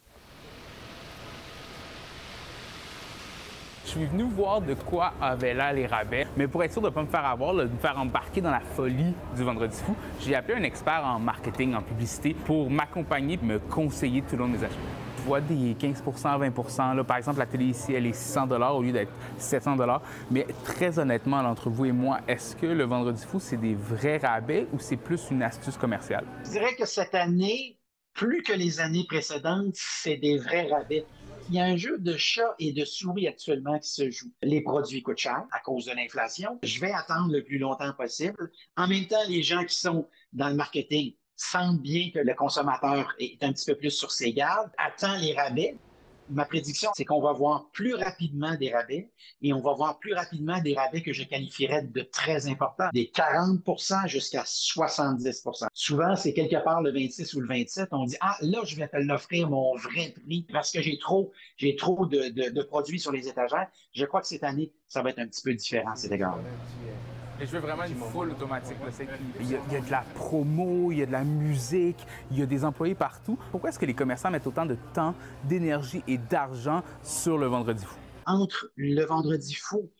Je 3.86 3.92
suis 3.92 4.04
venu 4.04 4.24
voir 4.24 4.60
de 4.60 4.74
quoi 4.74 5.14
avaient 5.20 5.54
l'air 5.54 5.72
les 5.72 5.86
rabais, 5.86 6.26
mais 6.36 6.48
pour 6.48 6.64
être 6.64 6.72
sûr 6.72 6.82
de 6.82 6.88
ne 6.88 6.92
pas 6.92 7.02
me 7.02 7.06
faire 7.06 7.24
avoir, 7.24 7.54
de 7.54 7.62
me 7.62 7.78
faire 7.78 7.96
embarquer 7.96 8.40
dans 8.40 8.50
la 8.50 8.58
folie 8.58 9.14
du 9.36 9.44
vendredi 9.44 9.76
fou, 9.76 9.94
j'ai 10.20 10.34
appelé 10.34 10.58
un 10.58 10.64
expert 10.64 11.04
en 11.04 11.20
marketing, 11.20 11.72
en 11.76 11.82
publicité, 11.82 12.34
pour 12.34 12.68
m'accompagner 12.68 13.38
me 13.40 13.60
conseiller 13.60 14.22
tout 14.22 14.32
le 14.34 14.38
long 14.38 14.48
de 14.48 14.56
mes 14.56 14.64
achats. 14.64 14.74
Vois 15.24 15.40
des 15.40 15.74
15% 15.74 16.02
20% 16.02 16.96
là, 16.96 17.04
Par 17.04 17.16
exemple, 17.16 17.38
la 17.38 17.46
télé 17.46 17.66
ici, 17.66 17.92
elle 17.94 18.06
est 18.06 18.12
600 18.12 18.50
au 18.74 18.82
lieu 18.82 18.90
d'être 18.90 19.12
700 19.38 19.76
Mais 20.32 20.48
très 20.64 20.98
honnêtement, 20.98 21.36
entre 21.38 21.70
vous 21.70 21.84
et 21.84 21.92
moi, 21.92 22.18
est-ce 22.26 22.56
que 22.56 22.66
le 22.66 22.84
vendredi 22.84 23.24
fou, 23.24 23.38
c'est 23.38 23.56
des 23.56 23.76
vrais 23.76 24.16
rabais 24.16 24.66
ou 24.72 24.80
c'est 24.80 24.96
plus 24.96 25.30
une 25.30 25.44
astuce 25.44 25.76
commerciale? 25.76 26.24
Je 26.44 26.50
dirais 26.50 26.74
que 26.76 26.86
cette 26.86 27.14
année, 27.14 27.76
Plus 28.16 28.42
que 28.42 28.54
les 28.54 28.80
années 28.80 29.04
précédentes, 29.06 29.74
c'est 29.74 30.16
des 30.16 30.38
vrais 30.38 30.68
rabais. 30.68 31.04
Il 31.48 31.54
y 31.54 31.60
a 31.60 31.64
un 31.64 31.76
jeu 31.76 31.96
de 31.98 32.16
chat 32.16 32.56
et 32.58 32.72
de 32.72 32.84
souris 32.84 33.28
actuellement 33.28 33.78
qui 33.78 33.88
se 33.88 34.10
joue. 34.10 34.32
Les 34.42 34.62
produits 34.62 35.00
coûtent 35.02 35.18
cher 35.18 35.44
à 35.52 35.60
cause 35.60 35.84
de 35.84 35.92
l'inflation. 35.92 36.58
Je 36.64 36.80
vais 36.80 36.90
attendre 36.90 37.32
le 37.32 37.44
plus 37.44 37.58
longtemps 37.58 37.92
possible. 37.92 38.50
En 38.76 38.88
même 38.88 39.06
temps, 39.06 39.24
les 39.28 39.42
gens 39.42 39.64
qui 39.64 39.76
sont 39.76 40.08
dans 40.32 40.48
le 40.48 40.56
marketing 40.56 41.14
sentent 41.36 41.80
bien 41.80 42.10
que 42.12 42.18
le 42.18 42.34
consommateur 42.34 43.14
est 43.20 43.42
un 43.44 43.52
petit 43.52 43.66
peu 43.66 43.76
plus 43.76 43.90
sur 43.90 44.10
ses 44.10 44.32
gardes, 44.32 44.70
attend 44.76 45.16
les 45.18 45.34
rabais 45.34 45.76
ma 46.30 46.44
prédiction, 46.44 46.90
c'est 46.94 47.04
qu'on 47.04 47.20
va 47.20 47.32
voir 47.32 47.70
plus 47.72 47.94
rapidement 47.94 48.54
des 48.56 48.72
rabais 48.72 49.10
et 49.42 49.52
on 49.52 49.60
va 49.60 49.74
voir 49.74 49.98
plus 49.98 50.14
rapidement 50.14 50.60
des 50.60 50.74
rabais 50.74 51.02
que 51.02 51.12
je 51.12 51.22
qualifierais 51.24 51.82
de 51.82 52.02
très 52.02 52.48
importants, 52.48 52.88
des 52.92 53.10
40% 53.14 54.08
jusqu'à 54.08 54.42
70% 54.42 55.66
Souvent, 55.72 56.16
c'est 56.16 56.32
quelque 56.32 56.62
part 56.62 56.82
le 56.82 56.92
26 56.92 57.34
ou 57.34 57.40
le 57.40 57.48
27, 57.48 57.88
on 57.92 58.04
dit 58.04 58.16
Ah, 58.20 58.36
là, 58.40 58.60
je 58.64 58.76
vais 58.76 58.88
te 58.88 58.96
l'offrir 58.96 59.48
mon 59.48 59.74
vrai 59.76 60.14
prix 60.24 60.46
parce 60.52 60.72
que 60.72 60.80
j'ai 60.80 60.98
trop, 60.98 61.32
j'ai 61.56 61.76
trop 61.76 62.06
de, 62.06 62.62
produits 62.62 63.00
sur 63.00 63.12
les 63.12 63.28
étagères. 63.28 63.68
Je 63.92 64.04
crois 64.04 64.20
que 64.20 64.26
cette 64.26 64.44
année, 64.44 64.72
ça 64.88 65.02
va 65.02 65.10
être 65.10 65.18
un 65.18 65.26
petit 65.26 65.42
peu 65.42 65.54
différent 65.54 65.92
à 65.92 65.96
cet 65.96 66.12
égard. 66.12 66.38
Et 67.38 67.44
je 67.44 67.52
veux 67.52 67.58
vraiment 67.58 67.84
une 67.84 67.96
foule 67.96 68.30
automatique. 68.30 68.76
Il, 69.40 69.50
y 69.50 69.54
a, 69.54 69.58
il, 69.68 69.72
y 69.74 69.76
a, 69.76 69.80
de 69.80 69.90
la 69.90 70.04
promo, 70.14 70.90
il 70.90 70.98
y 70.98 71.02
a 71.02 71.06
de 71.06 71.12
la 71.12 71.22
musique, 71.22 71.98
il 72.30 72.38
y 72.38 72.42
a 72.42 72.46
des 72.46 72.64
employés 72.64 72.94
partout. 72.94 73.38
Pourquoi 73.50 73.68
est-ce 73.68 73.78
que 73.78 73.84
les 73.84 73.92
commerçants 73.92 74.30
mettent 74.30 74.46
autant 74.46 74.64
de 74.64 74.76
temps, 74.94 75.14
d'énergie 75.44 76.02
et 76.08 76.16
d'argent 76.16 76.82
sur 77.02 77.36
le 77.36 77.46
vendredi 77.46 77.84
fou? 77.84 77.98
Entre 78.24 78.72
le 78.76 79.04
vendredi 79.04 79.54
fou 79.54 79.90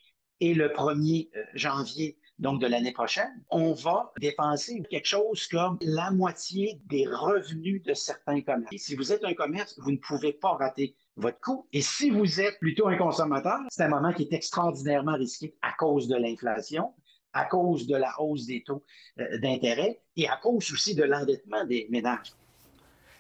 et 0.41 0.55
le 0.55 0.69
1er 0.69 1.29
euh, 1.37 1.43
janvier, 1.55 2.19
donc 2.39 2.59
de 2.61 2.67
l'année 2.67 2.93
prochaine, 2.93 3.45
on 3.51 3.75
va 3.75 4.13
dépenser 4.19 4.83
quelque 4.91 5.07
chose 5.07 5.47
comme 5.47 5.77
la 5.83 6.11
moitié 6.11 6.81
des 6.87 7.07
revenus 7.07 7.83
de 7.83 7.93
certains 7.93 8.41
commerces. 8.41 8.77
Si 8.79 8.95
vous 8.95 9.13
êtes 9.13 9.25
un 9.25 9.35
commerce, 9.35 9.79
vous 9.83 9.91
ne 9.91 9.99
pouvez 9.99 10.33
pas 10.33 10.53
rater 10.53 10.97
votre 11.17 11.41
coût. 11.41 11.69
Et 11.75 11.83
si 11.83 12.09
vous 12.09 12.41
êtes 12.41 12.59
plutôt 12.61 12.89
un 12.89 12.97
consommateur, 12.97 13.59
c'est 13.69 13.83
un 13.83 13.89
moment 13.89 14.13
qui 14.15 14.23
est 14.23 14.33
extraordinairement 14.33 15.17
risqué 15.17 15.55
à 15.61 15.73
cause 15.73 16.09
de 16.09 16.17
l'inflation 16.17 16.95
à 17.37 17.45
cause 17.45 17.87
de 17.87 17.97
la 17.97 18.13
hausse 18.19 18.47
des 18.47 18.63
taux 18.63 18.83
euh, 19.21 19.39
d'intérêt 19.39 20.01
et 20.17 20.29
à 20.29 20.37
cause 20.37 20.73
aussi 20.73 20.95
de 20.95 21.05
l'endettement 21.05 21.65
des 21.65 21.87
ménages. 21.91 22.33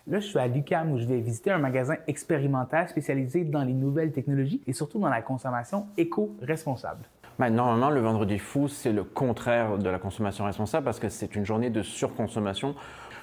Là, 0.09 0.20
je 0.20 0.26
suis 0.26 0.38
à 0.38 0.46
l'UCAM 0.46 0.92
où 0.92 0.98
je 0.98 1.05
vais 1.05 1.20
visiter 1.20 1.50
un 1.50 1.59
magasin 1.59 1.96
expérimental 2.07 2.88
spécialisé 2.88 3.44
dans 3.44 3.64
les 3.64 3.72
nouvelles 3.72 4.12
technologies 4.12 4.62
et 4.66 4.72
surtout 4.72 5.00
dans 5.00 5.09
la 5.09 5.20
consommation 5.20 5.88
éco-responsable. 5.96 7.05
Ben, 7.38 7.50
normalement, 7.50 7.90
le 7.90 8.00
vendredi 8.00 8.38
fou, 8.38 8.68
c'est 8.68 8.92
le 8.92 9.05
contraire 9.05 9.76
de 9.79 9.90
la 9.90 9.98
consommation 9.98 10.44
responsable 10.44 10.85
parce 10.85 11.00
que 11.00 11.09
c'est 11.09 11.35
une 11.35 11.44
journée 11.44 11.68
de 11.70 11.83
surconsommation 11.83 12.74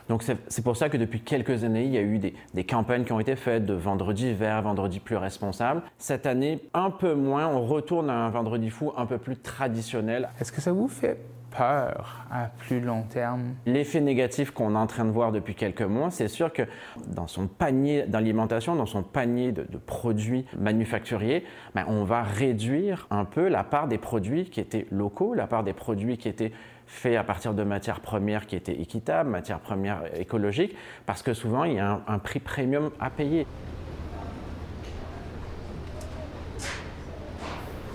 donc 0.10 0.24
c'est 0.24 0.64
pour 0.64 0.78
ça 0.78 0.90
que 0.90 0.98
depuis 0.98 1.22
quelques 1.22 1.64
années, 1.64 1.86
il 1.86 1.92
y 1.92 1.98
a 1.98 2.02
eu 2.02 2.20
des, 2.20 2.64
campagnes 2.64 3.04
qui 3.04 3.12
ont 3.12 3.20
été 3.20 3.36
faites 3.36 3.66
de 3.66 3.74
vendredi 3.74 4.34
vert, 4.34 4.62
vendredi 4.62 5.00
plus 5.00 5.18
responsable. 5.18 5.82
Cette 5.98 6.26
année, 6.26 6.60
un 6.74 6.90
peu 6.90 7.14
moins, 7.14 7.48
on 7.48 7.66
retourne 7.66 8.10
à 8.10 8.14
un 8.14 8.30
vendredi 8.30 8.70
fou 8.70 8.92
un 8.98 9.06
peu 9.06 9.18
plus 9.18 9.38
traditionnel. 9.38 10.30
Est-ce 10.40 10.52
que 10.52 10.62
ça 10.62 10.72
vous 10.72 10.88
fait 10.88 11.18
peur 11.56 12.26
à 12.32 12.50
plus 12.58 12.80
long 12.80 13.04
terme? 13.04 13.56
L'effet 13.66 14.02
négatif 14.02 14.52
qu'on 14.52 14.76
est 14.76 14.78
en 14.78 14.88
train 14.88 15.06
de 15.06 15.12
voir 15.12 15.32
depuis 15.32 15.56
quelques 15.56 15.82
mois, 15.82 16.10
c'est 16.10 16.28
sûr 16.28 16.52
que 16.52 16.64
dans 17.08 17.28
son 17.28 17.48
panier 17.48 18.04
d'alimentation, 18.08 18.76
dans 18.76 18.86
son 18.86 19.04
panier 19.04 19.52
de, 19.52 19.66
produits 19.86 20.46
manufacturiers, 20.58 21.46
ben, 21.76 21.86
on 21.88 22.04
va 22.04 22.24
réduire 22.24 23.08
un 23.12 23.26
peu 23.26 23.48
la 23.48 23.64
part 23.64 23.88
des 23.88 23.98
produits 23.98 24.46
qui 24.46 24.60
étaient 24.60 24.88
locaux, 24.92 25.34
la 25.34 25.48
part 25.48 25.64
des 25.64 25.74
produits 25.74 26.18
qui 26.18 26.28
étaient 26.28 26.52
fait 26.88 27.16
à 27.16 27.24
partir 27.24 27.54
de 27.54 27.64
matières 27.64 28.00
premières 28.00 28.46
qui 28.46 28.56
étaient 28.56 28.80
équitables, 28.80 29.30
matières 29.30 29.60
premières 29.60 30.04
écologiques, 30.20 30.76
parce 31.06 31.22
que 31.22 31.34
souvent, 31.34 31.64
il 31.64 31.74
y 31.74 31.80
a 31.80 32.02
un, 32.08 32.20
prix 32.20 32.40
premium 32.40 32.92
à 33.00 33.10
payer. 33.10 33.46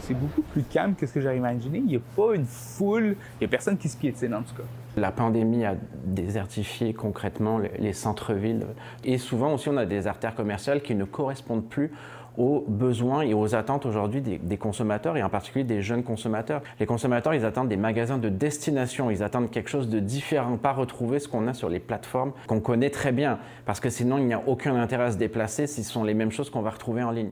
c'est 0.09 0.15
beaucoup 0.15 0.41
plus 0.41 0.63
calme 0.63 0.95
que 0.95 1.07
ce 1.07 1.13
que 1.13 1.21
j'aurais 1.21 1.37
imaginé. 1.37 1.79
Il 1.81 1.85
n'y 1.85 1.97
a 1.97 2.01
pas 2.17 2.35
une 2.35 2.47
foule, 2.47 3.15
il 3.35 3.39
n'y 3.43 3.45
a 3.45 3.49
personne 3.49 3.77
qui 3.77 3.91
se 3.91 3.97
piétine 3.99 4.33
en 4.35 4.41
tout 4.43 4.55
cas. 4.55 4.63
La 4.97 5.13
pandémie 5.13 5.67
a 5.67 5.77
désertifié 6.03 6.95
concrètement 6.95 7.59
les 7.79 7.93
centres-villes 7.93 8.65
et 9.05 9.19
souvent 9.19 9.53
aussi 9.53 9.69
on 9.69 9.77
a 9.77 9.85
des 9.85 10.07
artères 10.07 10.35
commerciales 10.35 10.81
qui 10.81 10.95
ne 10.95 11.05
correspondent 11.05 11.69
plus 11.69 11.93
aux 12.39 12.65
besoins 12.69 13.23
et 13.23 13.35
aux 13.35 13.55
attentes 13.55 13.85
aujourd'hui 13.85 14.23
des, 14.23 14.57
consommateurs 14.57 15.17
et 15.17 15.23
en 15.23 15.29
particulier 15.29 15.65
des 15.65 15.83
jeunes 15.83 16.05
consommateurs. 16.05 16.63
Les 16.79 16.87
consommateurs, 16.87 17.35
ils 17.35 17.45
attendent 17.45 17.69
des 17.69 17.77
magasins 17.77 18.17
de 18.17 18.29
destination, 18.29 19.11
ils 19.11 19.23
attendent 19.23 19.51
quelque 19.51 19.69
chose 19.69 19.89
de 19.89 19.99
différent, 19.99 20.57
pas 20.57 20.73
retrouver 20.73 21.19
ce 21.19 21.29
qu'on 21.29 21.49
a 21.49 21.55
sur 21.55 21.69
les 21.69 21.81
plateformes 21.81 22.33
qu'on 22.47 22.61
connaît 22.61 22.91
très 22.91 23.13
bien, 23.13 23.39
parce 23.67 23.81
que 23.81 23.91
sinon 23.91 24.19
il 24.19 24.27
n'y 24.27 24.35
a 24.35 24.43
aucun 24.47 24.77
intérêt 24.77 25.05
à 25.05 25.13
se 25.13 25.17
déplacer 25.17 25.67
si 25.67 25.83
ce 25.83 25.93
sont 25.93 26.05
les 26.05 26.15
mêmes 26.15 26.31
choses 26.31 26.49
qu'on 26.49 26.63
va 26.63 26.71
retrouver 26.71 27.03
en 27.03 27.11
ligne. 27.11 27.31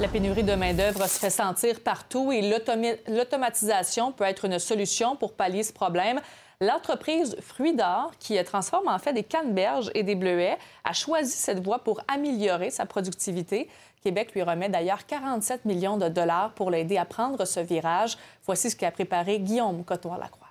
La 0.00 0.08
pénurie 0.08 0.42
de 0.42 0.54
main-d'œuvre 0.54 1.06
se 1.06 1.20
fait 1.20 1.30
sentir 1.30 1.80
partout 1.80 2.32
et 2.32 2.42
l'automatisation 2.42 4.10
peut 4.10 4.24
être 4.24 4.46
une 4.46 4.58
solution 4.58 5.14
pour 5.14 5.34
pallier 5.34 5.62
ce 5.62 5.72
problème. 5.72 6.20
L'entreprise 6.60 7.36
Fruits 7.40 7.74
d'Or, 7.74 8.12
qui 8.18 8.42
transforme 8.44 8.88
en 8.88 8.98
fait 8.98 9.12
des 9.12 9.24
canneberges 9.24 9.90
et 9.94 10.02
des 10.02 10.14
bleuets, 10.14 10.58
a 10.84 10.92
choisi 10.92 11.32
cette 11.32 11.62
voie 11.62 11.80
pour 11.80 12.00
améliorer 12.08 12.70
sa 12.70 12.86
productivité. 12.86 13.68
Québec 14.02 14.32
lui 14.34 14.42
remet 14.42 14.68
d'ailleurs 14.68 15.06
47 15.06 15.64
millions 15.64 15.96
de 15.96 16.08
dollars 16.08 16.52
pour 16.52 16.70
l'aider 16.70 16.98
à 16.98 17.04
prendre 17.04 17.44
ce 17.44 17.60
virage. 17.60 18.18
Voici 18.44 18.70
ce 18.70 18.76
qu'a 18.76 18.90
préparé 18.90 19.40
Guillaume 19.40 19.84
Cotois-Lacroix. 19.84 20.48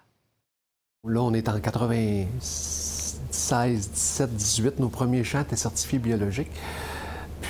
Là, 1.05 1.21
on 1.21 1.33
est 1.33 1.49
en 1.49 1.59
96, 1.59 3.89
17, 3.91 4.35
18. 4.35 4.79
Nos 4.79 4.89
premiers 4.89 5.23
champs 5.23 5.41
étaient 5.41 5.55
certifiés 5.55 5.99
biologiques. 5.99 6.51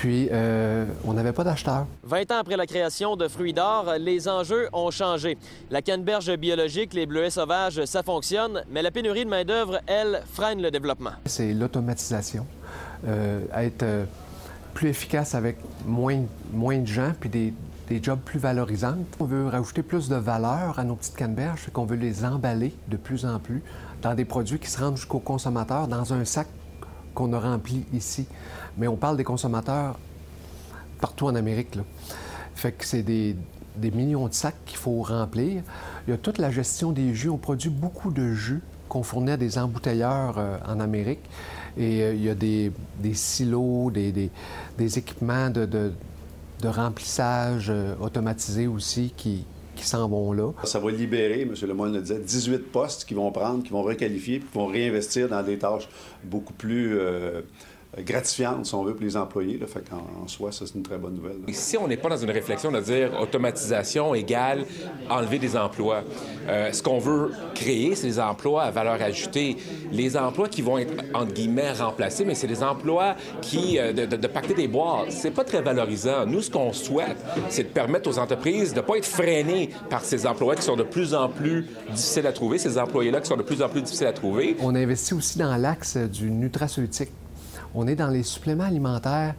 Puis, 0.04 0.28
euh, 0.30 0.84
on 1.06 1.14
n'avait 1.14 1.32
pas 1.32 1.44
d'acheteurs. 1.44 1.86
20 2.02 2.30
ans 2.30 2.36
après 2.40 2.58
la 2.58 2.66
création 2.66 3.16
de 3.16 3.26
Fruits 3.26 3.54
d'Or, 3.54 3.94
les 3.98 4.28
enjeux 4.28 4.68
ont 4.74 4.90
changé. 4.90 5.38
La 5.70 5.80
canneberge 5.80 6.30
biologique, 6.36 6.92
les 6.92 7.06
bleuets 7.06 7.30
sauvages, 7.30 7.82
ça 7.86 8.02
fonctionne, 8.02 8.64
mais 8.70 8.82
la 8.82 8.90
pénurie 8.90 9.24
de 9.24 9.30
main-d'œuvre, 9.30 9.80
elle, 9.86 10.22
freine 10.30 10.60
le 10.60 10.70
développement. 10.70 11.12
C'est 11.24 11.54
l'automatisation, 11.54 12.46
euh, 13.08 13.46
être 13.56 13.82
euh, 13.82 14.04
plus 14.74 14.90
efficace 14.90 15.34
avec 15.34 15.56
moins, 15.86 16.20
moins 16.52 16.76
de 16.80 16.86
gens, 16.86 17.14
puis 17.18 17.30
des, 17.30 17.54
des 17.88 18.02
jobs 18.02 18.20
plus 18.20 18.38
valorisants. 18.38 18.98
On 19.20 19.24
veut 19.24 19.46
rajouter 19.46 19.82
plus 19.82 20.10
de 20.10 20.16
valeur 20.16 20.78
à 20.78 20.84
nos 20.84 20.96
petites 20.96 21.16
canneberges, 21.16 21.70
qu'on 21.72 21.86
veut 21.86 21.96
les 21.96 22.26
emballer 22.26 22.74
de 22.88 22.98
plus 22.98 23.24
en 23.24 23.38
plus 23.38 23.62
dans 24.02 24.12
des 24.12 24.26
produits 24.26 24.58
qui 24.58 24.68
se 24.68 24.78
rendent 24.78 24.98
jusqu'au 24.98 25.18
consommateur 25.18 25.88
dans 25.88 26.12
un 26.12 26.26
sac 26.26 26.46
qu'on 27.14 27.32
a 27.32 27.40
rempli 27.40 27.84
ici 27.92 28.26
mais 28.76 28.88
on 28.88 28.96
parle 28.96 29.16
des 29.16 29.24
consommateurs 29.24 29.98
partout 31.00 31.26
en 31.26 31.34
Amérique. 31.34 31.74
Là. 31.74 31.82
Fait 32.54 32.72
que 32.72 32.84
c'est 32.84 33.02
des, 33.02 33.36
millions 33.80 34.28
de 34.28 34.34
sacs 34.34 34.56
qu'il 34.66 34.78
faut 34.78 35.02
remplir. 35.02 35.62
Il 36.06 36.10
y 36.10 36.14
a 36.14 36.16
toute 36.16 36.38
la 36.38 36.50
gestion 36.50 36.92
des 36.92 37.14
jus. 37.14 37.28
On 37.28 37.36
produit 37.36 37.70
beaucoup 37.70 38.10
de 38.10 38.32
jus 38.32 38.62
qu'on 38.88 39.02
fournit 39.02 39.32
à 39.32 39.36
des 39.36 39.58
embouteilleurs 39.58 40.38
euh, 40.38 40.58
en 40.66 40.80
Amérique. 40.80 41.24
Et 41.76 42.02
euh, 42.02 42.14
il 42.14 42.22
y 42.22 42.30
a 42.30 42.34
des, 42.34 42.72
silos, 43.14 43.90
des, 43.90 44.30
équipements 44.78 45.50
de, 45.50 45.92
remplissage 46.64 47.66
euh, 47.68 47.94
automatisés 48.00 48.66
aussi 48.66 49.12
qui, 49.14 49.44
vont 50.08 50.32
là. 50.32 50.52
Ça 50.64 50.78
va 50.78 50.90
libérer, 50.90 51.42
M. 51.42 51.54
Lemoyne 51.66 51.94
le 51.94 52.00
disait, 52.00 52.18
18 52.18 52.70
postes 52.70 53.04
qui 53.04 53.14
vont 53.14 53.30
prendre, 53.30 53.62
qui 53.62 53.70
vont 53.70 53.82
requalifier, 53.82 54.38
puis 54.38 54.48
qui 54.48 54.58
vont 54.58 54.66
réinvestir 54.66 55.28
dans 55.28 55.42
des 55.42 55.58
tâches 55.58 55.88
beaucoup 56.24 56.52
plus 56.52 56.98
gratifiante, 58.02 58.66
si 58.66 58.74
on 58.74 58.84
veut, 58.84 58.94
pour 58.94 59.04
les 59.04 59.16
employés. 59.16 59.58
Là. 59.58 59.66
Fait 59.66 59.82
qu'en 59.88 60.26
soi, 60.26 60.52
ça, 60.52 60.66
c'est 60.66 60.74
une 60.74 60.82
très 60.82 60.98
bonne 60.98 61.14
nouvelle. 61.14 61.36
Si 61.52 61.76
on 61.76 61.86
n'est 61.86 61.96
pas 61.96 62.08
dans 62.08 62.16
une 62.16 62.30
réflexion 62.30 62.72
de 62.72 62.80
dire 62.80 63.18
automatisation 63.20 64.14
égale 64.14 64.64
enlever 65.08 65.38
des 65.38 65.56
emplois, 65.56 66.02
euh, 66.48 66.72
ce 66.72 66.82
qu'on 66.82 66.98
veut 66.98 67.32
créer, 67.54 67.94
c'est 67.94 68.06
des 68.06 68.20
emplois 68.20 68.64
à 68.64 68.70
valeur 68.70 69.00
ajoutée. 69.00 69.56
Les 69.92 70.16
emplois 70.16 70.48
qui 70.48 70.62
vont 70.62 70.78
être, 70.78 70.92
entre 71.14 71.32
guillemets, 71.32 71.72
remplacés, 71.72 72.24
mais 72.24 72.34
c'est 72.34 72.46
des 72.46 72.62
emplois 72.62 73.16
qui, 73.40 73.78
euh, 73.78 73.92
de, 73.92 74.06
de, 74.06 74.26
pacter 74.26 74.54
des 74.54 74.68
boîtes. 74.68 75.10
C'est 75.10 75.30
pas 75.30 75.44
très 75.44 75.62
valorisant. 75.62 76.26
Nous, 76.26 76.42
ce 76.42 76.50
qu'on 76.50 76.72
souhaite, 76.72 77.16
c'est 77.48 77.64
de 77.64 77.68
permettre 77.68 78.08
aux 78.08 78.18
entreprises 78.18 78.72
de 78.72 78.80
ne 78.80 78.84
pas 78.84 78.96
être 78.96 79.06
freinées 79.06 79.70
par 79.88 80.04
ces 80.04 80.26
emplois 80.26 80.56
qui 80.56 80.62
sont 80.62 80.76
de 80.76 80.82
plus 80.82 81.14
en 81.14 81.28
plus 81.28 81.66
difficiles 81.90 82.26
à 82.26 82.32
trouver, 82.32 82.58
ces 82.58 82.78
employés-là 82.78 83.20
qui 83.20 83.28
sont 83.28 83.36
de 83.36 83.42
plus 83.42 83.62
en 83.62 83.68
plus 83.68 83.82
difficiles 83.82 84.06
à 84.06 84.12
trouver. 84.12 84.56
On 84.60 84.74
investit 84.74 85.14
aussi 85.14 85.38
dans 85.38 85.56
l'axe 85.56 85.96
du 85.96 86.30
nutraceutique. 86.30 87.10
On 87.74 87.86
est 87.86 87.96
dans 87.96 88.08
les 88.08 88.22
suppléments 88.22 88.64
alimentaires 88.64 89.34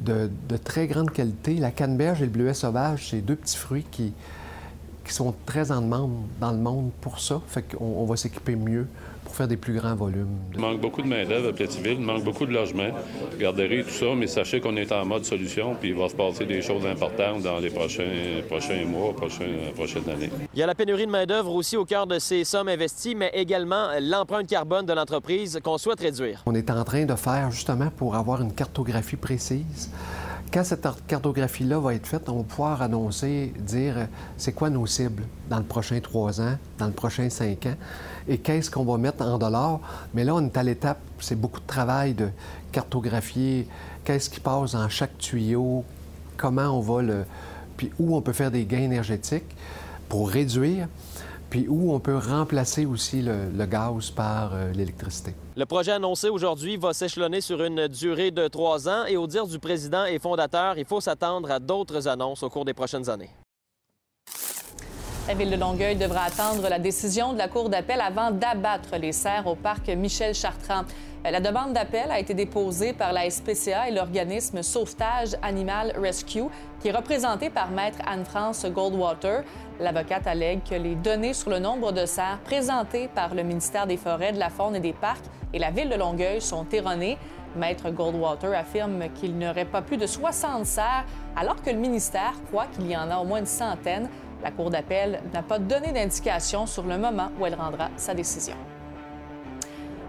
de, 0.00 0.30
très 0.62 0.86
grande 0.86 1.10
qualité. 1.10 1.54
La 1.54 1.70
canneberge 1.70 2.22
et 2.22 2.26
le 2.26 2.30
bleuet 2.30 2.54
sauvage, 2.54 3.10
c'est 3.10 3.20
deux 3.20 3.36
petits 3.36 3.56
fruits 3.56 3.86
qui, 3.90 4.12
sont 5.06 5.34
très 5.44 5.70
en 5.70 5.82
demande 5.82 6.12
dans 6.40 6.50
le 6.50 6.58
monde 6.58 6.90
pour 7.00 7.20
ça. 7.20 7.40
Fait 7.46 7.62
qu'on 7.62 7.84
on 7.84 8.04
va 8.04 8.16
s'équiper 8.16 8.56
mieux 8.56 8.86
pour 9.34 9.38
faire 9.38 9.48
des 9.48 9.56
plus 9.56 9.74
grands 9.74 9.96
volumes. 9.96 10.38
Il 10.52 10.60
manque 10.60 10.80
beaucoup 10.80 11.02
de 11.02 11.08
main-d'œuvre 11.08 11.48
à 11.48 11.52
Platteville, 11.52 11.96
il 11.98 12.06
manque 12.06 12.22
beaucoup 12.22 12.46
de 12.46 12.52
logements, 12.52 12.90
garderies, 13.36 13.82
tout 13.82 13.90
ça, 13.90 14.06
mais 14.16 14.28
sachez 14.28 14.60
qu'on 14.60 14.76
est 14.76 14.92
en 14.92 15.04
mode 15.04 15.24
solution, 15.24 15.74
puis 15.74 15.88
il 15.88 15.96
va 15.96 16.08
se 16.08 16.14
passer 16.14 16.46
des 16.46 16.62
choses 16.62 16.86
importantes 16.86 17.42
dans 17.42 17.58
les 17.58 17.70
prochains, 17.70 18.04
prochains 18.48 18.84
mois, 18.84 19.12
prochaines, 19.12 19.72
prochaines 19.74 20.08
années. 20.08 20.30
Il 20.54 20.60
y 20.60 20.62
a 20.62 20.66
la 20.66 20.76
pénurie 20.76 21.06
de 21.06 21.10
main-d'œuvre 21.10 21.52
aussi 21.52 21.76
au 21.76 21.84
cœur 21.84 22.06
de 22.06 22.20
ces 22.20 22.44
sommes 22.44 22.68
investies, 22.68 23.16
mais 23.16 23.32
également 23.34 23.88
l'empreinte 24.00 24.46
carbone 24.46 24.86
de 24.86 24.92
l'entreprise 24.92 25.58
qu'on 25.64 25.78
souhaite 25.78 25.98
réduire. 25.98 26.44
On 26.46 26.54
est 26.54 26.70
en 26.70 26.84
train 26.84 27.04
de 27.04 27.16
faire 27.16 27.50
justement 27.50 27.90
pour 27.90 28.14
avoir 28.14 28.40
une 28.40 28.52
cartographie 28.52 29.16
précise 29.16 29.90
quand 30.54 30.62
cette 30.62 30.86
cartographie-là 31.08 31.80
va 31.80 31.94
être 31.94 32.06
faite, 32.06 32.28
on 32.28 32.36
va 32.36 32.42
pouvoir 32.44 32.80
annoncer, 32.80 33.52
dire 33.58 33.98
euh, 33.98 34.06
c'est 34.36 34.52
quoi 34.52 34.70
nos 34.70 34.86
cibles 34.86 35.24
dans 35.50 35.58
le 35.58 35.64
prochain 35.64 35.98
trois 35.98 36.40
ans, 36.40 36.56
dans 36.78 36.86
le 36.86 36.92
prochain 36.92 37.28
cinq 37.28 37.66
ans, 37.66 37.74
et 38.28 38.38
qu'est-ce 38.38 38.70
qu'on 38.70 38.84
va 38.84 38.96
mettre 38.96 39.24
en 39.24 39.36
dollars. 39.36 39.80
Mais 40.14 40.22
là, 40.22 40.32
on 40.32 40.46
est 40.46 40.56
à 40.56 40.62
l'étape, 40.62 41.00
c'est 41.18 41.34
beaucoup 41.34 41.58
de 41.58 41.66
travail 41.66 42.14
de 42.14 42.28
cartographier 42.70 43.66
qu'est-ce 44.04 44.30
qui 44.30 44.38
passe 44.38 44.72
dans 44.72 44.88
chaque 44.88 45.18
tuyau, 45.18 45.84
comment 46.36 46.78
on 46.78 46.80
va 46.80 47.02
le. 47.02 47.24
puis 47.76 47.90
où 47.98 48.14
on 48.16 48.22
peut 48.22 48.32
faire 48.32 48.52
des 48.52 48.64
gains 48.64 48.82
énergétiques 48.82 49.56
pour 50.08 50.30
réduire 50.30 50.86
puis 51.54 51.68
où 51.68 51.94
on 51.94 52.00
peut 52.00 52.16
remplacer 52.16 52.84
aussi 52.84 53.22
le, 53.22 53.64
gaz 53.66 54.10
par 54.10 54.54
euh, 54.54 54.72
l'électricité. 54.72 55.36
Le 55.56 55.64
projet 55.64 55.92
annoncé 55.92 56.28
aujourd'hui 56.28 56.76
va 56.76 56.92
s'échelonner 56.92 57.40
sur 57.40 57.62
une 57.62 57.86
durée 57.86 58.32
de 58.32 58.48
trois 58.48 58.88
ans 58.88 59.04
et 59.04 59.16
au 59.16 59.28
dire 59.28 59.46
du 59.46 59.60
président 59.60 60.04
et 60.04 60.18
fondateur, 60.18 60.76
il 60.78 60.84
faut 60.84 61.00
s'attendre 61.00 61.52
à 61.52 61.60
d'autres 61.60 62.08
annonces 62.08 62.42
au 62.42 62.50
cours 62.50 62.64
des 62.64 62.74
prochaines 62.74 63.08
années. 63.08 63.30
La 65.26 65.32
ville 65.32 65.50
de 65.50 65.56
Longueuil 65.56 65.96
devra 65.96 66.24
attendre 66.24 66.68
la 66.68 66.78
décision 66.78 67.32
de 67.32 67.38
la 67.38 67.48
Cour 67.48 67.70
d'appel 67.70 67.98
avant 68.02 68.30
d'abattre 68.30 68.96
les 68.98 69.12
serres 69.12 69.46
au 69.46 69.54
parc 69.54 69.88
Michel 69.88 70.34
Chartrand. 70.34 70.82
La 71.24 71.40
demande 71.40 71.72
d'appel 71.72 72.10
a 72.10 72.20
été 72.20 72.34
déposée 72.34 72.92
par 72.92 73.14
la 73.14 73.30
SPCA 73.30 73.88
et 73.88 73.90
l'organisme 73.90 74.62
Sauvetage 74.62 75.30
Animal 75.40 75.94
Rescue, 75.96 76.44
qui 76.78 76.88
est 76.88 76.92
représenté 76.92 77.48
par 77.48 77.70
Maître 77.70 78.00
Anne-France 78.06 78.66
Goldwater. 78.66 79.44
L'avocate 79.80 80.26
allègue 80.26 80.60
que 80.62 80.74
les 80.74 80.94
données 80.94 81.32
sur 81.32 81.48
le 81.48 81.58
nombre 81.58 81.92
de 81.92 82.04
cerfs 82.04 82.40
présentées 82.44 83.08
par 83.08 83.34
le 83.34 83.44
ministère 83.44 83.86
des 83.86 83.96
Forêts, 83.96 84.32
de 84.32 84.38
la 84.38 84.50
Faune 84.50 84.76
et 84.76 84.80
des 84.80 84.92
Parcs 84.92 85.24
et 85.54 85.58
la 85.58 85.70
ville 85.70 85.88
de 85.88 85.94
Longueuil 85.94 86.42
sont 86.42 86.66
erronées. 86.70 87.16
Maître 87.56 87.88
Goldwater 87.90 88.52
affirme 88.52 89.04
qu'il 89.14 89.36
n'y 89.36 89.48
aurait 89.48 89.64
pas 89.64 89.80
plus 89.80 89.96
de 89.96 90.06
60 90.06 90.66
cerfs, 90.66 91.04
alors 91.36 91.62
que 91.62 91.70
le 91.70 91.76
ministère 91.76 92.34
croit 92.48 92.66
qu'il 92.66 92.90
y 92.90 92.96
en 92.96 93.08
a 93.10 93.18
au 93.18 93.24
moins 93.24 93.38
une 93.38 93.46
centaine. 93.46 94.08
La 94.44 94.50
Cour 94.50 94.68
d'appel 94.68 95.22
n'a 95.32 95.42
pas 95.42 95.58
donné 95.58 95.90
d'indication 95.90 96.66
sur 96.66 96.82
le 96.82 96.98
moment 96.98 97.30
où 97.40 97.46
elle 97.46 97.54
rendra 97.54 97.88
sa 97.96 98.12
décision. 98.12 98.54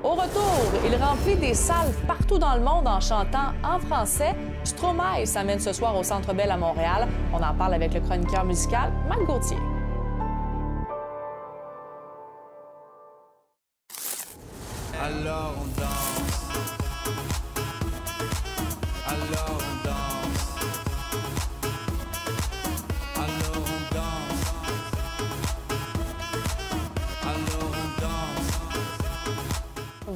Au 0.03 0.09
retour, 0.09 0.59
il 0.85 0.93
remplit 1.01 1.37
des 1.37 1.53
salles 1.53 1.93
partout 2.05 2.37
dans 2.37 2.53
le 2.53 2.59
monde 2.59 2.85
en 2.85 2.99
chantant 2.99 3.53
en 3.63 3.79
français. 3.79 4.35
Stromae 4.65 5.25
s'amène 5.25 5.61
ce 5.61 5.71
soir 5.71 5.97
au 5.97 6.03
Centre 6.03 6.33
Bell 6.33 6.51
à 6.51 6.57
Montréal. 6.57 7.07
On 7.33 7.41
en 7.41 7.55
parle 7.55 7.75
avec 7.75 7.93
le 7.93 8.01
chroniqueur 8.01 8.43
musical 8.43 8.91
Marc 9.07 9.23
Gauthier. 9.25 9.57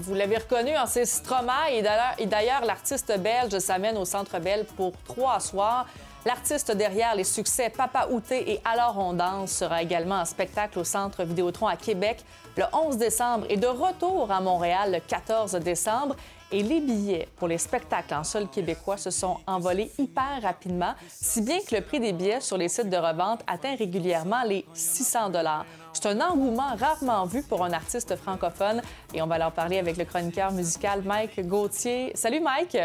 Vous 0.10 0.16
l'avez 0.16 0.38
reconnu, 0.38 0.76
en 0.76 0.82
hein, 0.82 0.86
c'est 0.88 1.06
Stromae. 1.06 1.70
Et 2.18 2.26
d'ailleurs, 2.26 2.66
l'artiste 2.66 3.16
belge 3.20 3.60
s'amène 3.60 3.96
au 3.96 4.06
Centre 4.06 4.40
Bell 4.40 4.66
pour 4.76 4.94
trois 5.06 5.40
soirs. 5.40 5.86
L'artiste 6.26 6.72
derrière 6.72 7.14
les 7.14 7.24
succès 7.24 7.70
Papa 7.70 8.08
Outé 8.10 8.54
et 8.54 8.62
Alors 8.66 8.98
on 8.98 9.14
danse 9.14 9.52
sera 9.52 9.84
également 9.84 10.16
en 10.16 10.26
spectacle 10.26 10.80
au 10.80 10.84
Centre 10.84 11.24
Vidéotron 11.24 11.68
à 11.68 11.78
Québec 11.78 12.26
le 12.58 12.64
11 12.74 12.98
décembre 12.98 13.46
et 13.50 13.56
de 13.56 13.68
retour 13.68 14.32
à 14.32 14.42
Montréal 14.42 14.94
le 14.94 15.00
14 15.00 15.52
décembre. 15.58 16.16
Et 16.52 16.64
les 16.64 16.80
billets 16.80 17.28
pour 17.38 17.48
les 17.48 17.60
spectacles 17.60 18.16
en 18.16 18.24
sol 18.24 18.48
québécois 18.50 18.98
se 18.98 19.12
sont 19.12 19.38
envolés 19.46 19.92
hyper 20.00 20.42
rapidement, 20.42 20.96
si 21.08 21.42
bien 21.42 21.60
que 21.60 21.76
le 21.76 21.82
prix 21.82 22.00
des 22.00 22.12
billets 22.12 22.42
sur 22.42 22.58
les 22.58 22.70
sites 22.70 22.90
de 22.90 22.98
revente 22.98 23.42
atteint 23.46 23.76
régulièrement 23.76 24.42
les 24.44 24.66
600 24.74 25.30
dollars. 25.30 25.64
C'est 25.94 26.08
un 26.08 26.20
engouement 26.22 26.76
rarement 26.76 27.26
vu 27.26 27.44
pour 27.44 27.64
un 27.64 27.72
artiste 27.72 28.16
francophone 28.16 28.82
et 29.14 29.22
on 29.22 29.28
va 29.28 29.38
leur 29.38 29.52
parler 29.52 29.78
avec 29.78 29.96
le 29.98 30.06
chroniqueur 30.06 30.52
musical 30.52 31.04
Mike 31.04 31.46
Gauthier. 31.46 32.14
Salut 32.16 32.40
Mike. 32.40 32.78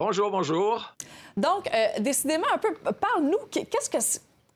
Bonjour, 0.00 0.32
bonjour. 0.32 0.92
Donc, 1.36 1.72
euh, 1.72 2.00
décidément 2.00 2.46
un 2.52 2.58
peu, 2.58 2.74
parle-nous, 2.74 3.38
qu'est-ce 3.52 3.88
que, 3.88 3.98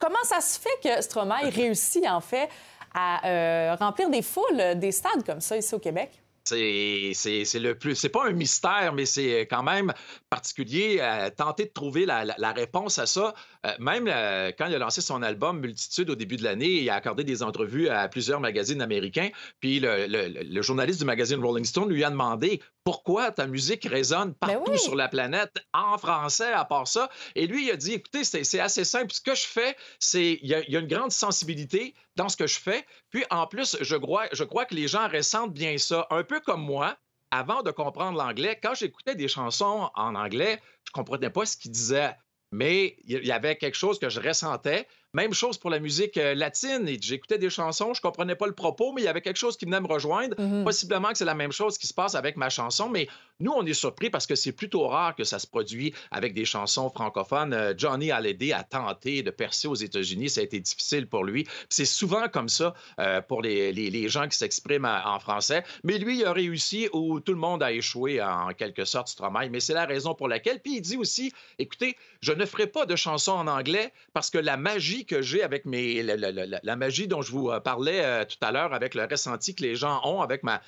comment 0.00 0.22
ça 0.24 0.40
se 0.40 0.58
fait 0.58 0.80
que 0.82 1.02
Stromae 1.02 1.50
réussit 1.54 2.04
en 2.08 2.20
fait 2.20 2.48
à 2.92 3.28
euh, 3.28 3.76
remplir 3.78 4.10
des 4.10 4.22
foules, 4.22 4.76
des 4.76 4.90
stades 4.90 5.24
comme 5.24 5.40
ça 5.40 5.56
ici 5.56 5.72
au 5.72 5.78
Québec? 5.78 6.23
C'est 6.44 7.14
le 7.54 7.72
plus. 7.72 7.94
C'est 7.94 8.08
pas 8.08 8.26
un 8.26 8.32
mystère, 8.32 8.92
mais 8.92 9.06
c'est 9.06 9.42
quand 9.42 9.62
même 9.62 9.92
particulier 10.30 11.00
à 11.00 11.30
tenter 11.30 11.64
de 11.64 11.70
trouver 11.70 12.06
la, 12.06 12.52
réponse 12.52 12.98
à 12.98 13.06
ça. 13.06 13.34
Euh, 13.64 13.72
même 13.78 14.08
euh, 14.08 14.52
quand 14.56 14.66
il 14.66 14.74
a 14.74 14.78
lancé 14.78 15.00
son 15.00 15.22
album 15.22 15.60
Multitude 15.60 16.10
au 16.10 16.14
début 16.14 16.36
de 16.36 16.44
l'année, 16.44 16.82
il 16.82 16.90
a 16.90 16.94
accordé 16.94 17.24
des 17.24 17.42
entrevues 17.42 17.88
à 17.88 18.08
plusieurs 18.08 18.40
magazines 18.40 18.82
américains. 18.82 19.30
Puis 19.60 19.80
le, 19.80 20.62
journaliste 20.62 21.00
du 21.00 21.04
magazine 21.04 21.42
Rolling 21.42 21.64
Stone 21.64 21.88
lui 21.88 22.04
a 22.04 22.10
demandé 22.10 22.60
pourquoi 22.84 23.30
ta 23.30 23.46
musique 23.46 23.84
résonne 23.84 24.34
ben 24.40 24.48
partout 24.48 24.76
sur 24.76 24.94
la 24.94 25.08
planète 25.08 25.56
en 25.72 25.98
français 25.98 26.52
à 26.52 26.64
part 26.64 26.86
ça. 26.86 27.08
Et 27.34 27.46
lui, 27.46 27.66
il 27.66 27.70
a 27.70 27.76
dit 27.76 27.94
écoutez, 27.94 28.24
c'est 28.24 28.60
assez 28.60 28.84
simple. 28.84 29.12
Ce 29.12 29.20
que 29.20 29.34
je 29.34 29.46
fais, 29.46 29.76
c'est 29.98 30.38
il 30.42 30.48
y, 30.48 30.54
a 30.54 30.80
une 30.80 30.86
grande 30.86 31.12
sensibilité 31.12 31.94
dans 32.16 32.28
ce 32.28 32.36
que 32.36 32.46
je 32.46 32.58
fais. 32.58 32.84
Puis 33.10 33.24
en 33.30 33.46
plus, 33.46 33.76
je 33.80 33.96
crois, 33.96 34.26
je 34.32 34.44
crois 34.44 34.64
que 34.64 34.74
les 34.74 34.88
gens 34.88 35.08
ressentent 35.08 35.54
bien 35.54 35.78
ça. 35.78 36.06
Un 36.10 36.24
peu 36.24 36.40
comme 36.40 36.62
moi, 36.62 36.96
avant 37.30 37.62
de 37.62 37.70
comprendre 37.70 38.18
l'anglais, 38.18 38.58
quand 38.62 38.74
j'écoutais 38.74 39.14
des 39.14 39.28
chansons 39.28 39.90
en 39.94 40.14
anglais, 40.14 40.60
je 40.84 40.90
ne 40.90 40.92
comprenais 40.92 41.30
pas 41.30 41.46
ce 41.46 41.56
qu'ils 41.56 41.72
disaient. 41.72 42.14
Mais 42.52 42.96
il 43.04 43.24
y 43.24 43.32
avait 43.32 43.56
quelque 43.56 43.76
chose 43.76 43.98
que 43.98 44.08
je 44.08 44.20
ressentais. 44.20 44.86
Même 45.14 45.32
chose 45.32 45.58
pour 45.58 45.70
la 45.70 45.78
musique 45.78 46.16
euh, 46.16 46.34
latine. 46.34 46.88
J'écoutais 47.00 47.38
des 47.38 47.48
chansons, 47.48 47.94
je 47.94 48.00
comprenais 48.00 48.34
pas 48.34 48.46
le 48.46 48.52
propos, 48.52 48.92
mais 48.92 49.02
il 49.02 49.04
y 49.04 49.08
avait 49.08 49.20
quelque 49.20 49.36
chose 49.36 49.56
qui 49.56 49.64
venait 49.64 49.80
me 49.80 49.86
rejoindre. 49.86 50.36
Mm-hmm. 50.36 50.64
Possiblement 50.64 51.08
que 51.10 51.18
c'est 51.18 51.24
la 51.24 51.34
même 51.36 51.52
chose 51.52 51.78
qui 51.78 51.86
se 51.86 51.94
passe 51.94 52.16
avec 52.16 52.36
ma 52.36 52.50
chanson, 52.50 52.88
mais 52.88 53.08
nous, 53.40 53.52
on 53.52 53.64
est 53.66 53.74
surpris 53.74 54.10
parce 54.10 54.26
que 54.26 54.34
c'est 54.34 54.52
plutôt 54.52 54.86
rare 54.86 55.14
que 55.14 55.24
ça 55.24 55.38
se 55.38 55.46
produit 55.46 55.94
avec 56.10 56.34
des 56.34 56.44
chansons 56.44 56.90
francophones. 56.90 57.52
Euh, 57.52 57.74
Johnny 57.76 58.10
Hallyday 58.10 58.52
a 58.52 58.64
tenté 58.64 59.22
de 59.22 59.30
percer 59.30 59.68
aux 59.68 59.74
États-Unis, 59.74 60.30
ça 60.30 60.40
a 60.40 60.44
été 60.44 60.60
difficile 60.60 61.08
pour 61.08 61.24
lui. 61.24 61.46
C'est 61.68 61.84
souvent 61.84 62.28
comme 62.28 62.48
ça 62.48 62.74
euh, 63.00 63.20
pour 63.20 63.42
les, 63.42 63.72
les, 63.72 64.08
gens 64.08 64.28
qui 64.28 64.36
s'expriment 64.36 65.00
en 65.04 65.18
français. 65.18 65.64
Mais 65.82 65.98
lui, 65.98 66.20
il 66.20 66.24
a 66.24 66.32
réussi 66.32 66.88
où 66.92 67.20
tout 67.20 67.32
le 67.32 67.38
monde 67.38 67.62
a 67.62 67.72
échoué 67.72 68.20
en 68.22 68.52
quelque 68.52 68.84
sorte, 68.84 69.08
Stromae. 69.08 69.48
Mais 69.50 69.60
c'est 69.60 69.74
la 69.74 69.86
raison 69.86 70.14
pour 70.14 70.28
laquelle. 70.28 70.60
Puis 70.60 70.76
il 70.76 70.80
dit 70.80 70.96
aussi, 70.96 71.32
écoutez, 71.58 71.96
je 72.20 72.32
ne 72.32 72.44
ferai 72.44 72.66
pas 72.66 72.86
de 72.86 72.96
chansons 72.96 73.32
en 73.32 73.46
anglais 73.46 73.92
parce 74.12 74.30
que 74.30 74.38
la 74.38 74.56
magie 74.56 75.03
que 75.04 75.22
j'ai 75.22 75.42
avec 75.42 75.64
mes, 75.64 76.02
la, 76.02 76.76
magie 76.76 77.08
dont 77.08 77.22
je 77.22 77.32
vous 77.32 77.50
euh, 77.50 77.60
parlais 77.60 78.04
euh, 78.04 78.24
tout 78.24 78.36
à 78.40 78.52
l'heure, 78.52 78.74
avec 78.74 78.94
le 78.94 79.04
ressenti 79.04 79.54
que 79.54 79.62
les 79.62 79.76
gens 79.76 80.00
ont 80.04 80.20
avec 80.20 80.42
ma, 80.42 80.60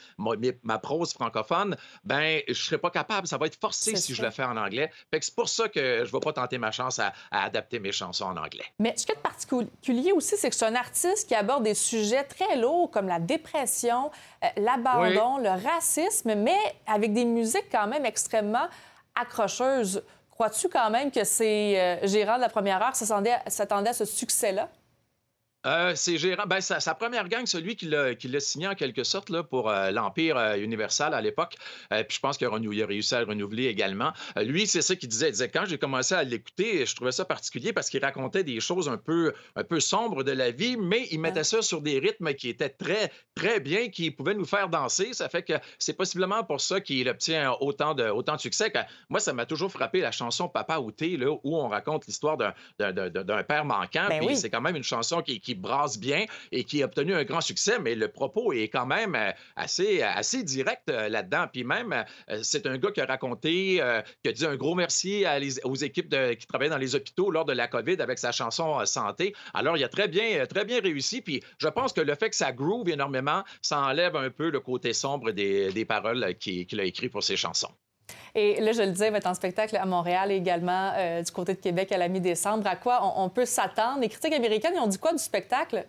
ma, 0.62 0.78
prose 0.78 1.12
francophone, 1.12 1.76
ben 2.04 2.40
je 2.48 2.54
serais 2.54 2.78
pas 2.78 2.90
capable. 2.90 3.26
Ça 3.26 3.38
va 3.38 3.46
être 3.46 3.58
forcé 3.60 3.96
si 3.96 4.14
je 4.14 4.22
le 4.22 4.30
fais 4.30 4.44
en 4.44 4.56
anglais. 4.56 4.90
c'est 5.12 5.34
pour 5.34 5.48
ça 5.48 5.68
que 5.68 5.80
je 5.80 6.08
ne 6.08 6.12
vais 6.12 6.20
pas 6.20 6.32
tenter 6.32 6.58
ma 6.58 6.70
chance 6.70 6.98
à, 6.98 7.12
adapter 7.30 7.78
mes 7.78 7.92
chansons 7.92 8.26
en 8.26 8.36
anglais. 8.36 8.64
Mais 8.78 8.94
ce 8.96 9.06
qui 9.06 9.12
est 9.12 9.22
particulier 9.22 10.12
aussi, 10.12 10.36
c'est 10.36 10.50
que 10.50 10.56
c'est 10.56 10.66
un 10.66 10.74
artiste 10.74 11.28
qui 11.28 11.34
aborde 11.34 11.64
des 11.64 11.74
sujets 11.74 12.24
très 12.24 12.56
lourds 12.56 12.90
comme 12.90 13.08
la 13.08 13.18
dépression, 13.18 14.10
euh, 14.44 14.48
l'abandon, 14.56 15.38
le 15.38 15.50
racisme, 15.50 16.34
mais 16.34 16.58
avec 16.86 17.12
des 17.12 17.24
musiques 17.24 17.68
quand 17.70 17.86
même 17.86 18.04
extrêmement 18.04 18.68
accrocheuses. 19.14 20.02
Crois-tu 20.36 20.68
quand 20.68 20.90
même 20.90 21.10
que 21.10 21.24
c'est 21.24 21.80
euh, 21.80 22.06
Gérard 22.06 22.36
de 22.36 22.42
la 22.42 22.50
première 22.50 22.82
heure 22.82 22.94
s'attendait 22.94 23.88
à 23.88 23.92
ce 23.94 24.04
succès-là? 24.04 24.68
Euh, 25.66 25.92
c'est 25.96 26.16
Gérard. 26.16 26.46
Ben, 26.46 26.60
sa, 26.60 26.94
première 26.94 27.28
gang, 27.28 27.44
celui 27.44 27.76
qui 27.76 27.86
l'a 27.86 28.40
signé 28.40 28.68
en 28.68 28.74
quelque 28.74 29.02
sorte 29.04 29.30
là, 29.30 29.42
pour 29.42 29.68
euh, 29.68 29.90
l'Empire 29.90 30.36
euh, 30.36 30.56
Universal 30.56 31.12
à 31.12 31.20
l'époque. 31.20 31.56
puis 31.90 32.16
je 32.16 32.20
pense 32.20 32.38
qu'il 32.38 32.46
a, 32.46 32.86
réussi 32.86 33.14
à 33.14 33.20
le 33.20 33.26
renouveler 33.26 33.66
également. 33.66 34.12
lui, 34.36 34.66
c'est 34.66 34.82
ça 34.82 34.94
qu'il 34.94 35.08
disait. 35.08 35.28
Il 35.28 35.32
disait 35.32 35.48
quand 35.48 35.64
j'ai 35.66 35.78
commencé 35.78 36.14
à 36.14 36.22
l'écouter, 36.22 36.86
je 36.86 36.94
trouvais 36.94 37.12
ça 37.12 37.24
particulier 37.24 37.72
parce 37.72 37.90
qu'il 37.90 38.04
racontait 38.04 38.44
des 38.44 38.60
choses 38.60 38.88
un 38.88 38.96
peu, 38.96 39.32
un 39.56 39.64
peu 39.64 39.80
sombres 39.80 40.22
de 40.22 40.32
la 40.32 40.50
vie, 40.50 40.76
mais 40.76 41.08
il 41.10 41.20
mettait 41.20 41.44
ça 41.44 41.62
sur 41.62 41.80
des 41.80 41.98
rythmes 41.98 42.32
qui 42.34 42.48
étaient 42.48 42.68
très, 42.68 43.10
très 43.34 43.58
bien, 43.58 43.88
qui 43.88 44.10
pouvaient 44.10 44.34
nous 44.34 44.44
faire 44.44 44.68
danser. 44.68 45.12
Ça 45.14 45.28
fait 45.28 45.42
que 45.42 45.54
c'est 45.78 45.96
possiblement 45.96 46.44
pour 46.44 46.60
ça 46.60 46.80
qu'il 46.80 47.08
obtient 47.08 47.52
autant 47.60 47.94
de, 47.94 48.04
autant 48.04 48.36
de 48.36 48.40
succès. 48.40 48.72
moi, 49.08 49.20
ça 49.20 49.32
m'a 49.32 49.46
toujours 49.46 49.72
frappé 49.72 50.00
la 50.00 50.12
chanson 50.12 50.48
Papa 50.48 50.78
Outé, 50.78 51.16
là, 51.16 51.32
où 51.42 51.56
on 51.56 51.68
raconte 51.68 52.06
l'histoire 52.06 52.36
d'un 52.36 53.42
père 53.42 53.64
manquant. 53.64 54.06
Ben 54.08 54.24
puis 54.24 54.36
c'est 54.36 54.50
quand 54.50 54.60
même 54.60 54.76
une 54.76 54.82
chanson 54.82 55.22
qui 55.22 55.40
brasse 55.56 55.98
bien 55.98 56.26
et 56.52 56.64
qui 56.64 56.82
a 56.82 56.86
obtenu 56.86 57.14
un 57.14 57.24
grand 57.24 57.40
succès, 57.40 57.78
mais 57.78 57.94
le 57.94 58.08
propos 58.08 58.52
est 58.52 58.68
quand 58.68 58.86
même 58.86 59.14
euh, 59.14 59.30
assez, 59.56 60.02
assez 60.02 60.42
direct 60.42 60.88
euh, 60.88 61.08
là-dedans. 61.08 61.46
Puis 61.52 61.64
même, 61.64 62.04
euh, 62.30 62.40
c'est 62.42 62.66
un 62.66 62.78
gars 62.78 62.90
qui 62.90 63.00
a 63.00 63.06
raconté, 63.06 63.82
qui 64.22 64.28
a 64.28 64.32
dit 64.32 64.46
un 64.46 64.56
gros 64.56 64.74
merci 64.74 65.24
aux 65.64 65.74
équipes 65.74 66.14
qui 66.38 66.46
travaillent 66.46 66.70
dans 66.70 66.76
les 66.76 66.94
hôpitaux 66.94 67.30
lors 67.30 67.44
de 67.44 67.52
la 67.52 67.68
COVID 67.68 68.00
avec 68.00 68.18
sa 68.18 68.32
chanson 68.32 68.84
Santé. 68.84 69.34
Alors, 69.54 69.76
il 69.76 69.84
a 69.84 69.88
très 69.88 70.08
bien, 70.08 70.44
très 70.46 70.64
bien 70.64 70.80
réussi. 70.80 71.20
Puis 71.20 71.42
je 71.58 71.68
pense 71.68 71.92
que 71.92 72.00
le 72.00 72.14
fait 72.14 72.30
que 72.30 72.36
ça 72.36 72.52
groove 72.52 72.88
énormément, 72.88 73.42
ça 73.62 73.80
enlève 73.80 74.16
un 74.16 74.30
peu 74.30 74.50
le 74.50 74.60
côté 74.60 74.92
sombre 74.92 75.32
des, 75.32 75.72
des 75.72 75.84
paroles 75.84 76.34
qu'il 76.38 76.80
a 76.80 76.84
écrit 76.84 77.08
pour 77.08 77.22
ses 77.22 77.36
chansons. 77.36 77.72
Et 78.34 78.60
là, 78.60 78.72
je 78.72 78.82
le 78.82 78.92
disais, 78.92 79.10
va 79.10 79.18
être 79.18 79.26
en 79.26 79.34
spectacle 79.34 79.76
à 79.76 79.86
Montréal 79.86 80.30
également 80.30 80.92
du 81.24 81.32
côté 81.32 81.54
de 81.54 81.60
Québec 81.60 81.90
à 81.92 81.98
la 81.98 82.08
mi-décembre. 82.08 82.66
À 82.66 82.76
quoi 82.76 83.00
on, 83.02 83.24
on 83.24 83.28
peut 83.30 83.46
s'attendre? 83.46 84.00
Les 84.00 84.08
critiques 84.08 84.34
américaines, 84.34 84.72
ils 84.74 84.80
ont 84.80 84.86
dit 84.86 84.98
quoi 84.98 85.12
du 85.12 85.18
spectacle? 85.18 85.86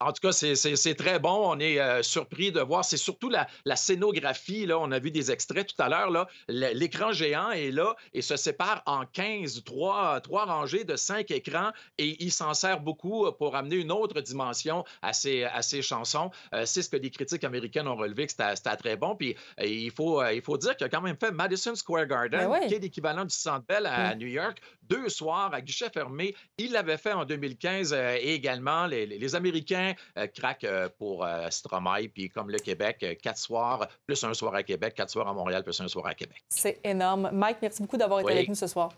En 0.00 0.12
tout 0.12 0.20
cas, 0.20 0.32
c'est 0.32 0.94
très 0.94 1.18
bon. 1.18 1.52
On 1.52 1.58
est 1.58 1.80
euh, 1.80 2.02
surpris 2.02 2.52
de 2.52 2.60
voir. 2.60 2.84
C'est 2.84 2.96
surtout 2.96 3.30
la, 3.30 3.76
scénographie. 3.76 4.66
Là. 4.66 4.78
On 4.78 4.90
a 4.92 4.98
vu 4.98 5.10
des 5.10 5.30
extraits 5.30 5.68
tout 5.74 5.82
à 5.82 5.88
l'heure. 5.88 6.26
L'écran 6.48 7.12
géant 7.12 7.50
est 7.50 7.70
là 7.70 7.94
et 8.12 8.22
se 8.22 8.36
sépare 8.36 8.82
en 8.86 9.04
15, 9.06 9.64
trois, 9.64 10.20
trois 10.20 10.44
rangées 10.46 10.84
de 10.84 10.96
cinq 10.96 11.30
écrans. 11.30 11.70
Et 11.98 12.22
il 12.22 12.32
s'en 12.32 12.54
sert 12.54 12.80
beaucoup 12.80 13.30
pour 13.32 13.56
amener 13.56 13.76
une 13.76 13.92
autre 13.92 14.20
dimension 14.20 14.84
à 15.02 15.12
ses, 15.12 15.44
à 15.44 15.60
chansons. 15.80 16.30
Euh, 16.54 16.66
c'est 16.66 16.82
ce 16.82 16.88
que 16.88 16.96
les 16.96 17.10
critiques 17.10 17.44
américaines 17.44 17.88
ont 17.88 17.96
relevé, 17.96 18.26
que 18.26 18.32
c'était 18.32 18.76
très 18.76 18.96
bon. 18.96 19.16
Puis 19.16 19.36
euh, 19.60 19.66
il, 19.66 19.90
faut, 19.90 20.24
il 20.24 20.42
faut 20.42 20.56
dire 20.58 20.76
qu'il 20.76 20.86
a 20.86 20.90
quand 20.90 21.02
même 21.02 21.16
fait 21.18 21.30
Madison 21.30 21.74
Square 21.74 22.06
Garden, 22.06 22.48
ben 22.50 22.68
qui 22.68 22.74
est 22.74 22.78
l'équivalent 22.78 23.24
du 23.24 23.34
Centre 23.34 23.64
Bell 23.66 23.86
à 23.86 24.14
Mm. 24.14 24.18
New 24.18 24.26
York, 24.26 24.60
deux 24.82 25.08
soirs 25.08 25.52
à 25.54 25.60
guichet 25.60 25.90
fermé. 25.90 26.34
Il 26.58 26.72
l'avait 26.72 26.98
fait 26.98 27.12
en 27.12 27.24
2015 27.24 27.92
et 27.92 28.34
également 28.34 28.86
les, 28.86 29.06
les 29.06 29.34
Américains 29.34 29.93
euh, 30.18 30.26
craquent 30.26 30.64
euh, 30.64 30.88
pour 30.98 31.24
euh, 31.24 31.48
Stromae, 31.50 32.08
puis 32.12 32.28
comme 32.28 32.50
le 32.50 32.58
Québec, 32.58 33.18
quatre 33.22 33.38
soirs, 33.38 33.88
plus 34.06 34.22
un 34.24 34.34
soir 34.34 34.54
à 34.54 34.62
Québec, 34.62 34.94
quatre 34.94 35.10
soirs 35.10 35.28
à 35.28 35.32
Montréal, 35.32 35.62
plus 35.62 35.80
un 35.80 35.88
soir 35.88 36.06
à 36.06 36.14
Québec. 36.14 36.42
C'est 36.48 36.80
énorme. 36.84 37.30
Mike, 37.32 37.58
merci 37.62 37.82
beaucoup 37.82 37.96
d'avoir 37.96 38.20
été 38.20 38.26
Oui. 38.28 38.32
avec 38.34 38.48
nous 38.48 38.54
ce 38.54 38.66
soir. 38.66 38.92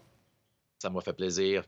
Ça 0.78 0.90
m'a 0.90 1.00
fait 1.00 1.12
plaisir. 1.12 1.64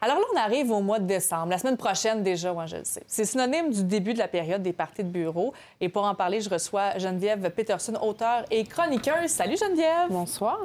Alors 0.00 0.18
là, 0.18 0.24
on 0.34 0.36
arrive 0.36 0.70
au 0.70 0.80
mois 0.80 0.98
de 0.98 1.06
décembre, 1.06 1.48
la 1.48 1.58
semaine 1.58 1.76
prochaine 1.76 2.22
déjà, 2.22 2.52
moi 2.52 2.66
je 2.66 2.76
le 2.76 2.84
sais. 2.84 3.02
C'est 3.06 3.24
synonyme 3.24 3.70
du 3.70 3.82
début 3.84 4.12
de 4.12 4.18
la 4.18 4.28
période 4.28 4.62
des 4.62 4.74
parties 4.74 5.04
de 5.04 5.08
bureau. 5.08 5.54
Et 5.80 5.88
pour 5.88 6.04
en 6.04 6.14
parler, 6.14 6.40
je 6.40 6.50
reçois 6.50 6.98
Geneviève 6.98 7.50
Peterson, 7.50 7.94
auteure 8.02 8.44
et 8.50 8.64
chroniqueuse. 8.64 9.30
Salut 9.30 9.56
Geneviève! 9.56 10.08
Bonsoir. 10.10 10.58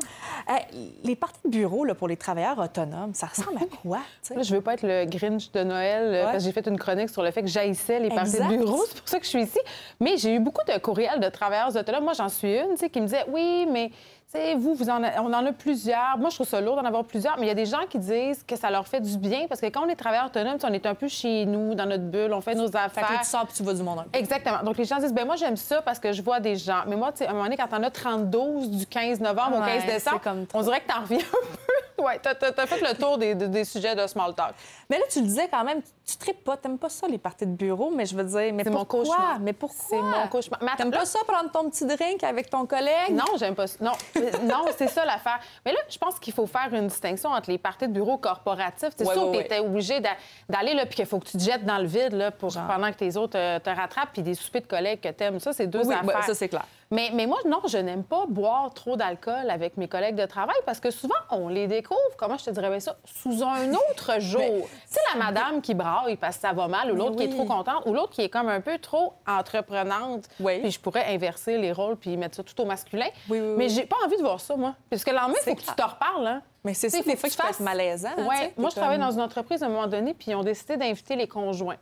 les 1.03 1.15
parties 1.15 1.39
de 1.45 1.49
bureau 1.49 1.85
là, 1.85 1.95
pour 1.95 2.07
les 2.07 2.17
travailleurs 2.17 2.59
autonomes, 2.59 3.13
ça 3.13 3.27
ressemble 3.27 3.57
à 3.57 3.77
quoi? 3.81 3.99
Là, 4.35 4.43
je 4.43 4.53
veux 4.53 4.61
pas 4.61 4.73
être 4.73 4.83
le 4.83 5.05
Grinch 5.05 5.51
de 5.51 5.63
Noël 5.63 6.13
euh, 6.13 6.23
parce 6.23 6.37
que 6.37 6.43
j'ai 6.43 6.51
fait 6.51 6.67
une 6.67 6.77
chronique 6.77 7.09
sur 7.09 7.23
le 7.23 7.31
fait 7.31 7.41
que 7.41 7.47
j'haïssais 7.47 7.99
les 7.99 8.09
parties 8.09 8.35
Exact. 8.35 8.51
de 8.51 8.57
bureau. 8.57 8.83
C'est 8.87 8.99
pour 8.99 9.09
ça 9.09 9.19
que 9.19 9.25
je 9.25 9.29
suis 9.29 9.43
ici. 9.43 9.59
Mais 9.99 10.17
j'ai 10.17 10.35
eu 10.35 10.39
beaucoup 10.39 10.65
de 10.67 10.77
courriels 10.79 11.19
de 11.19 11.29
travailleurs 11.29 11.75
autonomes. 11.75 12.03
Moi, 12.03 12.13
j'en 12.13 12.29
suis 12.29 12.57
une, 12.57 12.75
qui 12.75 12.99
me 12.99 13.05
disait 13.05 13.25
oui, 13.29 13.65
mais 13.71 13.91
sais, 14.31 14.55
vous, 14.55 14.73
vous 14.75 14.89
en 14.89 15.03
a- 15.03 15.21
on 15.21 15.33
en 15.33 15.45
a 15.45 15.51
plusieurs. 15.51 16.17
Moi, 16.17 16.29
je 16.29 16.35
trouve 16.35 16.47
ça 16.47 16.61
lourd 16.61 16.75
d'en 16.75 16.85
avoir 16.85 17.03
plusieurs, 17.03 17.35
mais 17.37 17.45
il 17.45 17.47
y 17.47 17.51
a 17.51 17.55
des 17.55 17.65
gens 17.65 17.85
qui 17.89 17.99
disent 17.99 18.43
que 18.47 18.55
ça 18.55 18.69
leur 18.71 18.87
fait 18.87 19.01
du 19.01 19.17
bien 19.17 19.47
parce 19.47 19.59
que 19.61 19.67
quand 19.67 19.85
on 19.85 19.89
est 19.89 19.95
travailleur 19.95 20.25
autonome, 20.27 20.57
on 20.63 20.73
est 20.73 20.85
un 20.85 20.95
peu 20.95 21.07
chez 21.07 21.45
nous, 21.45 21.75
dans 21.75 21.85
notre 21.85 22.03
bulle, 22.03 22.33
on 22.33 22.41
fait 22.41 22.55
nos 22.55 22.69
Fait 22.71 22.77
affaires. 22.77 23.07
que 23.07 23.13
là, 23.13 23.19
tu 23.19 23.25
sors 23.29 23.45
puis 23.45 23.55
tu 23.55 23.63
vas 23.63 23.73
du 23.73 23.83
monde 23.83 23.99
un 23.99 24.03
peu. 24.03 24.17
Exactement. 24.19 24.63
Donc, 24.63 24.77
les 24.77 24.85
gens 24.85 24.97
disent, 24.99 25.13
ben 25.13 25.25
moi, 25.25 25.35
j'aime 25.35 25.57
ça 25.57 25.81
parce 25.81 25.99
que 25.99 26.11
je 26.11 26.21
vois 26.21 26.39
des 26.39 26.55
gens. 26.55 26.83
Mais 26.87 26.95
moi, 26.95 27.11
tu 27.11 27.19
sais, 27.19 27.25
à 27.27 27.29
un 27.29 27.33
moment 27.33 27.43
donné, 27.45 27.57
quand 27.57 27.67
t'en 27.67 27.83
as 27.83 27.91
32 27.91 28.67
du 28.67 28.85
15 28.85 29.19
novembre 29.19 29.57
au 29.57 29.61
Ouais, 29.61 29.77
15 29.79 29.85
décembre, 29.85 30.21
comme 30.21 30.45
on 30.53 30.61
dirait 30.61 30.81
que 30.81 30.87
t'en 30.91 31.01
reviens 31.01 31.19
un 31.19 31.21
peu. 31.21 31.47
Ouais, 32.01 32.19
t'as, 32.19 32.33
fait 32.33 32.81
le 32.81 32.97
tour 32.97 33.19
des, 33.19 33.35
des- 33.35 33.47
des 33.47 33.63
sujets 33.63 33.93
de 33.93 34.07
small 34.07 34.33
talk. 34.33 34.55
Mais 34.89 34.97
là, 34.97 35.03
tu 35.07 35.19
le 35.19 35.25
disais 35.25 35.47
quand 35.51 35.63
même, 35.63 35.81
tu 36.11 36.17
tripes 36.17 36.43
pas, 36.43 36.57
t'aimes 36.57 36.77
pas 36.77 36.89
ça, 36.89 37.07
les 37.07 37.17
parties 37.17 37.45
de 37.45 37.51
bureau, 37.55 37.91
mais 37.95 38.05
je 38.05 38.15
veux 38.15 38.23
dire, 38.23 38.53
mais 38.53 38.63
C'est 38.63 38.69
mon 38.69 38.85
pourquoi? 38.85 38.99
cauchemar. 39.05 39.39
Mais 39.39 39.53
pourquoi? 39.53 39.85
C'est 39.89 40.01
mon 40.01 40.27
cauchemar. 40.27 40.59
T'aimes 40.77 40.91
pas 40.91 41.05
ça, 41.05 41.19
prendre 41.27 41.51
ton 41.51 41.69
petit 41.69 41.85
drink 41.85 42.23
avec 42.23 42.49
ton 42.49 42.65
collègue? 42.65 43.11
Non, 43.11 43.25
j'aime 43.37 43.55
pas 43.55 43.67
ça. 43.67 43.77
Non, 43.81 43.91
non 44.43 44.65
c'est 44.77 44.87
ça 44.87 45.05
l'affaire. 45.05 45.39
Mais 45.65 45.71
là, 45.73 45.79
je 45.89 45.97
pense 45.97 46.19
qu'il 46.19 46.33
faut 46.33 46.47
faire 46.47 46.73
une 46.73 46.87
distinction 46.87 47.29
entre 47.29 47.49
les 47.49 47.57
parties 47.57 47.87
de 47.87 47.93
bureau 47.93 48.17
corporatifs. 48.17 48.89
C'est 48.97 49.07
Ouais, 49.07 49.13
sûr 49.13 49.29
ouais, 49.29 49.45
que 49.45 49.53
ouais. 49.53 49.59
obligé 49.59 49.99
d'a- 49.99 50.09
d'aller 50.49 50.73
là, 50.73 50.85
puis 50.85 50.95
qu'il 50.95 51.05
faut 51.05 51.19
que 51.19 51.25
tu 51.27 51.37
te 51.37 51.43
jettes 51.43 51.65
dans 51.65 51.77
le 51.77 51.87
vide 51.87 52.13
là, 52.13 52.31
pour, 52.31 52.53
pendant 52.53 52.91
que 52.91 52.97
tes 52.97 53.15
autres 53.17 53.37
euh, 53.37 53.59
te 53.59 53.69
rattrapent, 53.69 54.09
puis 54.13 54.21
des 54.21 54.33
soupers 54.33 54.61
de 54.61 54.67
collègues 54.67 55.01
que 55.01 55.09
t'aimes. 55.09 55.39
Ça, 55.39 55.53
c'est 55.53 55.67
deux 55.67 55.79
Oui, 55.87 55.95
oui, 56.03 56.09
affaires. 56.09 56.23
ça, 56.25 56.33
c'est 56.35 56.49
clair. 56.49 56.65
Mais, 56.91 57.09
mais 57.13 57.25
moi, 57.25 57.37
non, 57.45 57.61
je 57.67 57.77
n'aime 57.77 58.03
pas 58.03 58.25
boire 58.27 58.73
trop 58.73 58.97
d'alcool 58.97 59.49
avec 59.49 59.77
mes 59.77 59.87
collègues 59.87 60.15
de 60.15 60.25
travail 60.25 60.55
parce 60.65 60.79
que 60.81 60.91
souvent, 60.91 61.15
on 61.29 61.47
les 61.47 61.65
découvre, 61.67 61.99
comment 62.17 62.37
je 62.37 62.45
te 62.45 62.49
dirais 62.49 62.69
bien 62.69 62.79
ça, 62.81 62.97
sous 63.05 63.41
un 63.43 63.71
autre 63.89 64.19
jour. 64.19 64.41
tu 64.41 64.69
sais, 64.87 64.99
la 65.13 65.23
madame 65.23 65.61
qui 65.61 65.73
braille 65.73 66.17
parce 66.17 66.35
que 66.35 66.41
ça 66.41 66.53
va 66.53 66.67
mal, 66.67 66.91
ou 66.91 66.95
l'autre 66.95 67.15
qui 67.15 67.23
est 67.23 67.27
oui. 67.27 67.35
trop 67.35 67.45
contente, 67.45 67.83
ou 67.85 67.93
l'autre 67.93 68.11
qui 68.11 68.21
est 68.21 68.29
comme 68.29 68.49
un 68.49 68.59
peu 68.61 68.77
trop 68.77 69.13
entreprenante. 69.25 70.25
Puis 70.37 70.71
je 70.71 70.79
pourrais 70.79 71.05
inverser 71.13 71.57
les 71.57 71.71
rôles 71.71 71.95
puis 71.95 72.17
mettre 72.17 72.35
ça 72.35 72.43
tout 72.43 72.59
au 72.61 72.65
masculin. 72.65 73.07
Mais 73.29 73.69
j'ai 73.69 73.85
pas 73.85 73.95
envie 74.05 74.17
de 74.17 74.21
voir 74.21 74.39
ça, 74.39 74.55
moi. 74.55 74.75
Parce 74.89 75.03
que 75.03 75.11
le 75.11 75.17
lendemain, 75.17 75.35
il 75.45 75.49
faut 75.49 75.55
que 75.55 75.61
tu 75.61 75.73
te 75.75 75.81
reparles. 75.81 76.27
Hein. 76.27 76.41
Mais 76.63 76.73
c'est 76.73 76.89
Tu 76.89 76.97
ça, 76.97 77.03
des 77.03 77.13
que 77.13 77.17
fois, 77.17 77.29
tu 77.29 77.35
qui 77.35 77.41
peut 77.41 77.47
être 77.47 77.55
fasses- 77.55 77.59
malaisant. 77.61 78.09
hein, 78.17 78.27
Ouais. 78.27 78.51
tu 78.53 78.61
Moi, 78.61 78.69
je 78.69 78.75
travaillais 78.75 78.99
comme- 78.99 79.07
dans 79.09 79.15
une 79.15 79.21
entreprise 79.21 79.63
à 79.63 79.65
un 79.65 79.69
moment 79.69 79.87
donné, 79.87 80.13
puis 80.13 80.31
ils 80.31 80.35
ont 80.35 80.43
décidé 80.43 80.77
d'inviter 80.77 81.15
les 81.15 81.27
conjoints. 81.27 81.77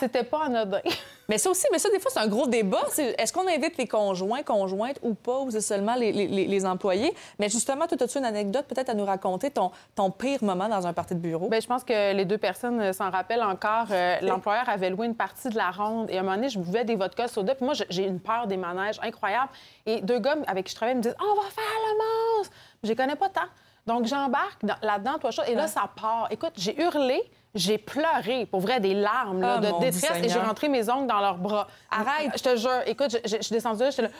C'était 0.00 0.24
pas 0.24 0.44
anodin. 0.46 0.80
Mais 1.28 1.38
ça 1.38 1.48
aussi, 1.48 1.66
mais 1.72 1.78
ça, 1.78 1.88
des 1.88 1.98
fois, 2.00 2.10
c'est 2.12 2.20
un 2.20 2.26
gros 2.28 2.46
débat. 2.46 2.82
Est-ce 2.98 3.32
qu'on 3.32 3.48
invite 3.48 3.78
les 3.78 3.88
conjoints, 3.88 4.42
conjointes 4.42 4.98
ou 5.02 5.14
pas, 5.14 5.38
ou 5.40 5.50
c'est 5.50 5.62
seulement 5.62 5.94
les, 5.94 6.12
les- 6.12 6.26
les- 6.26 6.46
les 6.46 6.66
employés? 6.66 7.14
Mais 7.38 7.48
justement, 7.48 7.86
toi, 7.86 7.96
as-tu 8.02 8.18
une 8.18 8.26
anecdote 8.26 8.66
peut-être 8.66 8.90
à 8.90 8.94
nous 8.94 9.06
raconter, 9.06 9.50
ton, 9.50 9.70
ton 9.94 10.10
pire 10.10 10.44
moment 10.44 10.68
dans 10.68 10.86
un 10.86 10.92
party 10.92 11.14
de 11.14 11.20
bureau? 11.20 11.48
Bien, 11.48 11.60
je 11.60 11.66
pense 11.66 11.82
que 11.82 12.12
les 12.12 12.26
deux 12.26 12.36
personnes 12.36 12.78
euh, 12.78 12.92
s'en 12.92 13.10
rappellent 13.10 13.42
encore. 13.42 13.86
Euh, 13.90 14.16
L'employeur 14.20 14.68
avait 14.68 14.90
loué 14.90 15.06
une 15.06 15.14
partie 15.14 15.48
de 15.48 15.56
la 15.56 15.70
ronde 15.70 16.10
et 16.10 16.18
à 16.18 16.20
un 16.20 16.24
moment 16.24 16.36
donné, 16.36 16.50
je 16.50 16.58
buvais 16.58 16.84
des 16.84 16.94
vodkas 16.94 17.28
soda. 17.28 17.54
Puis 17.54 17.64
moi, 17.64 17.72
j'ai 17.88 18.04
une 18.06 18.20
peur 18.20 18.46
des 18.46 18.58
manèges 18.58 19.00
incroyable. 19.02 19.48
Et 19.86 20.02
deux 20.02 20.18
gars 20.18 20.36
avec 20.46 20.66
qui 20.66 20.72
je 20.72 20.76
travaillais 20.76 20.96
me 20.98 21.02
disent 21.02 21.16
On 21.20 21.34
va 21.40 21.48
faire 21.48 21.64
le 21.88 22.36
monstre! 22.38 22.54
Je 22.82 22.88
les 22.90 22.96
connais 22.96 23.16
pas 23.16 23.30
tant. 23.30 23.48
Donc, 23.86 24.04
j'embarque 24.04 24.62
dans- 24.62 24.76
là-dedans, 24.82 25.18
toi, 25.18 25.30
chose, 25.30 25.46
et 25.48 25.54
là, 25.54 25.68
ça 25.68 25.88
part. 25.98 26.28
Écoute, 26.30 26.52
j'ai 26.56 26.78
hurlé, 26.82 27.22
j'ai 27.54 27.78
pleuré, 27.78 28.46
pour 28.46 28.60
vrai, 28.60 28.80
des 28.80 28.94
larmes 28.94 29.40
là, 29.40 29.54
Ah, 29.56 29.60
de 29.60 29.66
détresse, 29.80 30.18
et 30.22 30.28
j'ai 30.28 30.40
rentré 30.40 30.68
mes 30.68 30.90
ongles 30.90 31.06
dans 31.06 31.20
leurs 31.20 31.38
bras. 31.38 31.68
Arrête! 31.90 32.32
Je 32.36 32.42
te 32.42 32.56
jure. 32.56 32.80
Écoute, 32.86 33.10
je, 33.12 33.18
je- 33.28 33.36
je 33.36 33.42
suis 33.42 33.52
descendue 33.54 33.82
là, 33.84 33.90
j'étais 33.90 34.02
là. 34.02 34.08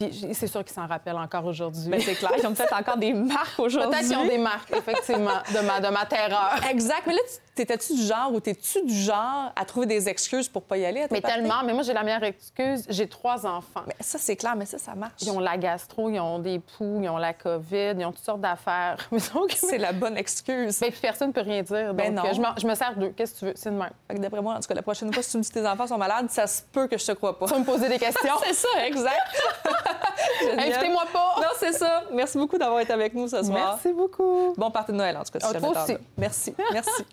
Puis 0.00 0.30
c'est 0.34 0.46
sûr 0.46 0.64
qu'ils 0.64 0.72
s'en 0.74 0.86
rappellent 0.86 1.16
encore 1.18 1.44
aujourd'hui. 1.44 1.86
Ben, 1.88 2.00
c'est 2.00 2.14
clair, 2.14 2.32
ils 2.38 2.46
ont 2.46 2.54
peut-être 2.54 2.74
encore 2.74 2.96
des 2.96 3.12
marques 3.12 3.58
aujourd'hui. 3.58 3.90
Peut-être 3.90 4.08
qu'ils 4.08 4.16
ont 4.16 4.26
des 4.26 4.38
marques, 4.38 4.72
effectivement, 4.74 5.30
de 5.54 5.60
ma, 5.60 5.80
de 5.80 5.88
ma 5.88 6.06
terreur. 6.06 6.54
Exact. 6.68 7.02
Mais 7.06 7.12
là, 7.12 7.18
tu- 7.28 7.51
t'étais-tu 7.54 7.94
du 7.94 8.02
genre 8.02 8.32
ou 8.32 8.40
t'es-tu 8.40 8.82
du 8.84 8.94
genre 8.94 9.52
à 9.54 9.64
trouver 9.64 9.86
des 9.86 10.08
excuses 10.08 10.48
pour 10.48 10.62
pas 10.62 10.76
y 10.76 10.84
aller 10.84 11.02
à 11.02 11.06
Mais 11.10 11.20
tellement. 11.20 11.62
Mais 11.64 11.72
moi, 11.72 11.82
j'ai 11.82 11.92
la 11.92 12.02
meilleure 12.02 12.24
excuse. 12.24 12.84
J'ai 12.88 13.06
trois 13.06 13.46
enfants. 13.46 13.82
Mais 13.86 13.96
ça, 14.00 14.18
c'est 14.18 14.36
clair, 14.36 14.56
mais 14.56 14.66
ça, 14.66 14.78
ça 14.78 14.94
marche. 14.94 15.20
Ils 15.20 15.30
ont 15.30 15.40
la 15.40 15.56
gastro, 15.56 16.08
ils 16.08 16.20
ont 16.20 16.38
des 16.38 16.58
poux, 16.58 17.00
ils 17.02 17.08
ont 17.08 17.18
la 17.18 17.34
COVID, 17.34 17.94
ils 17.98 18.04
ont 18.04 18.12
toutes 18.12 18.24
sortes 18.24 18.40
d'affaires. 18.40 18.96
Mais 19.10 19.18
donc, 19.34 19.52
C'est 19.56 19.78
la 19.78 19.92
bonne 19.92 20.16
excuse. 20.16 20.80
Ben, 20.80 20.90
puis 20.90 21.00
personne 21.00 21.28
ne 21.28 21.32
peut 21.32 21.42
rien 21.42 21.62
dire. 21.62 21.94
Ben 21.94 22.14
donc, 22.14 22.24
non. 22.24 22.54
je, 22.56 22.66
me 22.66 22.74
sers 22.74 22.96
d'eux. 22.96 23.12
Qu'est-ce 23.16 23.34
que 23.34 23.38
tu 23.38 23.44
veux? 23.46 23.52
C'est 23.54 23.70
de 23.70 23.76
même. 23.76 23.90
D'après 24.08 24.40
moi, 24.40 24.54
en 24.54 24.60
tout 24.60 24.68
cas, 24.68 24.74
la 24.74 24.82
prochaine 24.82 25.12
fois, 25.12 25.22
si 25.22 25.32
tu 25.32 25.38
me 25.38 25.42
dis 25.42 25.48
que 25.50 25.54
tes 25.54 25.66
enfants 25.66 25.86
sont 25.86 25.98
malades, 25.98 26.30
ça 26.30 26.46
se 26.46 26.62
peut 26.62 26.86
que 26.86 26.98
je 26.98 27.06
te 27.06 27.12
crois 27.12 27.38
pas. 27.38 27.46
Tu 27.46 27.52
vas 27.52 27.58
me 27.58 27.64
poser 27.64 27.88
des 27.88 27.98
questions. 27.98 28.34
c'est 28.44 28.54
ça, 28.54 28.86
exact. 28.86 29.42
Invitez-moi 30.58 31.04
pas. 31.12 31.34
Non, 31.38 31.48
c'est 31.58 31.72
ça. 31.72 32.04
Merci 32.12 32.38
beaucoup 32.38 32.58
d'avoir 32.58 32.80
été 32.80 32.92
avec 32.92 33.14
nous 33.14 33.28
ce 33.28 33.42
soir. 33.42 33.76
Merci 33.82 33.92
beaucoup. 33.92 34.54
Bon 34.56 34.70
party 34.70 34.92
de 34.92 34.96
Noël, 34.96 35.16
en 35.16 35.24
tout 35.24 35.32
cas, 35.32 35.40
si 35.40 35.52
jamais 35.52 35.72
t'en 35.72 35.82
aussi. 35.82 35.96
Merci. 36.16 36.54
Merci. 36.72 37.04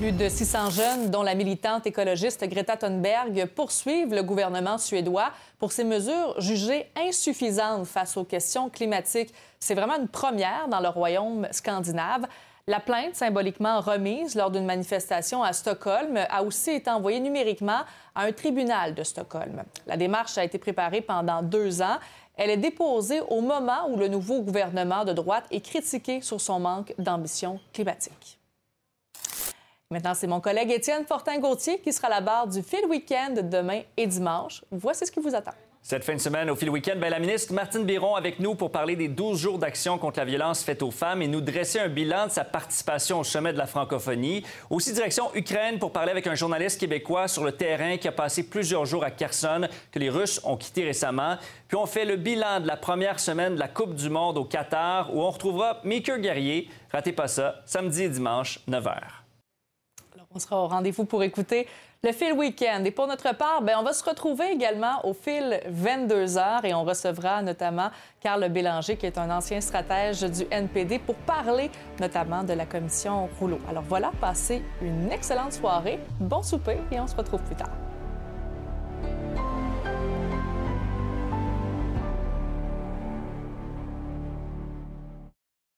Plus 0.00 0.12
de 0.12 0.30
600 0.30 0.70
jeunes, 0.70 1.10
dont 1.10 1.22
la 1.22 1.34
militante 1.34 1.86
écologiste 1.86 2.48
Greta 2.48 2.74
Thunberg, 2.78 3.44
poursuivent 3.54 4.14
le 4.14 4.22
gouvernement 4.22 4.78
suédois 4.78 5.28
pour 5.58 5.72
ces 5.72 5.84
mesures 5.84 6.40
jugées 6.40 6.86
insuffisantes 6.96 7.84
face 7.84 8.16
aux 8.16 8.24
questions 8.24 8.70
climatiques. 8.70 9.28
C'est 9.58 9.74
vraiment 9.74 9.98
une 9.98 10.08
première 10.08 10.68
dans 10.68 10.80
le 10.80 10.88
royaume 10.88 11.46
scandinave. 11.50 12.26
La 12.66 12.80
plainte, 12.80 13.14
symboliquement 13.14 13.80
remise 13.80 14.36
lors 14.36 14.50
d'une 14.50 14.64
manifestation 14.64 15.42
à 15.42 15.52
Stockholm, 15.52 16.18
a 16.30 16.42
aussi 16.44 16.70
été 16.70 16.90
envoyée 16.90 17.20
numériquement 17.20 17.82
à 18.14 18.22
un 18.22 18.32
tribunal 18.32 18.94
de 18.94 19.02
Stockholm. 19.02 19.64
La 19.86 19.98
démarche 19.98 20.38
a 20.38 20.44
été 20.44 20.56
préparée 20.56 21.02
pendant 21.02 21.42
deux 21.42 21.82
ans. 21.82 21.98
Elle 22.38 22.48
est 22.48 22.56
déposée 22.56 23.20
au 23.28 23.42
moment 23.42 23.86
où 23.90 23.98
le 23.98 24.08
nouveau 24.08 24.40
gouvernement 24.40 25.04
de 25.04 25.12
droite 25.12 25.44
est 25.50 25.60
critiqué 25.60 26.22
sur 26.22 26.40
son 26.40 26.58
manque 26.58 26.94
d'ambition 26.98 27.60
climatique. 27.74 28.39
Maintenant, 29.92 30.14
c'est 30.14 30.28
mon 30.28 30.40
collègue 30.40 30.70
Étienne 30.70 31.04
Fortin-Gauthier 31.04 31.80
qui 31.80 31.92
sera 31.92 32.06
à 32.06 32.10
la 32.10 32.20
barre 32.20 32.46
du 32.46 32.62
Fil 32.62 32.86
Week-end 32.88 33.34
demain 33.42 33.80
et 33.96 34.06
dimanche. 34.06 34.64
Voici 34.70 35.04
ce 35.04 35.10
qui 35.10 35.18
vous 35.18 35.34
attend. 35.34 35.50
Cette 35.82 36.04
fin 36.04 36.14
de 36.14 36.20
semaine, 36.20 36.48
au 36.48 36.54
fil 36.54 36.70
week-end, 36.70 36.94
ben, 36.96 37.08
la 37.08 37.18
ministre 37.18 37.54
Martine 37.54 37.84
Biron 37.84 38.14
avec 38.14 38.38
nous 38.38 38.54
pour 38.54 38.70
parler 38.70 38.94
des 38.94 39.08
12 39.08 39.36
jours 39.36 39.58
d'action 39.58 39.98
contre 39.98 40.20
la 40.20 40.26
violence 40.26 40.62
faite 40.62 40.82
aux 40.82 40.92
femmes 40.92 41.22
et 41.22 41.26
nous 41.26 41.40
dresser 41.40 41.80
un 41.80 41.88
bilan 41.88 42.26
de 42.26 42.30
sa 42.30 42.44
participation 42.44 43.18
au 43.18 43.24
sommet 43.24 43.52
de 43.52 43.58
la 43.58 43.66
francophonie. 43.66 44.44
Aussi 44.68 44.92
direction 44.92 45.34
Ukraine 45.34 45.80
pour 45.80 45.90
parler 45.90 46.12
avec 46.12 46.28
un 46.28 46.36
journaliste 46.36 46.78
québécois 46.78 47.26
sur 47.26 47.42
le 47.42 47.52
terrain 47.52 47.96
qui 47.96 48.06
a 48.06 48.12
passé 48.12 48.44
plusieurs 48.44 48.86
jours 48.86 49.02
à 49.02 49.10
Kherson, 49.10 49.66
que 49.90 49.98
les 49.98 50.10
Russes 50.10 50.40
ont 50.44 50.56
quitté 50.56 50.84
récemment. 50.84 51.36
Puis 51.66 51.78
on 51.78 51.86
fait 51.86 52.04
le 52.04 52.14
bilan 52.14 52.60
de 52.60 52.66
la 52.68 52.76
première 52.76 53.18
semaine 53.18 53.54
de 53.54 53.58
la 53.58 53.68
Coupe 53.68 53.94
du 53.94 54.10
Monde 54.10 54.38
au 54.38 54.44
Qatar 54.44 55.12
où 55.12 55.22
on 55.22 55.30
retrouvera 55.30 55.80
Maker 55.82 56.20
Guerrier. 56.20 56.68
Ratez 56.92 57.12
pas 57.12 57.26
ça, 57.26 57.56
samedi 57.64 58.04
et 58.04 58.08
dimanche, 58.08 58.60
9h. 58.68 58.86
Alors, 58.86 59.19
on 60.32 60.38
sera 60.38 60.62
au 60.62 60.68
rendez-vous 60.68 61.04
pour 61.04 61.24
écouter 61.24 61.66
le 62.04 62.12
fil 62.12 62.32
week-end. 62.32 62.84
Et 62.84 62.92
pour 62.92 63.08
notre 63.08 63.34
part, 63.34 63.62
bien, 63.62 63.78
on 63.80 63.82
va 63.82 63.92
se 63.92 64.04
retrouver 64.04 64.52
également 64.52 65.04
au 65.04 65.12
fil 65.12 65.60
22 65.66 66.38
heures 66.38 66.64
et 66.64 66.72
on 66.72 66.84
recevra 66.84 67.42
notamment 67.42 67.90
Carl 68.20 68.48
Bélanger, 68.48 68.96
qui 68.96 69.06
est 69.06 69.18
un 69.18 69.28
ancien 69.30 69.60
stratège 69.60 70.22
du 70.22 70.46
NPD, 70.50 71.00
pour 71.00 71.16
parler 71.16 71.70
notamment 71.98 72.44
de 72.44 72.52
la 72.52 72.64
commission 72.64 73.28
Rouleau. 73.40 73.58
Alors 73.68 73.82
voilà, 73.82 74.12
passez 74.20 74.62
une 74.80 75.10
excellente 75.10 75.52
soirée, 75.52 75.98
bon 76.20 76.42
souper 76.42 76.78
et 76.92 77.00
on 77.00 77.08
se 77.08 77.16
retrouve 77.16 77.42
plus 77.42 77.56
tard. 77.56 77.70